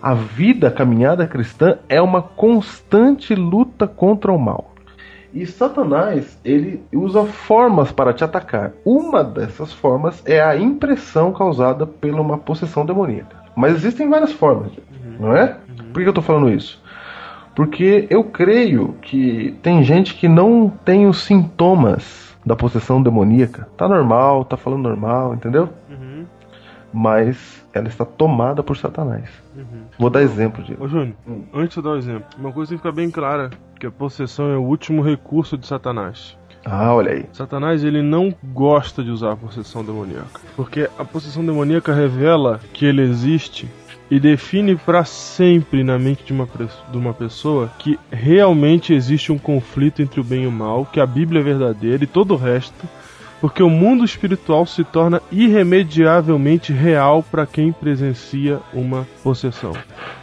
a 0.00 0.14
vida, 0.14 0.68
a 0.68 0.70
caminhada 0.70 1.26
cristã 1.26 1.78
é 1.88 2.00
uma 2.00 2.22
constante 2.22 3.34
luta 3.34 3.86
contra 3.86 4.32
o 4.32 4.38
mal. 4.38 4.71
E 5.32 5.46
Satanás, 5.46 6.38
ele 6.44 6.82
usa 6.92 7.24
formas 7.24 7.90
para 7.90 8.12
te 8.12 8.22
atacar. 8.22 8.72
Uma 8.84 9.24
dessas 9.24 9.72
formas 9.72 10.22
é 10.26 10.42
a 10.42 10.56
impressão 10.56 11.32
causada 11.32 11.86
por 11.86 12.10
uma 12.10 12.36
possessão 12.36 12.84
demoníaca. 12.84 13.36
Mas 13.56 13.74
existem 13.74 14.08
várias 14.08 14.32
formas, 14.32 14.72
não 15.18 15.34
é? 15.34 15.56
Por 15.92 16.00
que 16.00 16.08
eu 16.08 16.10
estou 16.10 16.24
falando 16.24 16.50
isso? 16.50 16.80
Porque 17.54 18.06
eu 18.10 18.24
creio 18.24 18.94
que 19.02 19.56
tem 19.62 19.82
gente 19.82 20.14
que 20.14 20.28
não 20.28 20.70
tem 20.84 21.06
os 21.06 21.22
sintomas 21.24 22.34
da 22.44 22.56
possessão 22.56 23.02
demoníaca. 23.02 23.68
Tá 23.76 23.88
normal, 23.88 24.44
tá 24.44 24.56
falando 24.56 24.82
normal, 24.82 25.34
entendeu? 25.34 25.68
Mas 26.92 27.64
ela 27.72 27.88
está 27.88 28.04
tomada 28.04 28.62
por 28.62 28.76
Satanás. 28.76 29.28
Vou 29.98 30.10
dar 30.10 30.22
exemplo, 30.22 30.62
Diego. 30.62 30.84
Ô 30.84 30.88
Júnior, 30.88 31.14
antes 31.54 31.74
de 31.74 31.78
eu 31.78 31.82
dar 31.82 31.90
o 31.90 31.96
exemplo, 31.96 32.24
uma 32.38 32.52
coisa 32.52 32.70
tem 32.70 32.78
que 32.78 32.82
ficar 32.82 32.94
bem 32.94 33.10
clara, 33.10 33.50
que 33.78 33.86
a 33.86 33.90
possessão 33.90 34.50
é 34.50 34.56
o 34.56 34.62
último 34.62 35.02
recurso 35.02 35.56
de 35.56 35.66
Satanás. 35.66 36.36
Ah, 36.64 36.94
olha 36.94 37.12
aí. 37.12 37.26
Satanás 37.32 37.82
ele 37.82 38.02
não 38.02 38.32
gosta 38.52 39.02
de 39.02 39.10
usar 39.10 39.32
a 39.32 39.36
possessão 39.36 39.84
demoníaca, 39.84 40.40
porque 40.54 40.88
a 40.98 41.04
possessão 41.04 41.44
demoníaca 41.44 41.92
revela 41.92 42.60
que 42.72 42.84
ele 42.84 43.02
existe 43.02 43.68
e 44.10 44.20
define 44.20 44.76
para 44.76 45.04
sempre 45.04 45.82
na 45.82 45.98
mente 45.98 46.22
de 46.22 46.32
uma, 46.32 46.46
de 46.90 46.98
uma 46.98 47.14
pessoa 47.14 47.70
que 47.78 47.98
realmente 48.10 48.92
existe 48.92 49.32
um 49.32 49.38
conflito 49.38 50.02
entre 50.02 50.20
o 50.20 50.24
bem 50.24 50.44
e 50.44 50.46
o 50.46 50.52
mal, 50.52 50.84
que 50.84 51.00
a 51.00 51.06
Bíblia 51.06 51.40
é 51.40 51.42
verdadeira 51.42 52.04
e 52.04 52.06
todo 52.06 52.34
o 52.34 52.36
resto, 52.36 52.86
porque 53.42 53.60
o 53.60 53.68
mundo 53.68 54.04
espiritual 54.04 54.64
se 54.64 54.84
torna 54.84 55.20
irremediavelmente 55.32 56.72
real 56.72 57.24
para 57.24 57.44
quem 57.44 57.72
presencia 57.72 58.60
uma 58.72 59.04
possessão. 59.20 59.72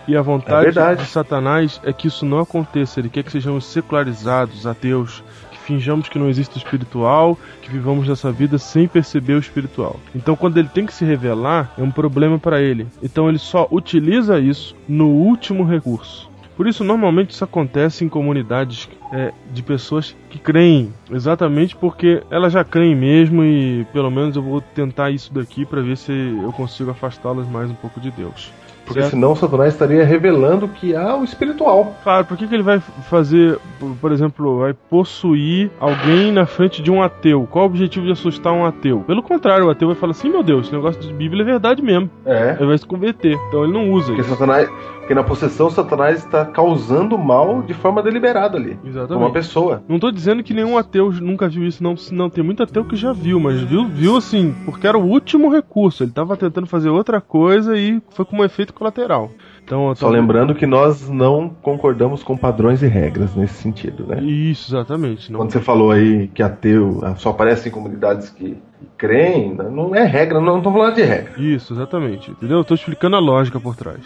E 0.08 0.16
a 0.16 0.22
vontade 0.22 0.80
É 0.80 0.96
de 0.96 1.06
Satanás 1.06 1.82
é 1.84 1.92
que 1.92 2.08
isso 2.08 2.26
não 2.26 2.40
aconteça, 2.40 2.98
ele 2.98 3.10
quer 3.10 3.24
que 3.24 3.32
sejamos 3.34 3.66
secularizados, 3.66 4.66
ateus, 4.66 5.22
que 5.52 5.58
finjamos 5.58 6.08
que 6.08 6.18
não 6.18 6.30
existe 6.30 6.56
o 6.56 6.60
espiritual, 6.60 7.38
que 7.62 7.70
vivamos 7.70 8.08
nessa 8.08 8.32
vida 8.32 8.58
sem 8.58 8.88
perceber 8.88 9.34
o 9.34 9.40
espiritual. 9.40 10.00
Então, 10.16 10.38
quando 10.38 10.58
ele 10.58 10.70
tem 10.70 10.86
que 10.86 10.94
se 10.94 11.04
revelar, 11.04 11.74
é 11.78 11.84
um 11.84 11.92
problema 11.92 12.40
para 12.40 12.62
ele. 12.62 12.88
Então, 13.04 13.28
ele 13.28 13.38
só 13.38 13.68
utiliza 13.70 14.40
isso 14.40 14.74
no 14.88 15.08
último 15.08 15.66
recurso. 15.66 16.30
Por 16.56 16.68
isso, 16.68 16.86
normalmente 16.86 17.32
isso 17.32 17.44
acontece 17.44 18.06
em 18.06 18.10
comunidades 18.10 18.90
é, 19.12 19.32
de 19.52 19.64
pessoas 19.64 20.16
que 20.30 20.38
creem, 20.38 20.94
exatamente 21.12 21.76
porque 21.76 22.22
elas 22.30 22.54
já 22.54 22.64
creem 22.64 22.96
mesmo 22.96 23.44
e 23.44 23.86
pelo 23.92 24.12
menos 24.12 24.36
eu 24.36 24.42
vou 24.42 24.62
tentar 24.62 25.10
isso 25.12 25.34
daqui 25.34 25.66
para 25.66 25.82
ver 25.82 25.98
se 25.98 26.12
eu 26.44 26.52
consigo 26.52 26.92
afastá-las 26.92 27.48
mais 27.48 27.70
um 27.70 27.76
pouco 27.76 28.00
de 28.00 28.12
Deus. 28.12 28.52
Porque 28.86 29.02
Certo? 29.02 29.12
senão 29.12 29.36
Satanás 29.36 29.74
estaria 29.74 30.04
revelando 30.04 30.68
que 30.68 30.96
há 30.96 31.16
o 31.16 31.24
espiritual. 31.24 31.96
Claro, 32.04 32.26
por 32.26 32.36
que, 32.36 32.48
que 32.48 32.56
ele 32.56 32.64
vai 32.64 32.80
fazer, 33.08 33.60
por- 34.02 34.12
exemplo, 34.12 34.58
vai 34.62 34.74
possuir 34.74 35.70
alguém 35.80 36.32
na 36.32 36.48
frente 36.48 36.82
de 36.82 36.90
um 36.90 37.04
ateu? 37.04 37.48
Qual 37.52 37.66
o 37.66 37.68
objetivo 37.68 38.08
de 38.08 38.14
assustar 38.14 38.52
um 38.52 38.66
ateu? 38.66 39.02
Pelo 39.06 39.22
contrário, 39.22 39.68
o 39.68 39.70
ateu 39.70 39.90
vai 39.90 39.96
falar 39.96 40.12
assim: 40.12 40.30
meu 40.32 40.42
Deus, 40.42 40.66
esse 40.66 40.76
negócio 40.76 41.00
de 41.00 41.14
Bíblia 41.14 41.44
é 41.44 41.46
verdade 41.46 41.84
mesmo. 41.84 42.10
É. 42.26 42.56
Ele 42.58 42.66
vai 42.66 42.78
se 42.80 42.86
converter. 42.88 43.38
Então 43.48 43.64
ele 43.64 43.74
não 43.74 43.92
usa 43.92 44.08
Porque 44.08 44.22
isso. 44.22 44.32
Satanás. 44.32 44.68
Porque 44.98 45.14
na 45.14 45.24
possessão 45.24 45.70
Satanás 45.72 46.20
está 46.24 46.46
causando 46.46 47.16
mal 47.18 47.64
de 47.64 47.74
forma 47.74 48.02
deliberada 48.02 48.58
ali. 48.58 48.78
Com 49.08 49.14
uma 49.14 49.28
Exatamente. 49.28 49.34
pessoa. 49.34 49.84
Não 49.88 50.00
tô 50.00 50.12
dizendo 50.12 50.44
que 50.44 50.54
nenhum 50.54 50.78
ateu 50.78 51.12
nunca 51.14 51.48
viu 51.48 51.66
isso, 51.66 51.84
não. 51.84 51.96
Não, 52.12 52.30
tem 52.30 52.44
muito 52.44 52.64
ateu 52.64 52.84
que 52.86 52.96
já 52.96 53.14
viu, 53.14 53.40
mas 53.40 53.62
viu, 53.62 53.88
viu 53.88 54.18
assim, 54.18 54.56
porque 54.66 54.88
era 54.88 54.98
o 54.98 55.06
último 55.06 55.50
recurso. 55.50 56.04
Ele 56.04 56.12
tava 56.12 56.36
tentando 56.36 56.68
fazer 56.68 56.90
outra 56.90 57.22
coisa 57.22 57.78
e 57.78 58.02
foi 58.10 58.26
com 58.26 58.38
um 58.38 58.44
efeito 58.44 58.74
colateral. 58.74 59.32
Então, 59.64 59.94
Só 59.94 60.10
lembrando 60.10 60.56
que 60.56 60.66
nós 60.66 61.08
não 61.08 61.48
concordamos 61.62 62.24
com 62.24 62.36
padrões 62.36 62.82
e 62.82 62.88
regras 62.88 63.36
nesse 63.36 63.54
sentido, 63.54 64.04
né? 64.08 64.20
Isso, 64.24 64.72
exatamente. 64.72 65.32
Não, 65.32 65.40
Quando 65.40 65.52
você 65.52 65.60
falou 65.60 65.92
aí 65.92 66.28
que 66.30 66.42
ateu 66.42 67.02
ah, 67.04 67.16
só 67.16 67.30
aparece 67.30 67.70
em 67.70 67.72
comunidades 67.72 68.30
que 68.32 68.58
creem, 68.98 69.54
né, 69.54 69.70
não 69.70 69.94
é 69.94 70.04
regra, 70.04 70.42
não 70.42 70.58
estou 70.58 70.74
falando 70.74 70.96
de 70.96 71.04
regra. 71.04 71.34
Isso, 71.38 71.74
exatamente. 71.74 72.32
Entendeu? 72.32 72.58
Eu 72.58 72.64
tô 72.64 72.74
explicando 72.74 73.16
a 73.16 73.20
lógica 73.20 73.60
por 73.60 73.76
trás. 73.76 74.00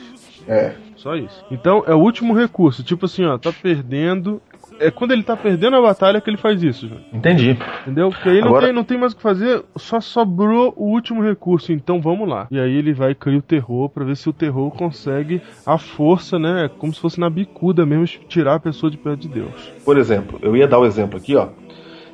É. 0.47 0.73
Só 0.97 1.15
isso. 1.15 1.43
Então 1.49 1.83
é 1.87 1.93
o 1.93 1.99
último 1.99 2.33
recurso. 2.33 2.83
Tipo 2.83 3.05
assim, 3.05 3.23
ó, 3.25 3.37
tá 3.37 3.51
perdendo. 3.51 4.41
É 4.79 4.89
quando 4.91 5.11
ele 5.11 5.23
tá 5.23 5.35
perdendo 5.37 5.75
a 5.75 5.81
batalha 5.81 6.19
que 6.19 6.29
ele 6.29 6.37
faz 6.37 6.61
isso, 6.61 6.87
João. 6.87 6.99
Entendi. 7.13 7.57
Entendeu? 7.81 8.09
Porque 8.09 8.29
aí 8.29 8.39
não, 8.41 8.47
Agora- 8.47 8.65
tem, 8.65 8.73
não 8.75 8.83
tem 8.83 8.97
mais 8.97 9.13
o 9.13 9.15
que 9.15 9.21
fazer, 9.21 9.63
só 9.75 9.99
sobrou 10.01 10.73
o 10.75 10.85
último 10.85 11.21
recurso, 11.23 11.71
então 11.71 12.01
vamos 12.01 12.27
lá. 12.27 12.47
E 12.51 12.59
aí 12.59 12.75
ele 12.75 12.93
vai 12.93 13.13
criar 13.15 13.37
o 13.37 13.41
terror 13.41 13.89
pra 13.89 14.03
ver 14.03 14.17
se 14.17 14.27
o 14.29 14.33
terror 14.33 14.71
consegue 14.71 15.41
a 15.65 15.77
força, 15.77 16.37
né? 16.39 16.69
Como 16.77 16.93
se 16.93 16.99
fosse 16.99 17.19
na 17.19 17.29
bicuda 17.29 17.85
mesmo, 17.85 18.19
tirar 18.27 18.55
a 18.55 18.59
pessoa 18.59 18.89
de 18.91 18.97
perto 18.97 19.19
de 19.21 19.27
Deus. 19.29 19.71
Por 19.85 19.97
exemplo, 19.97 20.39
eu 20.41 20.55
ia 20.57 20.67
dar 20.67 20.79
o 20.79 20.85
exemplo 20.85 21.17
aqui, 21.17 21.35
ó. 21.35 21.49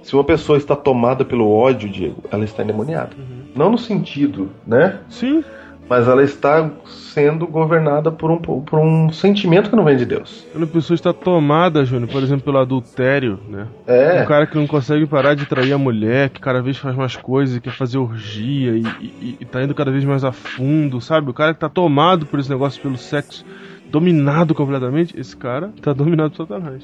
Se 0.01 0.13
uma 0.15 0.23
pessoa 0.23 0.57
está 0.57 0.75
tomada 0.75 1.25
pelo 1.25 1.51
ódio, 1.51 1.89
Diego, 1.89 2.23
ela 2.31 2.43
está 2.45 2.63
endemoniada. 2.63 3.11
Não 3.55 3.69
no 3.69 3.77
sentido, 3.77 4.49
né? 4.65 4.99
Sim, 5.09 5.43
Mas 5.89 6.07
ela 6.07 6.23
está 6.23 6.69
sendo 6.85 7.47
governada 7.47 8.11
por 8.11 8.29
um, 8.29 8.37
por 8.37 8.79
um 8.79 9.11
sentimento 9.11 9.69
que 9.69 9.75
não 9.75 9.83
vem 9.83 9.97
de 9.97 10.05
Deus. 10.05 10.45
quando 10.51 10.63
a 10.63 10.67
pessoa 10.67 10.95
está 10.95 11.11
tomada, 11.11 11.83
Júnior, 11.83 12.09
por 12.09 12.21
exemplo, 12.21 12.45
pelo 12.45 12.59
adultério, 12.59 13.39
né? 13.49 13.67
É. 13.87 14.21
Um 14.21 14.25
cara 14.25 14.45
que 14.45 14.55
não 14.55 14.67
consegue 14.67 15.05
parar 15.05 15.33
de 15.33 15.45
trair 15.45 15.73
a 15.73 15.77
mulher, 15.77 16.29
que 16.29 16.39
cada 16.39 16.61
vez 16.61 16.77
faz 16.77 16.95
mais 16.95 17.15
coisas 17.15 17.59
quer 17.59 17.73
fazer 17.73 17.97
orgia 17.97 18.71
e, 18.71 18.83
e, 19.01 19.37
e 19.41 19.45
tá 19.45 19.63
indo 19.63 19.73
cada 19.73 19.91
vez 19.91 20.05
mais 20.05 20.23
a 20.23 20.31
fundo, 20.31 21.01
sabe? 21.01 21.29
O 21.29 21.33
cara 21.33 21.53
que 21.53 21.59
tá 21.59 21.69
tomado 21.69 22.25
por 22.25 22.39
esse 22.39 22.49
negócio 22.49 22.81
pelo 22.81 22.97
sexo, 22.97 23.45
dominado 23.89 24.53
completamente, 24.53 25.19
esse 25.19 25.35
cara 25.35 25.71
tá 25.81 25.93
dominado 25.93 26.31
por 26.31 26.47
Satanás. 26.47 26.83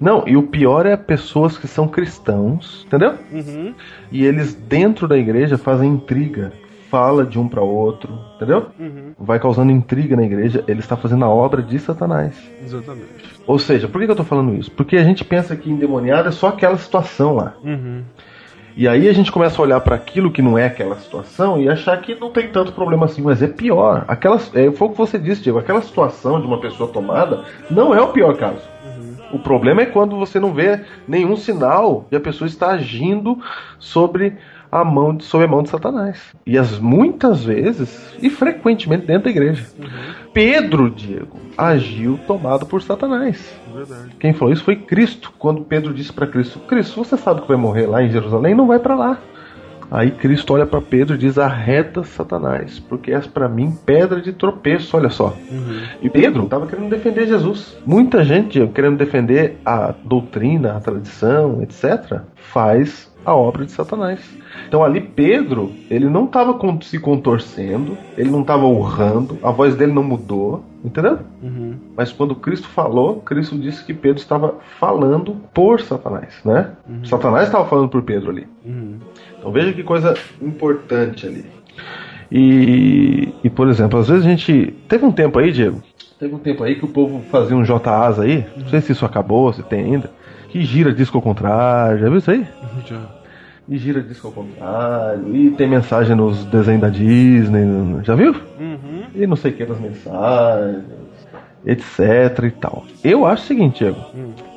Não, 0.00 0.24
e 0.26 0.36
o 0.36 0.42
pior 0.44 0.86
é 0.86 0.96
pessoas 0.96 1.58
que 1.58 1.66
são 1.66 1.88
cristãos, 1.88 2.84
entendeu? 2.86 3.14
Uhum, 3.32 3.74
E 4.10 4.24
eles 4.24 4.54
dentro 4.54 5.08
da 5.08 5.18
igreja 5.18 5.58
fazem 5.58 5.90
intriga, 5.90 6.52
fala 6.94 7.26
de 7.26 7.40
um 7.40 7.48
para 7.48 7.60
outro, 7.60 8.16
entendeu? 8.36 8.66
uhum, 8.78 9.14
Vai 9.18 9.40
causando 9.40 9.72
intriga 9.72 10.14
na 10.14 10.22
igreja, 10.22 10.62
ele 10.68 10.78
está 10.78 10.96
fazendo 10.96 11.24
a 11.24 11.28
obra 11.28 11.60
de 11.60 11.76
Satanás. 11.80 12.40
exatamente. 12.62 13.34
Ou 13.46 13.58
seja, 13.58 13.88
por 13.88 14.00
que 14.00 14.08
eu 14.08 14.14
tô 14.14 14.22
falando 14.22 14.54
isso? 14.54 14.70
Porque 14.70 14.96
a 14.96 15.02
gente 15.02 15.24
pensa 15.24 15.56
que 15.56 15.68
endemoniado 15.68 16.28
é 16.28 16.30
só 16.32 16.48
aquela 16.48 16.78
situação 16.78 17.34
lá. 17.34 17.54
Uhum, 17.64 18.02
E 18.76 18.86
aí 18.86 19.08
a 19.08 19.12
gente 19.12 19.32
começa 19.32 19.60
a 19.60 19.64
olhar 19.64 19.80
para 19.80 19.96
aquilo 19.96 20.30
que 20.30 20.40
não 20.40 20.56
é 20.56 20.66
aquela 20.66 20.96
situação 20.96 21.60
e 21.60 21.68
achar 21.68 22.00
que 22.00 22.14
não 22.14 22.30
tem 22.30 22.48
tanto 22.48 22.72
problema 22.72 23.06
assim, 23.06 23.22
mas 23.22 23.42
é 23.42 23.48
pior. 23.48 24.04
Aquela, 24.06 24.40
é, 24.54 24.70
foi 24.70 24.88
o 24.88 24.90
que 24.92 24.98
você 24.98 25.18
disse, 25.18 25.42
Diego, 25.42 25.58
aquela 25.58 25.82
situação 25.82 26.40
de 26.40 26.46
uma 26.46 26.60
pessoa 26.60 26.88
tomada 26.88 27.42
não 27.68 27.92
é 27.92 28.00
o 28.00 28.08
pior 28.08 28.36
caso. 28.36 28.72
O 29.32 29.38
problema 29.38 29.82
é 29.82 29.86
quando 29.86 30.16
você 30.16 30.38
não 30.38 30.54
vê 30.54 30.80
nenhum 31.08 31.36
sinal 31.36 32.06
de 32.08 32.16
a 32.16 32.20
pessoa 32.20 32.46
está 32.46 32.68
agindo 32.70 33.36
sobre 33.80 34.36
a 34.74 34.84
mão 34.84 35.14
de, 35.14 35.22
sob 35.22 35.44
a 35.44 35.46
mão 35.46 35.62
de 35.62 35.68
Satanás. 35.68 36.34
E 36.44 36.58
as 36.58 36.80
muitas 36.80 37.44
vezes, 37.44 38.12
e 38.20 38.28
frequentemente 38.28 39.06
dentro 39.06 39.24
da 39.24 39.30
igreja. 39.30 39.64
Pedro, 40.32 40.90
Diego, 40.90 41.38
agiu 41.56 42.18
tomado 42.26 42.66
por 42.66 42.82
Satanás. 42.82 43.54
verdade. 43.72 44.16
Quem 44.18 44.32
falou 44.32 44.52
isso 44.52 44.64
foi 44.64 44.74
Cristo, 44.74 45.32
quando 45.38 45.62
Pedro 45.62 45.94
disse 45.94 46.12
para 46.12 46.26
Cristo: 46.26 46.58
Cristo, 46.58 47.04
você 47.04 47.16
sabe 47.16 47.42
que 47.42 47.48
vai 47.48 47.56
morrer 47.56 47.86
lá 47.86 48.02
em 48.02 48.10
Jerusalém? 48.10 48.52
Não 48.52 48.66
vai 48.66 48.80
para 48.80 48.96
lá. 48.96 49.18
Aí 49.92 50.10
Cristo 50.10 50.54
olha 50.54 50.66
para 50.66 50.80
Pedro 50.80 51.14
e 51.14 51.18
diz: 51.18 51.38
Arreta 51.38 52.02
Satanás, 52.02 52.80
porque 52.80 53.12
és 53.12 53.28
para 53.28 53.48
mim 53.48 53.78
pedra 53.86 54.20
de 54.20 54.32
tropeço. 54.32 54.96
Olha 54.96 55.08
só. 55.08 55.36
E 56.02 56.10
Pedro 56.10 56.44
estava 56.44 56.66
querendo 56.66 56.90
defender 56.90 57.28
Jesus. 57.28 57.78
Muita 57.86 58.24
gente 58.24 58.66
querendo 58.74 58.96
defender 58.96 59.60
a 59.64 59.94
doutrina, 60.04 60.76
a 60.76 60.80
tradição, 60.80 61.62
etc., 61.62 62.22
faz 62.34 63.13
a 63.24 63.34
obra 63.34 63.64
de 63.64 63.72
Satanás. 63.72 64.20
Então 64.68 64.82
ali 64.84 65.00
Pedro, 65.00 65.72
ele 65.90 66.08
não 66.08 66.24
estava 66.24 66.58
se 66.82 66.98
contorcendo, 66.98 67.96
ele 68.16 68.30
não 68.30 68.40
estava 68.42 68.66
urrando, 68.66 69.38
a 69.42 69.50
voz 69.50 69.74
dele 69.74 69.92
não 69.92 70.02
mudou, 70.02 70.64
entendeu? 70.84 71.18
Uhum, 71.42 71.74
Mas 71.96 72.12
quando 72.12 72.34
Cristo 72.34 72.68
falou, 72.68 73.20
Cristo 73.20 73.56
disse 73.56 73.84
que 73.84 73.94
Pedro 73.94 74.20
estava 74.20 74.56
falando 74.78 75.36
por 75.52 75.80
Satanás, 75.80 76.40
né? 76.44 76.70
Satanás 77.04 77.46
estava 77.46 77.64
falando 77.66 77.88
por 77.88 78.02
Pedro 78.02 78.30
ali. 78.30 78.46
uhum, 78.64 78.98
Então 79.38 79.52
veja 79.52 79.72
que 79.72 79.82
coisa 79.82 80.14
importante 80.40 81.26
ali. 81.26 81.44
E, 82.30 83.32
e, 83.44 83.50
por 83.50 83.68
exemplo, 83.68 83.98
às 83.98 84.08
vezes 84.08 84.24
a 84.24 84.28
gente. 84.28 84.74
Teve 84.88 85.04
um 85.04 85.12
tempo 85.12 85.38
aí, 85.38 85.52
Diego. 85.52 85.82
Teve 86.18 86.34
um 86.34 86.38
tempo 86.38 86.64
aí 86.64 86.74
que 86.76 86.84
o 86.84 86.88
povo 86.88 87.22
fazia 87.30 87.56
um 87.56 87.64
JAs 87.64 88.18
aí. 88.18 88.46
Não 88.56 88.66
sei 88.68 88.80
se 88.80 88.92
isso 88.92 89.04
acabou, 89.04 89.52
se 89.52 89.62
tem 89.62 89.84
ainda. 89.84 90.10
Que 90.54 90.62
gira 90.62 90.94
disco 90.94 91.18
ao 91.18 91.22
contrário. 91.22 91.98
Já 91.98 92.08
viu 92.08 92.18
isso 92.18 92.30
aí? 92.30 92.46
já. 92.86 93.00
E 93.68 93.76
gira 93.76 94.00
disco 94.00 94.28
ao 94.28 94.32
contrário. 94.32 95.34
E 95.34 95.50
tem 95.50 95.68
mensagem 95.68 96.14
nos 96.14 96.44
desenhos 96.44 96.80
da 96.80 96.88
Disney. 96.88 97.66
Já 98.04 98.14
viu? 98.14 98.36
Uhum, 98.60 99.02
e 99.16 99.26
não 99.26 99.34
sei 99.34 99.50
o 99.50 99.54
que 99.56 99.66
das 99.66 99.80
mensagens, 99.80 100.84
etc 101.66 102.44
e 102.44 102.50
tal. 102.52 102.84
Eu 103.02 103.26
acho 103.26 103.42
o 103.42 103.46
seguinte, 103.48 103.78
Diego. 103.78 103.98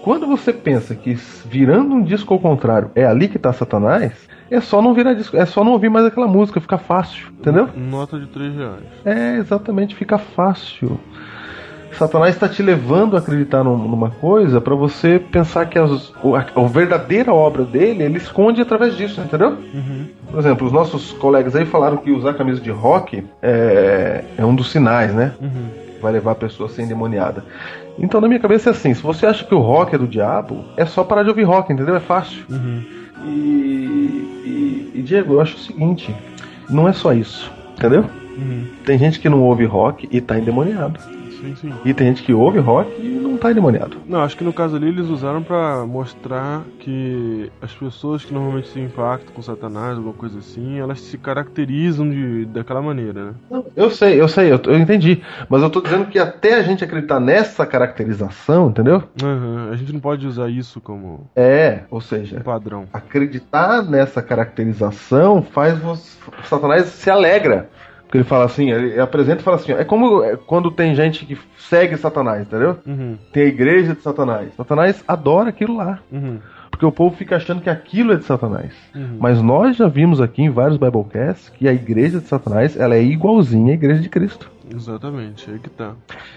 Quando 0.03 0.27
você 0.27 0.53
pensa 0.53 0.93
que 0.93 1.15
virando 1.49 1.95
um 1.95 2.03
disco 2.03 2.31
ao 2.31 2.39
contrário 2.39 2.91
é 2.93 3.03
ali 3.03 3.27
que 3.27 3.39
tá 3.39 3.51
Satanás, 3.51 4.13
é 4.51 4.61
só 4.61 4.83
não 4.83 4.93
virar 4.93 5.15
disco, 5.15 5.35
é 5.35 5.47
só 5.47 5.63
não 5.63 5.71
ouvir 5.71 5.89
mais 5.89 6.05
aquela 6.05 6.27
música, 6.27 6.61
fica 6.61 6.77
fácil, 6.77 7.27
entendeu? 7.39 7.69
Nota 7.75 8.19
de 8.19 8.27
3 8.27 8.55
reais. 8.55 8.83
É, 9.03 9.37
exatamente, 9.37 9.95
fica 9.95 10.19
fácil. 10.19 10.99
Satanás 11.97 12.33
está 12.35 12.47
te 12.47 12.61
levando 12.61 13.15
a 13.15 13.19
acreditar 13.19 13.63
num- 13.63 13.77
numa 13.77 14.09
coisa 14.11 14.61
para 14.61 14.75
você 14.75 15.19
pensar 15.19 15.65
que 15.67 15.79
as, 15.79 16.13
o- 16.23 16.35
a, 16.35 16.45
a 16.55 16.61
verdadeira 16.67 17.33
obra 17.33 17.63
dele 17.63 18.03
ele 18.03 18.17
esconde 18.17 18.61
através 18.61 18.95
disso, 18.95 19.19
entendeu? 19.21 19.57
Por 20.29 20.39
exemplo, 20.39 20.67
os 20.67 20.73
nossos 20.73 21.11
colegas 21.13 21.55
aí 21.55 21.65
falaram 21.65 21.97
que 21.97 22.11
usar 22.11 22.33
camisa 22.35 22.61
de 22.61 22.69
rock 22.69 23.23
é, 23.41 24.23
é 24.37 24.45
um 24.45 24.53
dos 24.53 24.71
sinais, 24.71 25.13
né? 25.13 25.31
Vai 26.01 26.11
levar 26.11 26.31
a 26.31 26.35
pessoa 26.35 26.69
a 26.69 26.71
ser 26.71 26.83
endemoniada. 26.83 27.43
Então, 27.97 28.21
na 28.21 28.27
minha 28.27 28.39
cabeça 28.39 28.69
é 28.69 28.71
assim: 28.71 28.93
se 28.93 29.01
você 29.01 29.25
acha 29.25 29.43
que 29.43 29.55
o 29.55 29.59
rock 29.59 29.95
é 29.95 29.97
do 29.97 30.07
diabo, 30.07 30.63
é 30.77 30.85
só 30.85 31.03
parar 31.03 31.23
de 31.23 31.29
ouvir 31.29 31.43
rock, 31.43 31.73
entendeu? 31.73 31.95
É 31.95 31.99
fácil. 31.99 32.43
E, 33.25 33.29
e- 34.45 34.91
e, 34.95 35.01
Diego, 35.01 35.33
eu 35.33 35.41
acho 35.41 35.55
o 35.55 35.59
seguinte: 35.59 36.15
não 36.69 36.87
é 36.87 36.93
só 36.93 37.13
isso, 37.13 37.51
entendeu? 37.77 38.05
Tem 38.85 38.97
gente 38.99 39.19
que 39.19 39.27
não 39.27 39.41
ouve 39.41 39.65
rock 39.65 40.07
e 40.11 40.21
tá 40.21 40.37
endemoniado. 40.37 40.99
Sim, 41.39 41.55
sim. 41.55 41.73
E 41.85 41.93
tem 41.93 42.07
gente 42.07 42.23
que 42.23 42.33
ouve 42.33 42.59
rock 42.59 42.89
e 43.01 43.07
não 43.09 43.37
tá 43.37 43.51
endemoniado. 43.51 43.97
Não, 44.07 44.21
acho 44.21 44.35
que 44.35 44.43
no 44.43 44.51
caso 44.53 44.75
ali 44.75 44.87
eles 44.87 45.07
usaram 45.07 45.43
pra 45.43 45.85
mostrar 45.85 46.63
que 46.79 47.51
as 47.61 47.71
pessoas 47.73 48.25
que 48.25 48.33
normalmente 48.33 48.67
se 48.69 48.79
impactam 48.79 49.33
com 49.33 49.41
Satanás, 49.41 49.97
alguma 49.97 50.13
coisa 50.13 50.39
assim, 50.39 50.79
elas 50.79 50.99
se 51.01 51.17
caracterizam 51.17 52.09
de, 52.09 52.45
daquela 52.45 52.81
maneira, 52.81 53.25
né? 53.25 53.33
Não, 53.51 53.65
Eu 53.75 53.91
sei, 53.91 54.19
eu 54.19 54.27
sei, 54.27 54.51
eu, 54.51 54.59
eu 54.65 54.79
entendi. 54.79 55.21
Mas 55.49 55.61
eu 55.61 55.69
tô 55.69 55.81
dizendo 55.81 56.05
que 56.05 56.17
até 56.17 56.55
a 56.55 56.63
gente 56.63 56.83
acreditar 56.83 57.19
nessa 57.19 57.65
caracterização, 57.65 58.69
entendeu? 58.69 59.03
Aham, 59.21 59.69
A 59.71 59.75
gente 59.75 59.93
não 59.93 59.99
pode 59.99 60.25
usar 60.25 60.49
isso 60.49 60.81
como 60.81 61.29
É, 61.35 61.81
ou 61.91 62.01
seja, 62.01 62.39
padrão. 62.41 62.85
acreditar 62.91 63.83
nessa 63.83 64.21
caracterização 64.21 65.41
faz 65.43 65.77
você, 65.79 66.17
Satanás 66.45 66.85
se 66.85 67.09
alegra. 67.09 67.69
Porque 68.07 68.17
ele 68.19 68.23
fala 68.23 68.45
assim, 68.45 68.71
ele 68.71 68.97
apresenta 68.99 69.41
e 69.41 69.43
fala 69.43 69.57
assim, 69.57 69.73
ó, 69.73 69.77
é 69.77 69.83
como 69.83 70.23
é, 70.23 70.37
quando 70.37 70.71
tem 70.71 70.95
gente 70.95 71.25
que 71.25 71.37
segue 71.57 71.97
Satanás, 71.97 72.41
entendeu? 72.41 72.77
Uhum, 72.87 73.17
Tem 73.33 73.43
a 73.43 73.47
igreja 73.47 73.93
de 73.93 74.01
Satanás. 74.01 74.49
Satanás 74.55 75.03
adora 75.05 75.49
aquilo 75.49 75.75
lá. 75.75 75.99
uhum, 76.09 76.39
Porque 76.77 76.85
o 76.85 76.91
povo 76.91 77.15
fica 77.15 77.35
achando 77.37 77.59
que 77.59 77.71
aquilo 77.71 78.13
é 78.13 78.17
de 78.17 78.23
Satanás. 78.23 78.71
uhum. 78.95 79.17
Mas 79.19 79.41
nós 79.41 79.75
já 79.77 79.87
vimos 79.87 80.21
aqui 80.21 80.43
em 80.43 80.49
vários 80.51 80.77
Biblecasts 80.77 81.49
que 81.49 81.67
a 81.67 81.73
igreja 81.73 82.19
de 82.19 82.27
Satanás 82.27 82.77
ela 82.77 82.93
é 82.93 83.01
igualzinha 83.01 83.71
à 83.71 83.73
igreja 83.73 83.99
de 83.99 84.09
Cristo. 84.09 84.51
Exatamente, 84.69 85.49
aí 85.49 85.57
que 85.57 85.69
tá. 85.69 85.93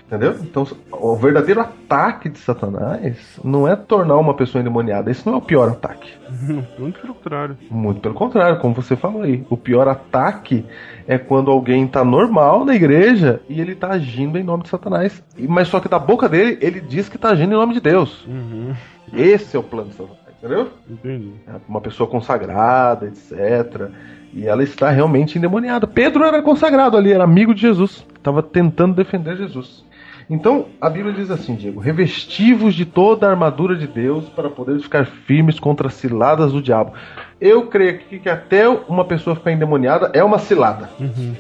Entendeu? 0.07 0.37
Então, 0.41 0.67
o 0.93 1.17
verdadeiro 1.17 1.61
ataque 1.61 2.29
de 2.29 2.39
Satanás 2.39 3.39
não 3.45 3.67
é 3.69 3.75
tornar 3.77 4.17
uma 4.17 4.35
pessoa 4.35 4.63
endemoniada. 4.63 5.11
Esse 5.11 5.27
não 5.27 5.35
é 5.35 5.37
o 5.37 5.43
pior 5.43 5.69
ataque. 5.69 6.11
Muito 6.79 7.01
pelo 7.01 7.15
contrário. 7.15 7.59
Muito 7.71 8.01
pelo 8.01 8.15
contrário, 8.15 8.61
como 8.61 8.75
você 8.75 8.97
falou 8.97 9.23
aí. 9.23 9.45
O 9.51 9.57
pior 9.57 9.89
ataque 9.89 10.65
é 11.07 11.19
quando 11.19 11.51
alguém 11.51 11.87
tá 11.87 12.05
normal 12.05 12.65
na 12.65 12.75
igreja 12.75 13.41
e 13.49 13.61
ele 13.61 13.75
tá 13.75 13.89
agindo 13.89 14.39
em 14.39 14.45
nome 14.45 14.63
de 14.63 14.69
Satanás. 14.69 15.23
Mas 15.37 15.69
só 15.69 15.81
que 15.81 15.89
da 15.89 15.99
boca 15.99 16.29
dele, 16.29 16.57
ele 16.61 16.81
diz 16.81 17.09
que 17.09 17.19
tá 17.19 17.31
agindo 17.31 17.53
em 17.53 17.59
nome 17.59 17.75
de 17.75 17.81
Deus. 17.81 18.25
Uhum, 18.27 18.73
Esse 19.13 19.57
é 19.57 19.59
o 19.59 19.63
plano 19.63 19.89
de 19.89 19.97
Satanás, 19.97 20.20
entendeu? 20.43 20.71
entendi. 20.89 21.33
É 21.47 21.53
Uma 21.69 21.81
pessoa 21.81 22.09
consagrada, 22.09 23.07
etc. 23.07 23.91
E 24.33 24.47
ela 24.47 24.63
está 24.63 24.91
realmente 24.91 25.39
endemoniada. 25.39 25.87
Pedro 25.87 26.25
era 26.25 26.43
consagrado 26.43 26.97
ali, 26.97 27.13
era 27.13 27.25
amigo 27.25 27.55
de 27.55 27.61
Jesus. 27.61 28.05
Estava 28.17 28.43
tentando 28.43 28.95
defender 28.95 29.37
Jesus. 29.37 29.85
Então, 30.29 30.67
a 30.81 30.89
Bíblia 30.89 31.13
diz 31.13 31.29
assim, 31.29 31.57
Diego: 31.57 31.81
revestivos 31.81 32.75
de 32.75 32.85
toda 32.85 33.27
a 33.27 33.31
armadura 33.31 33.75
de 33.75 33.89
Deus 33.89 34.29
para 34.29 34.49
poder 34.49 34.79
ficar 34.79 35.05
firmes 35.05 35.59
contra 35.59 35.89
as 35.89 35.95
ciladas 35.95 36.53
do 36.53 36.63
diabo. 36.63 36.93
Eu 37.41 37.67
creio 37.67 37.97
aqui 37.97 38.21
que 38.21 38.29
até 38.29 38.69
uma 38.69 39.05
pessoa 39.05 39.35
ficar 39.35 39.51
endemoniada 39.51 40.11
é 40.15 40.23
uma 40.23 40.39
cilada. 40.39 40.89
Uhum. 41.01 41.35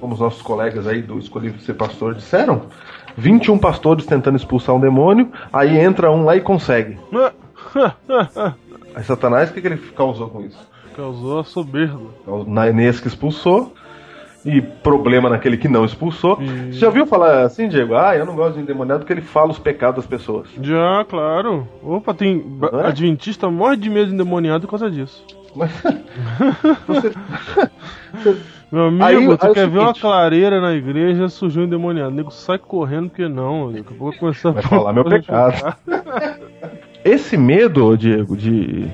Como 0.00 0.14
os 0.14 0.20
nossos 0.20 0.42
colegas 0.42 0.88
aí 0.88 1.00
do 1.00 1.18
Escolhido 1.18 1.60
Ser 1.60 1.74
Pastor 1.74 2.14
disseram. 2.14 2.62
21 3.16 3.56
pastores 3.58 4.04
tentando 4.04 4.36
expulsar 4.36 4.74
um 4.74 4.80
demônio, 4.80 5.32
aí 5.50 5.78
entra 5.78 6.10
um 6.10 6.24
lá 6.24 6.36
e 6.36 6.40
consegue. 6.40 6.98
Aí 8.94 9.04
Satanás, 9.04 9.50
o 9.50 9.52
que, 9.54 9.60
que 9.60 9.66
ele 9.66 9.76
causou 9.96 10.28
com 10.28 10.42
isso? 10.42 10.58
Causou 10.96 11.40
a 11.40 11.44
soberba. 11.44 12.00
Inês 12.70 13.00
que 13.00 13.08
expulsou 13.08 13.74
e 14.44 14.62
problema 14.62 15.28
naquele 15.28 15.56
que 15.56 15.68
não 15.68 15.84
expulsou. 15.84 16.38
E- 16.40 16.72
Você 16.72 16.78
já 16.78 16.86
ouviu 16.86 17.06
falar 17.06 17.42
assim, 17.42 17.68
Diego? 17.68 17.94
Ah, 17.96 18.16
eu 18.16 18.24
não 18.24 18.34
gosto 18.36 18.54
de 18.54 18.60
endemoniado 18.62 19.00
porque 19.00 19.12
ele 19.12 19.20
fala 19.20 19.50
os 19.50 19.58
pecados 19.58 19.96
das 19.96 20.06
pessoas. 20.06 20.48
Já, 20.62 21.04
claro. 21.08 21.66
Opa, 21.82 22.14
tem. 22.14 22.44
é? 22.82 22.86
Adventista 22.86 23.50
morre 23.50 23.76
de 23.76 23.90
medo 23.90 24.06
de 24.08 24.14
endemoniado 24.14 24.62
por 24.66 24.70
causa 24.70 24.90
disso. 24.90 25.22
Mas 25.54 25.70
você 26.86 27.12
Meu 28.72 28.86
amigo, 28.86 29.04
Aí- 29.04 29.36
tu 29.38 29.44
aí 29.46 29.50
é 29.50 29.54
quer 29.54 29.68
ver 29.68 29.78
uma 29.78 29.94
clareira 29.94 30.60
na 30.60 30.72
igreja, 30.74 31.28
surgiu 31.28 31.62
um 31.62 31.66
endemoniado. 31.66 32.10
O 32.10 32.14
nego 32.14 32.30
sai 32.30 32.58
correndo 32.58 33.08
porque 33.10 33.28
não. 33.28 33.70
Daqui 33.72 33.80
a 33.94 33.96
pouco 33.96 34.04
vai 34.10 34.18
começar 34.18 34.50
Vai 34.50 34.62
falar 34.62 34.92
meu 34.92 35.04
pecado. 35.08 35.76
Esse 37.08 37.36
medo, 37.36 37.96
Diego, 37.96 38.36
de, 38.36 38.86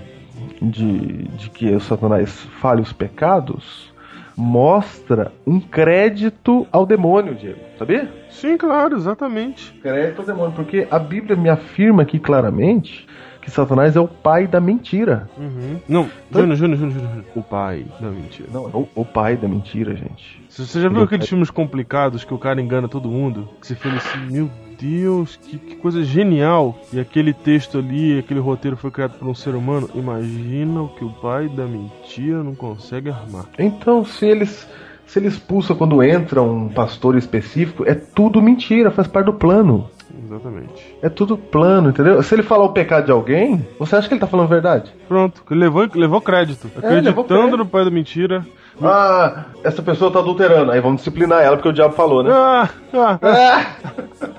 de, 0.61 0.97
de 1.37 1.51
que 1.51 1.71
o 1.75 1.81
Satanás 1.81 2.31
fale 2.61 2.81
os 2.83 2.93
pecados 2.93 3.91
mostra 4.37 5.31
um 5.47 5.61
crédito 5.61 6.67
ao 6.73 6.87
demônio, 6.87 7.35
Diego. 7.35 7.59
Sabia? 7.79 8.11
Sim, 8.31 8.57
claro, 8.57 8.97
exatamente. 8.97 9.73
Crédito 9.83 10.21
ao 10.21 10.27
demônio, 10.27 10.53
porque 10.53 10.87
a 10.91 10.99
Bíblia 10.99 11.37
me 11.37 11.49
afirma 11.51 12.03
aqui 12.03 12.19
claramente 12.19 13.07
que 13.43 13.51
Satanás 13.51 13.95
é 13.97 14.01
o 14.01 14.07
pai 14.09 14.47
da 14.47 14.61
mentira. 14.61 15.29
Uhum. 15.37 15.79
Não, 15.89 16.09
Júnior, 16.31 16.57
Júnior, 16.57 16.79
Júnior, 16.79 16.99
Júnior. 17.01 17.25
O 17.35 17.43
pai 17.43 17.85
da 18.01 18.09
mentira. 18.09 18.49
Não, 18.53 18.65
é 18.67 18.71
o, 18.73 18.89
o 18.95 19.05
pai 19.05 19.37
da 19.37 19.49
mentira, 19.49 19.95
gente. 19.97 20.41
Você 20.49 20.81
já 20.81 20.89
viu 20.89 20.99
Ele- 20.99 21.05
aqueles 21.07 21.29
filmes 21.29 21.51
complicados 21.51 22.25
que 22.25 22.33
o 22.33 22.39
cara 22.39 22.61
engana 22.61 22.89
todo 22.89 23.09
mundo? 23.09 23.49
Que 23.61 23.67
você 23.67 23.75
fala 23.75 23.97
assim, 23.97 24.19
meu 24.31 24.49
Deus, 24.83 25.37
que, 25.37 25.59
que 25.59 25.77
coisa 25.77 26.03
genial. 26.03 26.77
E 26.93 26.99
aquele 26.99 27.33
texto 27.33 27.79
ali, 27.79 28.19
aquele 28.19 28.41
roteiro 28.41 28.77
foi 28.77 28.91
criado 28.91 29.19
por 29.19 29.29
um 29.29 29.35
ser 29.35 29.55
humano. 29.55 29.89
Imagina 29.95 30.83
o 30.83 30.89
que 30.89 31.05
o 31.05 31.11
pai 31.11 31.49
da 31.49 31.65
mentira 31.65 32.43
não 32.43 32.55
consegue 32.55 33.09
armar. 33.09 33.47
Então, 33.59 34.05
se 34.05 34.27
eles 34.27 34.69
se 35.07 35.19
ele 35.19 35.29
expulsa 35.29 35.75
quando 35.75 36.03
entra 36.03 36.41
um 36.43 36.69
pastor 36.69 37.17
específico, 37.19 37.85
é 37.87 37.95
tudo 37.95 38.41
mentira, 38.41 38.91
faz 38.91 39.07
parte 39.07 39.27
do 39.27 39.35
plano. 39.35 39.91
Exatamente. 40.25 40.97
É 41.03 41.09
tudo 41.11 41.37
plano, 41.37 41.91
entendeu? 41.91 42.23
Se 42.23 42.35
ele 42.35 42.43
falar 42.43 42.65
o 42.65 42.73
pecado 42.73 43.05
de 43.07 43.13
alguém, 43.13 43.67
você 43.79 43.95
acha 43.95 44.09
que 44.09 44.15
ele 44.15 44.21
tá 44.21 44.27
falando 44.27 44.49
verdade? 44.49 44.91
Pronto, 45.07 45.43
ele 45.51 45.61
levou, 45.61 45.87
levou 45.95 46.21
crédito. 46.21 46.67
Acreditando 46.69 47.05
levou 47.05 47.25
crédito. 47.25 47.57
no 47.59 47.67
pai 47.67 47.85
da 47.85 47.91
mentira. 47.91 48.47
Ah, 48.83 49.45
essa 49.63 49.83
pessoa 49.83 50.11
tá 50.11 50.19
adulterando, 50.19 50.73
aí 50.73 50.81
vamos 50.81 50.99
disciplinar 50.99 51.43
ela 51.43 51.57
porque 51.57 51.69
o 51.69 51.73
diabo 51.75 51.95
falou, 51.95 52.23
né? 52.23 52.31
Ah, 52.33 52.71
ah, 52.95 53.19
Ah! 53.23 53.67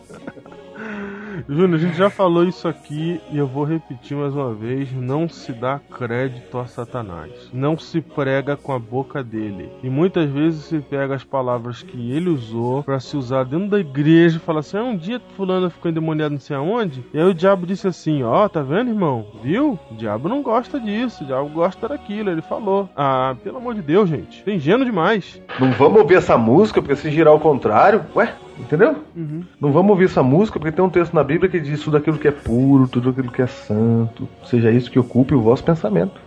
Júnior, 1.47 1.75
a 1.75 1.77
gente 1.77 1.97
já 1.97 2.09
falou 2.09 2.43
isso 2.43 2.67
aqui 2.67 3.19
e 3.31 3.37
eu 3.37 3.47
vou 3.47 3.63
repetir 3.63 4.15
mais 4.15 4.33
uma 4.33 4.53
vez: 4.53 4.91
não 4.91 5.27
se 5.27 5.51
dá 5.51 5.79
crédito 5.79 6.57
a 6.57 6.65
Satanás. 6.65 7.31
Não 7.53 7.77
se 7.77 8.01
prega 8.01 8.55
com 8.55 8.73
a 8.73 8.79
boca 8.79 9.23
dele. 9.23 9.69
E 9.83 9.89
muitas 9.89 10.29
vezes 10.29 10.65
se 10.65 10.79
pega 10.79 11.15
as 11.15 11.23
palavras 11.23 11.81
que 11.81 12.11
ele 12.11 12.29
usou 12.29 12.83
pra 12.83 12.99
se 12.99 13.15
usar 13.17 13.43
dentro 13.43 13.69
da 13.69 13.79
igreja 13.79 14.37
e 14.37 14.39
fala 14.39 14.59
assim: 14.59 14.77
ah, 14.77 14.83
um 14.83 14.97
dia 14.97 15.21
fulano 15.35 15.69
ficou 15.69 15.91
endemoniado 15.91 16.33
não 16.33 16.39
sei 16.39 16.55
aonde. 16.55 17.03
E 17.13 17.19
aí 17.19 17.25
o 17.25 17.33
diabo 17.33 17.65
disse 17.65 17.87
assim: 17.87 18.23
ó, 18.23 18.47
tá 18.47 18.61
vendo, 18.61 18.89
irmão? 18.89 19.25
Viu? 19.43 19.79
O 19.89 19.95
diabo 19.95 20.29
não 20.29 20.41
gosta 20.41 20.79
disso, 20.79 21.23
o 21.23 21.27
diabo 21.27 21.49
gosta 21.49 21.87
daquilo. 21.87 22.29
Ele 22.29 22.41
falou: 22.41 22.89
ah, 22.95 23.35
pelo 23.43 23.57
amor 23.57 23.75
de 23.75 23.81
Deus, 23.81 24.09
gente, 24.09 24.43
tem 24.43 24.55
ingênuo 24.55 24.85
demais. 24.85 25.41
Não 25.59 25.71
vamos 25.71 26.01
ouvir 26.01 26.15
essa 26.15 26.37
música 26.37 26.81
porque 26.81 26.95
se 26.95 27.11
girar 27.11 27.33
ao 27.33 27.39
contrário, 27.39 28.05
ué, 28.15 28.33
entendeu? 28.61 28.95
Uhum. 29.15 29.43
Não 29.59 29.71
vamos 29.71 29.91
ouvir 29.91 30.05
essa 30.05 30.23
música 30.23 30.59
porque 30.59 30.71
tem 30.75 30.83
um 30.83 30.89
texto 30.89 31.13
na 31.13 31.23
Bíblia 31.23 31.49
que 31.49 31.59
diz 31.59 31.81
tudo 31.81 31.97
aquilo 31.97 32.17
que 32.17 32.27
é 32.27 32.31
puro, 32.31 32.87
tudo 32.87 33.09
aquilo 33.09 33.31
que 33.31 33.41
é 33.41 33.47
santo, 33.47 34.27
seja 34.45 34.71
isso 34.71 34.89
que 34.91 34.99
ocupe 34.99 35.33
o 35.35 35.41
vosso 35.41 35.63
pensamento. 35.63 36.19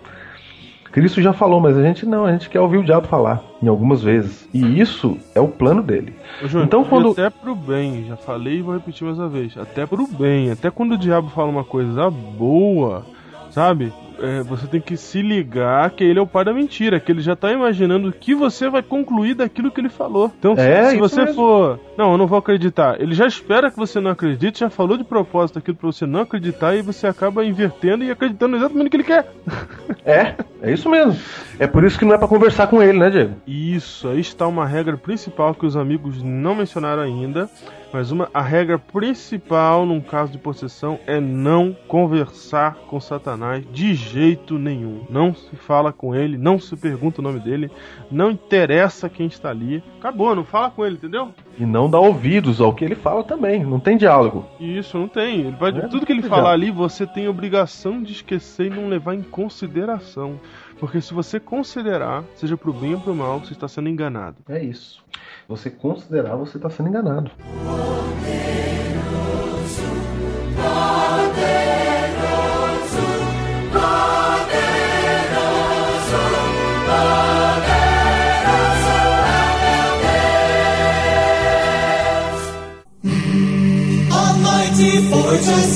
Cristo 0.92 1.20
já 1.20 1.32
falou, 1.32 1.60
mas 1.60 1.76
a 1.76 1.82
gente 1.82 2.06
não, 2.06 2.24
a 2.24 2.30
gente 2.30 2.48
quer 2.48 2.60
ouvir 2.60 2.78
o 2.78 2.84
diabo 2.84 3.08
falar, 3.08 3.42
em 3.60 3.66
algumas 3.66 4.00
vezes. 4.00 4.48
E 4.54 4.80
isso 4.80 5.18
é 5.34 5.40
o 5.40 5.48
plano 5.48 5.82
dele. 5.82 6.14
Ô, 6.40 6.46
Júnior, 6.46 6.66
Então, 6.66 6.84
quando- 6.84 7.10
Até 7.10 7.28
pro 7.30 7.52
bem, 7.56 8.04
já 8.06 8.16
falei 8.16 8.58
e 8.58 8.62
vou 8.62 8.74
repetir 8.74 9.04
mais 9.04 9.18
uma 9.18 9.28
vez. 9.28 9.56
Até 9.58 9.86
pro 9.86 10.06
bem, 10.06 10.52
até 10.52 10.70
quando 10.70 10.92
o 10.92 10.98
diabo 10.98 11.30
fala 11.30 11.48
uma 11.48 11.64
coisa 11.64 12.08
boa, 12.10 13.04
sabe? 13.50 13.92
É, 14.20 14.42
você 14.42 14.66
tem 14.66 14.80
que 14.80 14.96
se 14.96 15.20
ligar 15.22 15.90
que 15.90 16.04
ele 16.04 16.18
é 16.18 16.22
o 16.22 16.26
pai 16.26 16.44
da 16.44 16.52
mentira, 16.52 17.00
que 17.00 17.10
ele 17.10 17.20
já 17.20 17.34
tá 17.34 17.50
imaginando 17.52 18.08
o 18.08 18.12
que 18.12 18.34
você 18.34 18.68
vai 18.70 18.82
concluir 18.82 19.34
daquilo 19.34 19.70
que 19.70 19.80
ele 19.80 19.88
falou. 19.88 20.30
Então, 20.38 20.54
se- 20.54 20.62
É, 20.62 20.90
se 20.90 20.96
você 20.98 21.20
mesmo. 21.24 21.34
for, 21.34 21.80
não, 21.98 22.12
eu 22.12 22.18
não 22.18 22.26
vou 22.26 22.38
acreditar, 22.38 23.00
ele 23.00 23.14
já 23.14 23.26
espera 23.26 23.70
que 23.70 23.76
você 23.76 24.00
não 24.00 24.10
acredite, 24.12 24.60
já 24.60 24.70
falou 24.70 24.96
de 24.96 25.04
propósito 25.04 25.58
aquilo 25.58 25.76
pra 25.76 25.86
você 25.86 26.06
não 26.06 26.20
acreditar 26.20 26.74
e 26.76 26.82
você 26.82 27.06
acaba 27.06 27.44
invertendo 27.44 28.04
e 28.04 28.10
acreditando 28.10 28.56
exatamente 28.56 28.84
no 28.84 28.90
que 28.90 28.96
ele 28.96 29.04
quer. 29.04 29.26
É, 30.06 30.34
é 30.60 30.70
isso 30.70 30.90
mesmo. 30.90 31.16
É 31.58 31.66
por 31.66 31.82
isso 31.82 31.98
que 31.98 32.04
não 32.04 32.14
é 32.14 32.18
pra 32.18 32.28
conversar 32.28 32.66
com 32.66 32.82
ele, 32.82 32.98
né, 32.98 33.08
Diego? 33.08 33.36
Isso, 33.46 34.06
aí 34.06 34.20
está 34.20 34.46
uma 34.46 34.66
regra 34.66 34.98
principal 34.98 35.54
que 35.54 35.64
os 35.64 35.78
amigos 35.78 36.22
não 36.22 36.54
mencionaram 36.54 37.02
ainda, 37.02 37.48
mas 37.94 38.10
uma, 38.10 38.28
a 38.34 38.42
regra 38.42 38.76
principal 38.76 39.86
num 39.86 40.00
caso 40.00 40.32
de 40.32 40.38
possessão 40.38 40.98
é 41.06 41.20
não 41.20 41.76
conversar 41.86 42.74
com 42.88 42.98
Satanás 42.98 43.64
de 43.72 43.94
jeito 43.94 44.58
nenhum. 44.58 45.04
Não 45.08 45.32
se 45.32 45.54
fala 45.54 45.92
com 45.92 46.12
ele, 46.12 46.36
não 46.36 46.58
se 46.58 46.76
pergunta 46.76 47.20
o 47.20 47.22
nome 47.22 47.38
dele, 47.38 47.70
não 48.10 48.32
interessa 48.32 49.08
quem 49.08 49.28
está 49.28 49.50
ali. 49.50 49.80
Acabou, 50.00 50.34
não 50.34 50.42
fala 50.42 50.72
com 50.72 50.84
ele, 50.84 50.96
entendeu? 50.96 51.32
E 51.56 51.64
não 51.64 51.88
dá 51.88 52.00
ouvidos 52.00 52.60
ao 52.60 52.74
que 52.74 52.84
ele 52.84 52.96
fala 52.96 53.22
também, 53.22 53.64
não 53.64 53.78
tem 53.78 53.96
diálogo. 53.96 54.44
Isso, 54.58 54.98
não 54.98 55.06
tem. 55.06 55.42
Ele 55.42 55.56
É, 55.60 55.86
tudo 55.86 56.04
que 56.04 56.10
ele 56.10 56.22
falar 56.22 56.56
diálogo. 56.56 56.64
ali, 56.64 56.70
você 56.72 57.06
tem 57.06 57.28
obrigação 57.28 58.02
de 58.02 58.10
esquecer 58.10 58.66
e 58.66 58.70
não 58.70 58.88
levar 58.88 59.14
em 59.14 59.22
consideração. 59.22 60.40
Porque 60.78 61.00
se 61.00 61.14
você 61.14 61.38
considerar, 61.40 62.24
seja 62.36 62.56
pro 62.56 62.72
bem 62.72 62.94
ou 62.94 63.00
pro 63.00 63.14
mal, 63.14 63.40
você 63.40 63.52
está 63.52 63.68
sendo 63.68 63.88
enganado. 63.88 64.36
É 64.48 64.62
isso. 64.62 65.02
Você 65.48 65.70
considerar, 65.70 66.36
você 66.36 66.58
tá 66.58 66.68
sendo 66.70 66.88
enganado. 66.88 67.30
Almighty 84.10 85.08
fortress. 85.08 85.74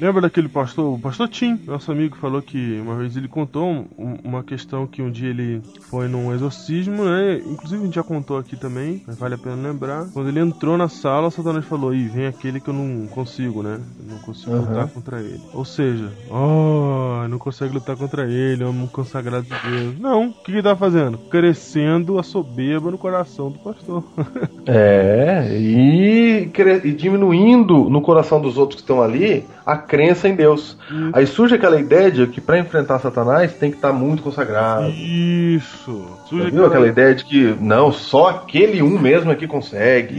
Lembra 0.00 0.22
daquele 0.22 0.48
pastor, 0.48 0.94
o 0.94 0.98
pastor 0.98 1.28
Tim, 1.28 1.58
nosso 1.66 1.90
amigo, 1.90 2.16
falou 2.16 2.40
que 2.40 2.80
uma 2.80 2.94
vez 2.96 3.16
ele 3.16 3.26
contou 3.26 3.66
um- 3.66 4.16
uma 4.24 4.44
questão 4.44 4.86
que 4.86 5.02
um 5.02 5.10
dia 5.10 5.28
ele 5.30 5.60
foi 5.90 6.06
num 6.06 6.32
exorcismo, 6.32 7.04
né? 7.04 7.38
Inclusive 7.44 7.82
a 7.82 7.84
gente 7.84 7.94
já 7.96 8.02
contou 8.04 8.38
aqui 8.38 8.56
também, 8.56 9.02
mas 9.04 9.18
vale 9.18 9.34
a 9.34 9.38
pena 9.38 9.56
lembrar. 9.56 10.06
Quando 10.12 10.28
ele 10.28 10.38
entrou 10.38 10.78
na 10.78 10.88
sala, 10.88 11.30
Satanás 11.32 11.64
falou: 11.64 11.92
Ih, 11.92 12.08
vem 12.08 12.26
aquele 12.26 12.60
que 12.60 12.70
eu 12.70 12.74
não 12.74 13.08
consigo, 13.08 13.60
né? 13.62 13.80
Eu 13.98 14.10
não 14.12 14.18
consigo 14.20 14.52
Aham. 14.54 14.68
lutar 14.68 14.88
contra 14.88 15.20
ele. 15.20 15.40
Ou 15.52 15.64
seja, 15.64 16.12
oh, 16.30 17.26
não 17.28 17.38
consegue 17.38 17.74
lutar 17.74 17.96
contra 17.96 18.30
ele, 18.30 18.64
um 18.64 18.86
consagrado 18.86 19.46
de 19.46 19.70
Deus. 19.70 19.98
Não, 19.98 20.28
o 20.28 20.32
que 20.44 20.52
ele 20.52 20.62
tá 20.62 20.76
fazendo? 20.76 21.18
Crescendo 21.28 22.18
a 22.20 22.22
soberba 22.22 22.90
no 22.90 22.98
coração 22.98 23.50
do 23.50 23.58
pastor. 23.58 24.04
É, 24.70 25.48
e, 25.58 26.50
e 26.84 26.92
diminuindo 26.92 27.88
no 27.88 28.02
coração 28.02 28.38
dos 28.38 28.58
outros 28.58 28.76
que 28.76 28.82
estão 28.82 29.02
ali 29.02 29.46
a 29.64 29.78
crença 29.88 30.28
em 30.28 30.34
Deus. 30.34 30.76
Aí 31.12 31.26
surge 31.26 31.54
aquela 31.54 31.80
ideia 31.80 32.10
de 32.10 32.26
que 32.26 32.40
para 32.40 32.58
enfrentar 32.58 32.98
Satanás 32.98 33.54
tem 33.54 33.70
que 33.70 33.76
estar 33.76 33.92
muito 33.92 34.22
consagrado. 34.22 34.90
Isso. 34.90 36.06
Surge 36.28 36.50
viu 36.50 36.66
aquela 36.66 36.86
ideia 36.86 37.14
de 37.14 37.24
que 37.24 37.56
não, 37.58 37.90
só 37.90 38.28
aquele 38.28 38.82
um 38.82 38.98
mesmo 38.98 39.32
é 39.32 39.34
que 39.34 39.46
consegue? 39.46 40.14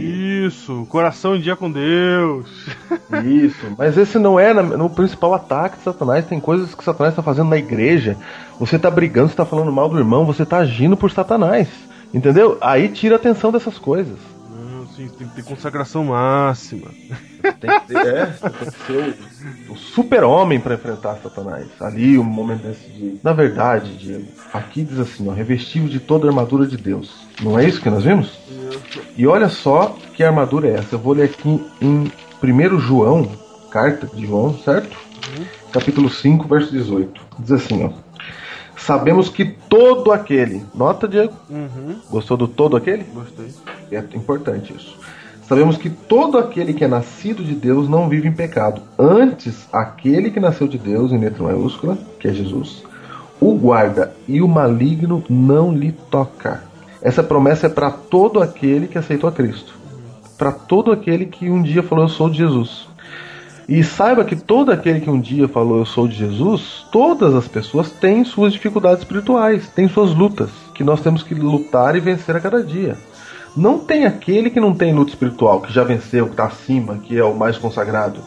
Isso, 0.46 0.84
coração 0.90 1.36
em 1.36 1.40
dia 1.40 1.54
com 1.54 1.70
Deus. 1.70 2.46
Isso, 3.24 3.66
mas 3.78 3.96
esse 3.96 4.18
não 4.18 4.38
é 4.38 4.52
no 4.52 4.90
principal 4.90 5.32
ataque 5.32 5.78
de 5.78 5.84
Satanás. 5.84 6.26
Tem 6.26 6.40
coisas 6.40 6.74
que 6.74 6.84
Satanás 6.84 7.12
está 7.12 7.22
fazendo 7.22 7.48
na 7.48 7.56
igreja. 7.56 8.16
Você 8.58 8.76
está 8.76 8.90
brigando, 8.90 9.28
você 9.28 9.34
está 9.34 9.46
falando 9.46 9.72
mal 9.72 9.88
do 9.88 9.98
irmão, 9.98 10.26
você 10.26 10.42
está 10.42 10.58
agindo 10.58 10.96
por 10.96 11.10
Satanás. 11.10 11.68
Entendeu? 12.12 12.58
Aí 12.60 12.88
tira 12.88 13.14
a 13.14 13.16
atenção 13.16 13.52
dessas 13.52 13.78
coisas. 13.78 14.18
Sim, 15.00 15.08
tem 15.16 15.28
que 15.28 15.34
ter 15.36 15.44
consagração 15.44 16.04
máxima. 16.04 16.88
Tem 17.58 17.80
que 17.80 17.86
ter, 17.86 17.96
é, 18.06 18.26
tem 18.26 18.50
que 18.50 18.86
ser 18.86 19.16
o, 19.68 19.72
o 19.72 19.76
super-homem 19.76 20.60
para 20.60 20.74
enfrentar 20.74 21.16
Satanás. 21.22 21.68
Ali, 21.80 22.18
um 22.18 22.24
momento 22.24 22.64
desse 22.64 22.86
de. 22.90 23.18
Na 23.24 23.32
verdade, 23.32 23.96
Diego, 23.96 24.26
aqui 24.52 24.82
diz 24.84 24.98
assim: 24.98 25.26
ó, 25.26 25.32
revestido 25.32 25.88
de 25.88 26.00
toda 26.00 26.26
a 26.26 26.28
armadura 26.30 26.66
de 26.66 26.76
Deus. 26.76 27.26
Não 27.40 27.58
é 27.58 27.66
isso 27.66 27.80
que 27.80 27.88
nós 27.88 28.04
vimos? 28.04 28.38
E 29.16 29.26
olha 29.26 29.48
só 29.48 29.96
que 30.14 30.22
armadura 30.22 30.68
é 30.68 30.74
essa. 30.74 30.96
Eu 30.96 30.98
vou 30.98 31.14
ler 31.14 31.24
aqui 31.24 31.64
em 31.80 32.12
1 32.42 32.78
João, 32.78 33.30
carta 33.70 34.06
de 34.06 34.26
João, 34.26 34.58
certo? 34.58 34.94
Capítulo 35.72 36.10
5, 36.10 36.46
verso 36.46 36.70
18. 36.72 37.20
Diz 37.38 37.52
assim, 37.52 37.84
ó. 37.84 37.90
Sabemos 38.76 39.28
que 39.28 39.44
todo 39.44 40.10
aquele. 40.10 40.64
Nota, 40.74 41.06
Diego? 41.06 41.34
Uhum, 41.48 42.00
Gostou 42.10 42.36
do 42.36 42.48
todo 42.48 42.76
aquele? 42.76 43.04
gostei. 43.04 43.50
É 43.90 43.98
importante 44.14 44.74
isso. 44.74 44.96
Sabemos 45.42 45.76
que 45.76 45.90
todo 45.90 46.38
aquele 46.38 46.72
que 46.72 46.84
é 46.84 46.88
nascido 46.88 47.42
de 47.42 47.54
Deus 47.54 47.88
não 47.88 48.08
vive 48.08 48.28
em 48.28 48.32
pecado. 48.32 48.82
Antes, 48.96 49.68
aquele 49.72 50.30
que 50.30 50.38
nasceu 50.38 50.68
de 50.68 50.78
Deus, 50.78 51.10
em 51.10 51.18
letra 51.18 51.42
maiúscula, 51.42 51.98
que 52.20 52.28
é 52.28 52.32
Jesus, 52.32 52.84
o 53.40 53.54
guarda 53.54 54.14
e 54.28 54.40
o 54.40 54.46
maligno 54.46 55.24
não 55.28 55.72
lhe 55.72 55.90
toca. 55.90 56.62
Essa 57.02 57.22
promessa 57.22 57.66
é 57.66 57.70
para 57.70 57.90
todo 57.90 58.40
aquele 58.40 58.86
que 58.86 58.98
aceitou 58.98 59.28
a 59.28 59.32
Cristo. 59.32 59.74
Para 60.38 60.52
todo 60.52 60.92
aquele 60.92 61.26
que 61.26 61.50
um 61.50 61.62
dia 61.62 61.82
falou, 61.82 62.04
Eu 62.04 62.08
sou 62.08 62.30
de 62.30 62.38
Jesus. 62.38 62.90
E 63.70 63.84
saiba 63.84 64.24
que 64.24 64.34
todo 64.34 64.72
aquele 64.72 65.00
que 65.00 65.08
um 65.08 65.20
dia 65.20 65.46
falou 65.46 65.78
eu 65.78 65.86
sou 65.86 66.08
de 66.08 66.16
Jesus, 66.16 66.84
todas 66.90 67.36
as 67.36 67.46
pessoas 67.46 67.88
têm 67.88 68.24
suas 68.24 68.52
dificuldades 68.52 68.98
espirituais, 68.98 69.68
têm 69.68 69.88
suas 69.88 70.12
lutas, 70.12 70.50
que 70.74 70.82
nós 70.82 71.00
temos 71.00 71.22
que 71.22 71.34
lutar 71.34 71.94
e 71.94 72.00
vencer 72.00 72.34
a 72.34 72.40
cada 72.40 72.64
dia. 72.64 72.96
Não 73.56 73.78
tem 73.78 74.04
aquele 74.06 74.48
que 74.50 74.60
não 74.60 74.74
tem 74.74 74.94
luta 74.94 75.10
espiritual, 75.10 75.60
que 75.60 75.72
já 75.72 75.82
venceu, 75.82 76.26
que 76.26 76.32
está 76.32 76.44
acima, 76.46 76.98
que 76.98 77.18
é 77.18 77.24
o 77.24 77.34
mais 77.34 77.58
consagrado. 77.58 78.20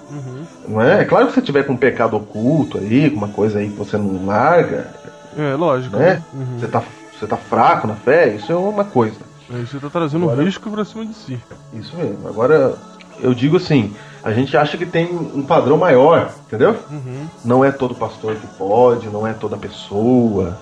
Não 0.68 0.82
é? 0.82 1.02
É 1.02 1.06
claro 1.06 1.28
que 1.28 1.34
você 1.34 1.42
tiver 1.42 1.64
com 1.64 1.74
um 1.74 1.78
pecado 1.78 2.16
oculto 2.18 2.78
aí, 2.78 3.10
com 3.10 3.18
uma 3.18 3.30
coisa 3.30 3.60
aí 3.60 3.70
que 3.70 3.78
você 3.78 3.98
não 3.98 4.26
larga, 4.26 4.94
É, 5.38 5.56
lógico. 5.56 5.96
né? 5.98 6.22
Uhum. 6.34 6.60
Você, 6.60 6.68
tá, 6.68 6.84
você 7.18 7.26
tá 7.28 7.38
fraco 7.38 7.88
na 7.88 7.96
fé, 7.96 8.36
isso 8.36 8.52
é 8.52 8.56
uma 8.56 8.84
coisa. 8.84 9.16
Aí 9.50 9.66
você 9.66 9.78
tá 9.80 9.90
trazendo 9.90 10.24
Agora- 10.26 10.42
um 10.42 10.46
risco 10.46 10.70
pra 10.70 10.84
cima 10.86 11.06
de 11.06 11.14
si. 11.14 11.40
Isso 11.74 11.96
mesmo. 11.96 12.28
Agora, 12.28 12.76
eu 13.22 13.34
digo 13.34 13.58
assim, 13.58 13.94
a 14.24 14.32
gente 14.34 14.56
acha 14.58 14.78
que 14.78 14.86
tem 14.86 15.06
um 15.16 15.44
padrão 15.44 15.78
maior, 15.78 16.32
entendeu? 16.48 16.76
Uhum. 16.92 17.28
Não 17.46 17.64
é 17.64 17.72
todo 17.72 17.96
pastor 17.96 18.36
que 18.36 18.48
pode, 18.58 19.08
não 19.08 19.26
é 19.26 19.34
toda 19.34 19.56
pessoa. 19.58 20.58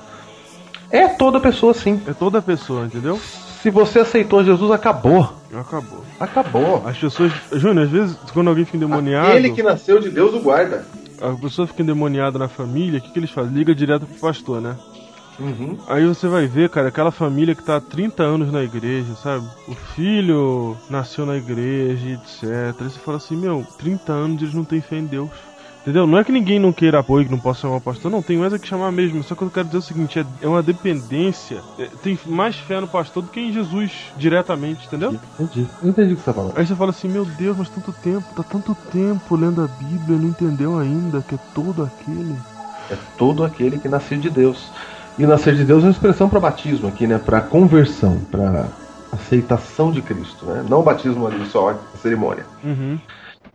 É 0.89 1.07
toda 1.07 1.39
pessoa 1.39 1.73
sim. 1.73 2.01
É 2.07 2.13
toda 2.13 2.41
pessoa, 2.41 2.85
entendeu? 2.85 3.19
Se 3.61 3.69
você 3.69 3.99
aceitou 3.99 4.43
Jesus, 4.43 4.71
acabou. 4.71 5.33
Acabou. 5.53 6.03
Acabou. 6.19 6.87
As 6.87 6.97
pessoas. 6.97 7.31
Júnior, 7.53 7.85
às 7.85 7.91
vezes, 7.91 8.17
quando 8.33 8.47
alguém 8.49 8.65
fica 8.65 8.77
endemoniado. 8.77 9.29
Aquele 9.29 9.51
que 9.51 9.61
nasceu 9.61 9.99
de 9.99 10.09
Deus 10.09 10.33
o 10.33 10.39
guarda. 10.39 10.85
A 11.21 11.33
pessoa 11.33 11.67
fica 11.67 11.83
endemoniada 11.83 12.39
na 12.39 12.47
família, 12.47 12.99
o 12.99 13.01
que, 13.01 13.11
que 13.11 13.19
eles 13.19 13.29
fazem? 13.29 13.53
Liga 13.53 13.75
direto 13.75 14.07
pro 14.07 14.19
pastor, 14.19 14.59
né? 14.59 14.75
Uhum. 15.39 15.77
Aí 15.87 16.05
você 16.05 16.27
vai 16.27 16.47
ver, 16.47 16.69
cara, 16.69 16.87
aquela 16.87 17.11
família 17.11 17.55
que 17.55 17.63
tá 17.63 17.77
há 17.77 17.81
30 17.81 18.23
anos 18.23 18.51
na 18.51 18.63
igreja, 18.63 19.15
sabe? 19.15 19.47
O 19.67 19.73
filho 19.73 20.77
nasceu 20.89 21.25
na 21.25 21.37
igreja, 21.37 22.07
e 22.07 22.13
etc. 22.13 22.75
Aí 22.79 22.89
você 22.89 22.99
fala 22.99 23.17
assim, 23.17 23.35
meu, 23.35 23.65
30 23.77 24.11
anos 24.11 24.41
eles 24.41 24.53
não 24.53 24.63
têm 24.63 24.81
fé 24.81 24.97
em 24.97 25.05
Deus. 25.05 25.29
Entendeu? 25.81 26.05
Não 26.05 26.19
é 26.19 26.23
que 26.23 26.31
ninguém 26.31 26.59
não 26.59 26.71
queira 26.71 26.99
apoio, 26.99 27.25
que 27.25 27.31
não 27.31 27.39
possa 27.39 27.61
chamar 27.61 27.77
o 27.77 27.81
pastor, 27.81 28.11
não, 28.11 28.21
tem 28.21 28.37
mais 28.37 28.53
é 28.53 28.59
que 28.59 28.67
chamar 28.67 28.91
mesmo. 28.91 29.23
Só 29.23 29.33
que 29.33 29.41
eu 29.41 29.49
quero 29.49 29.65
dizer 29.65 29.79
o 29.79 29.81
seguinte, 29.81 30.19
é, 30.19 30.25
é 30.41 30.47
uma 30.47 30.61
dependência. 30.61 31.59
É, 31.79 31.87
tem 32.03 32.17
mais 32.27 32.55
fé 32.55 32.79
no 32.79 32.87
pastor 32.87 33.23
do 33.23 33.29
que 33.29 33.39
em 33.39 33.51
Jesus 33.51 34.11
diretamente, 34.15 34.85
entendeu? 34.85 35.19
Entendi. 35.39 35.67
Entendi 35.83 36.13
o 36.13 36.15
que 36.17 36.21
você 36.21 36.25
tá 36.25 36.33
falando. 36.33 36.53
Aí 36.55 36.65
você 36.65 36.75
fala 36.75 36.91
assim, 36.91 37.07
meu 37.07 37.25
Deus, 37.25 37.57
mas 37.57 37.69
tanto 37.69 37.91
tempo, 37.91 38.23
tá 38.35 38.43
tanto 38.43 38.75
tempo 38.91 39.35
lendo 39.35 39.63
a 39.63 39.67
Bíblia, 39.67 40.19
não 40.19 40.29
entendeu 40.29 40.77
ainda 40.77 41.21
que 41.21 41.33
é 41.33 41.39
todo 41.55 41.83
aquele. 41.83 42.35
É 42.91 42.97
todo 43.17 43.43
aquele 43.43 43.79
que 43.79 43.89
nasceu 43.89 44.19
de 44.19 44.29
Deus. 44.29 44.71
E 45.17 45.25
nascer 45.25 45.55
de 45.55 45.65
Deus 45.65 45.83
é 45.83 45.87
uma 45.87 45.91
expressão 45.91 46.29
para 46.29 46.39
batismo 46.39 46.87
aqui, 46.87 47.07
né? 47.07 47.17
Para 47.17 47.41
conversão, 47.41 48.19
para 48.31 48.67
aceitação 49.11 49.91
de 49.91 50.01
Cristo, 50.01 50.45
né? 50.45 50.63
Não 50.69 50.79
o 50.79 50.83
batismo 50.83 51.25
ali 51.25 51.45
só 51.47 51.71
a 51.71 51.97
cerimônia. 51.97 52.45
Uhum. 52.63 52.99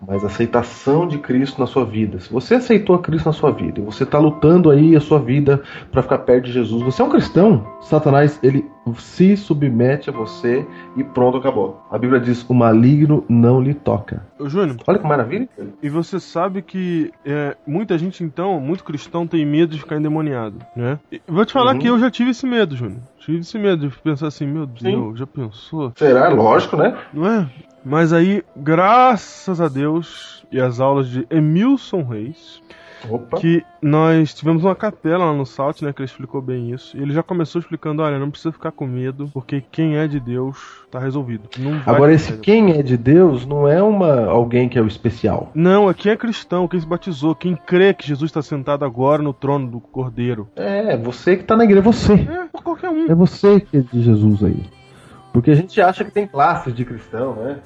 Mas 0.06 0.22
aceitação 0.24 1.08
de 1.08 1.18
Cristo 1.18 1.58
na 1.60 1.66
sua 1.66 1.84
vida. 1.84 2.20
Se 2.20 2.30
você 2.32 2.56
aceitou 2.56 2.94
a 2.94 2.98
Cristo 2.98 3.26
na 3.26 3.32
sua 3.32 3.50
vida 3.50 3.80
e 3.80 3.82
você 3.82 4.02
está 4.04 4.18
lutando 4.18 4.70
aí 4.70 4.94
a 4.94 5.00
sua 5.00 5.18
vida 5.18 5.62
para 5.90 6.02
ficar 6.02 6.18
perto 6.18 6.44
de 6.44 6.52
Jesus, 6.52 6.82
você 6.82 7.00
é 7.00 7.04
um 7.04 7.08
cristão. 7.08 7.66
Satanás 7.80 8.38
ele 8.42 8.66
se 8.98 9.36
submete 9.36 10.10
a 10.10 10.12
você 10.12 10.64
e 10.96 11.02
pronto 11.02 11.38
acabou. 11.38 11.80
A 11.90 11.98
Bíblia 11.98 12.20
diz: 12.20 12.44
o 12.48 12.54
maligno 12.54 13.24
não 13.28 13.60
lhe 13.60 13.72
toca. 13.74 14.22
Ô, 14.38 14.48
Júnior, 14.48 14.76
Olha 14.86 14.98
que 14.98 15.06
maravilha. 15.06 15.48
E 15.82 15.88
você 15.88 16.20
sabe 16.20 16.60
que 16.62 17.10
é, 17.24 17.56
muita 17.66 17.96
gente, 17.98 18.22
então, 18.22 18.60
muito 18.60 18.84
cristão, 18.84 19.26
tem 19.26 19.44
medo 19.46 19.74
de 19.74 19.80
ficar 19.80 19.96
endemoniado, 19.96 20.58
né? 20.76 20.98
E 21.10 21.20
vou 21.26 21.44
te 21.44 21.52
falar 21.52 21.72
Uhum. 21.72 21.78
que 21.78 21.88
eu 21.88 21.98
já 21.98 22.10
tive 22.10 22.30
esse 22.30 22.46
medo, 22.46 22.76
Júnior. 22.76 23.00
Tive 23.18 23.38
esse 23.38 23.58
medo 23.58 23.88
de 23.88 23.98
pensar 23.98 24.28
assim, 24.28 24.46
meu 24.46 24.66
Deus, 24.66 25.18
já 25.18 25.26
pensou? 25.26 25.92
Será? 25.96 26.28
Lógico, 26.28 26.76
né? 26.76 26.96
Não 27.12 27.26
é? 27.26 27.48
Mas 27.88 28.12
aí, 28.12 28.42
graças 28.56 29.60
a 29.60 29.68
Deus 29.68 30.44
e 30.50 30.60
as 30.60 30.80
aulas 30.80 31.08
de 31.08 31.24
Emilson 31.30 32.02
Reis, 32.02 32.60
Opa. 33.08 33.36
que 33.36 33.64
nós 33.80 34.34
tivemos 34.34 34.64
uma 34.64 34.74
capela 34.74 35.26
lá 35.26 35.32
no 35.32 35.46
Salt, 35.46 35.82
né, 35.82 35.92
que 35.92 36.00
ele 36.00 36.08
explicou 36.08 36.42
bem 36.42 36.72
isso. 36.72 36.96
E 36.96 37.00
ele 37.00 37.12
já 37.12 37.22
começou 37.22 37.60
explicando, 37.60 38.02
olha, 38.02 38.18
não 38.18 38.28
precisa 38.28 38.50
ficar 38.50 38.72
com 38.72 38.88
medo, 38.88 39.30
porque 39.32 39.62
quem 39.70 39.96
é 39.96 40.08
de 40.08 40.18
Deus 40.18 40.84
tá 40.90 40.98
resolvido. 40.98 41.48
Agora 41.86 42.12
esse 42.12 42.32
medo. 42.32 42.42
quem 42.42 42.72
é 42.72 42.82
de 42.82 42.96
Deus 42.96 43.46
não 43.46 43.68
é 43.68 43.80
uma 43.80 44.26
alguém 44.26 44.68
que 44.68 44.76
é 44.76 44.82
o 44.82 44.88
especial. 44.88 45.52
Não, 45.54 45.88
é 45.88 45.94
quem 45.94 46.10
é 46.10 46.16
cristão, 46.16 46.66
quem 46.66 46.80
se 46.80 46.86
batizou, 46.86 47.36
quem 47.36 47.54
crê 47.54 47.94
que 47.94 48.04
Jesus 48.04 48.30
está 48.30 48.42
sentado 48.42 48.84
agora 48.84 49.22
no 49.22 49.32
trono 49.32 49.70
do 49.70 49.78
Cordeiro. 49.78 50.48
É, 50.56 50.96
você 50.96 51.36
que 51.36 51.44
tá 51.44 51.54
na 51.54 51.62
igreja, 51.62 51.82
você. 51.82 52.14
É, 52.14 52.48
qualquer 52.52 52.90
um. 52.90 53.06
É 53.08 53.14
você 53.14 53.60
que 53.60 53.76
é 53.76 53.80
de 53.80 54.02
Jesus 54.02 54.42
aí. 54.42 54.64
Porque 55.32 55.52
a 55.52 55.54
gente 55.54 55.80
acha 55.80 56.04
que 56.04 56.10
tem 56.10 56.26
classes 56.26 56.74
de 56.74 56.84
cristão, 56.84 57.36
né? 57.36 57.60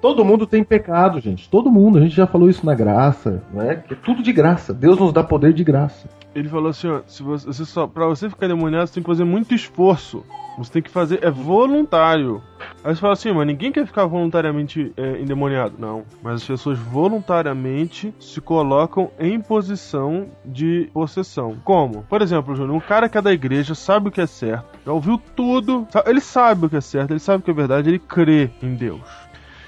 Todo 0.00 0.24
mundo 0.24 0.46
tem 0.46 0.62
pecado, 0.62 1.20
gente. 1.20 1.48
Todo 1.48 1.70
mundo. 1.70 1.98
A 1.98 2.00
gente 2.00 2.14
já 2.14 2.26
falou 2.26 2.48
isso 2.48 2.64
na 2.64 2.74
graça, 2.74 3.42
né? 3.52 3.76
Que 3.76 3.94
é 3.94 3.96
tudo 3.96 4.22
de 4.22 4.32
graça. 4.32 4.72
Deus 4.72 4.98
nos 4.98 5.12
dá 5.12 5.22
poder 5.22 5.52
de 5.52 5.64
graça. 5.64 6.08
Ele 6.34 6.48
falou 6.48 6.68
assim, 6.68 6.88
ó, 6.88 7.00
se 7.06 7.22
você, 7.22 7.64
só, 7.64 7.86
pra 7.86 8.06
você 8.06 8.28
ficar 8.28 8.46
demoniado, 8.46 8.86
você 8.86 8.94
tem 8.94 9.02
que 9.02 9.08
fazer 9.08 9.24
muito 9.24 9.54
esforço. 9.54 10.22
Você 10.58 10.72
tem 10.72 10.82
que 10.82 10.90
fazer, 10.90 11.22
é 11.22 11.30
voluntário. 11.30 12.42
Aí 12.82 12.94
você 12.94 13.00
fala 13.00 13.12
assim, 13.12 13.32
mas 13.32 13.46
ninguém 13.46 13.72
quer 13.72 13.86
ficar 13.86 14.06
voluntariamente 14.06 14.92
é, 14.96 15.20
endemoniado. 15.20 15.74
Não, 15.78 16.04
mas 16.22 16.36
as 16.36 16.44
pessoas 16.44 16.78
voluntariamente 16.78 18.14
se 18.18 18.40
colocam 18.40 19.10
em 19.18 19.40
posição 19.40 20.28
de 20.44 20.88
possessão. 20.94 21.56
Como? 21.64 22.02
Por 22.04 22.22
exemplo, 22.22 22.54
Júnior, 22.54 22.76
um 22.76 22.80
cara 22.80 23.08
que 23.08 23.18
é 23.18 23.22
da 23.22 23.32
igreja 23.32 23.74
sabe 23.74 24.08
o 24.08 24.10
que 24.10 24.20
é 24.20 24.26
certo, 24.26 24.78
já 24.84 24.92
ouviu 24.92 25.20
tudo, 25.34 25.86
ele 26.06 26.20
sabe 26.20 26.66
o 26.66 26.70
que 26.70 26.76
é 26.76 26.80
certo, 26.80 27.10
ele 27.10 27.20
sabe 27.20 27.40
o 27.40 27.44
que 27.44 27.50
é 27.50 27.54
verdade, 27.54 27.90
ele 27.90 27.98
crê 27.98 28.50
em 28.62 28.74
Deus. 28.74 29.02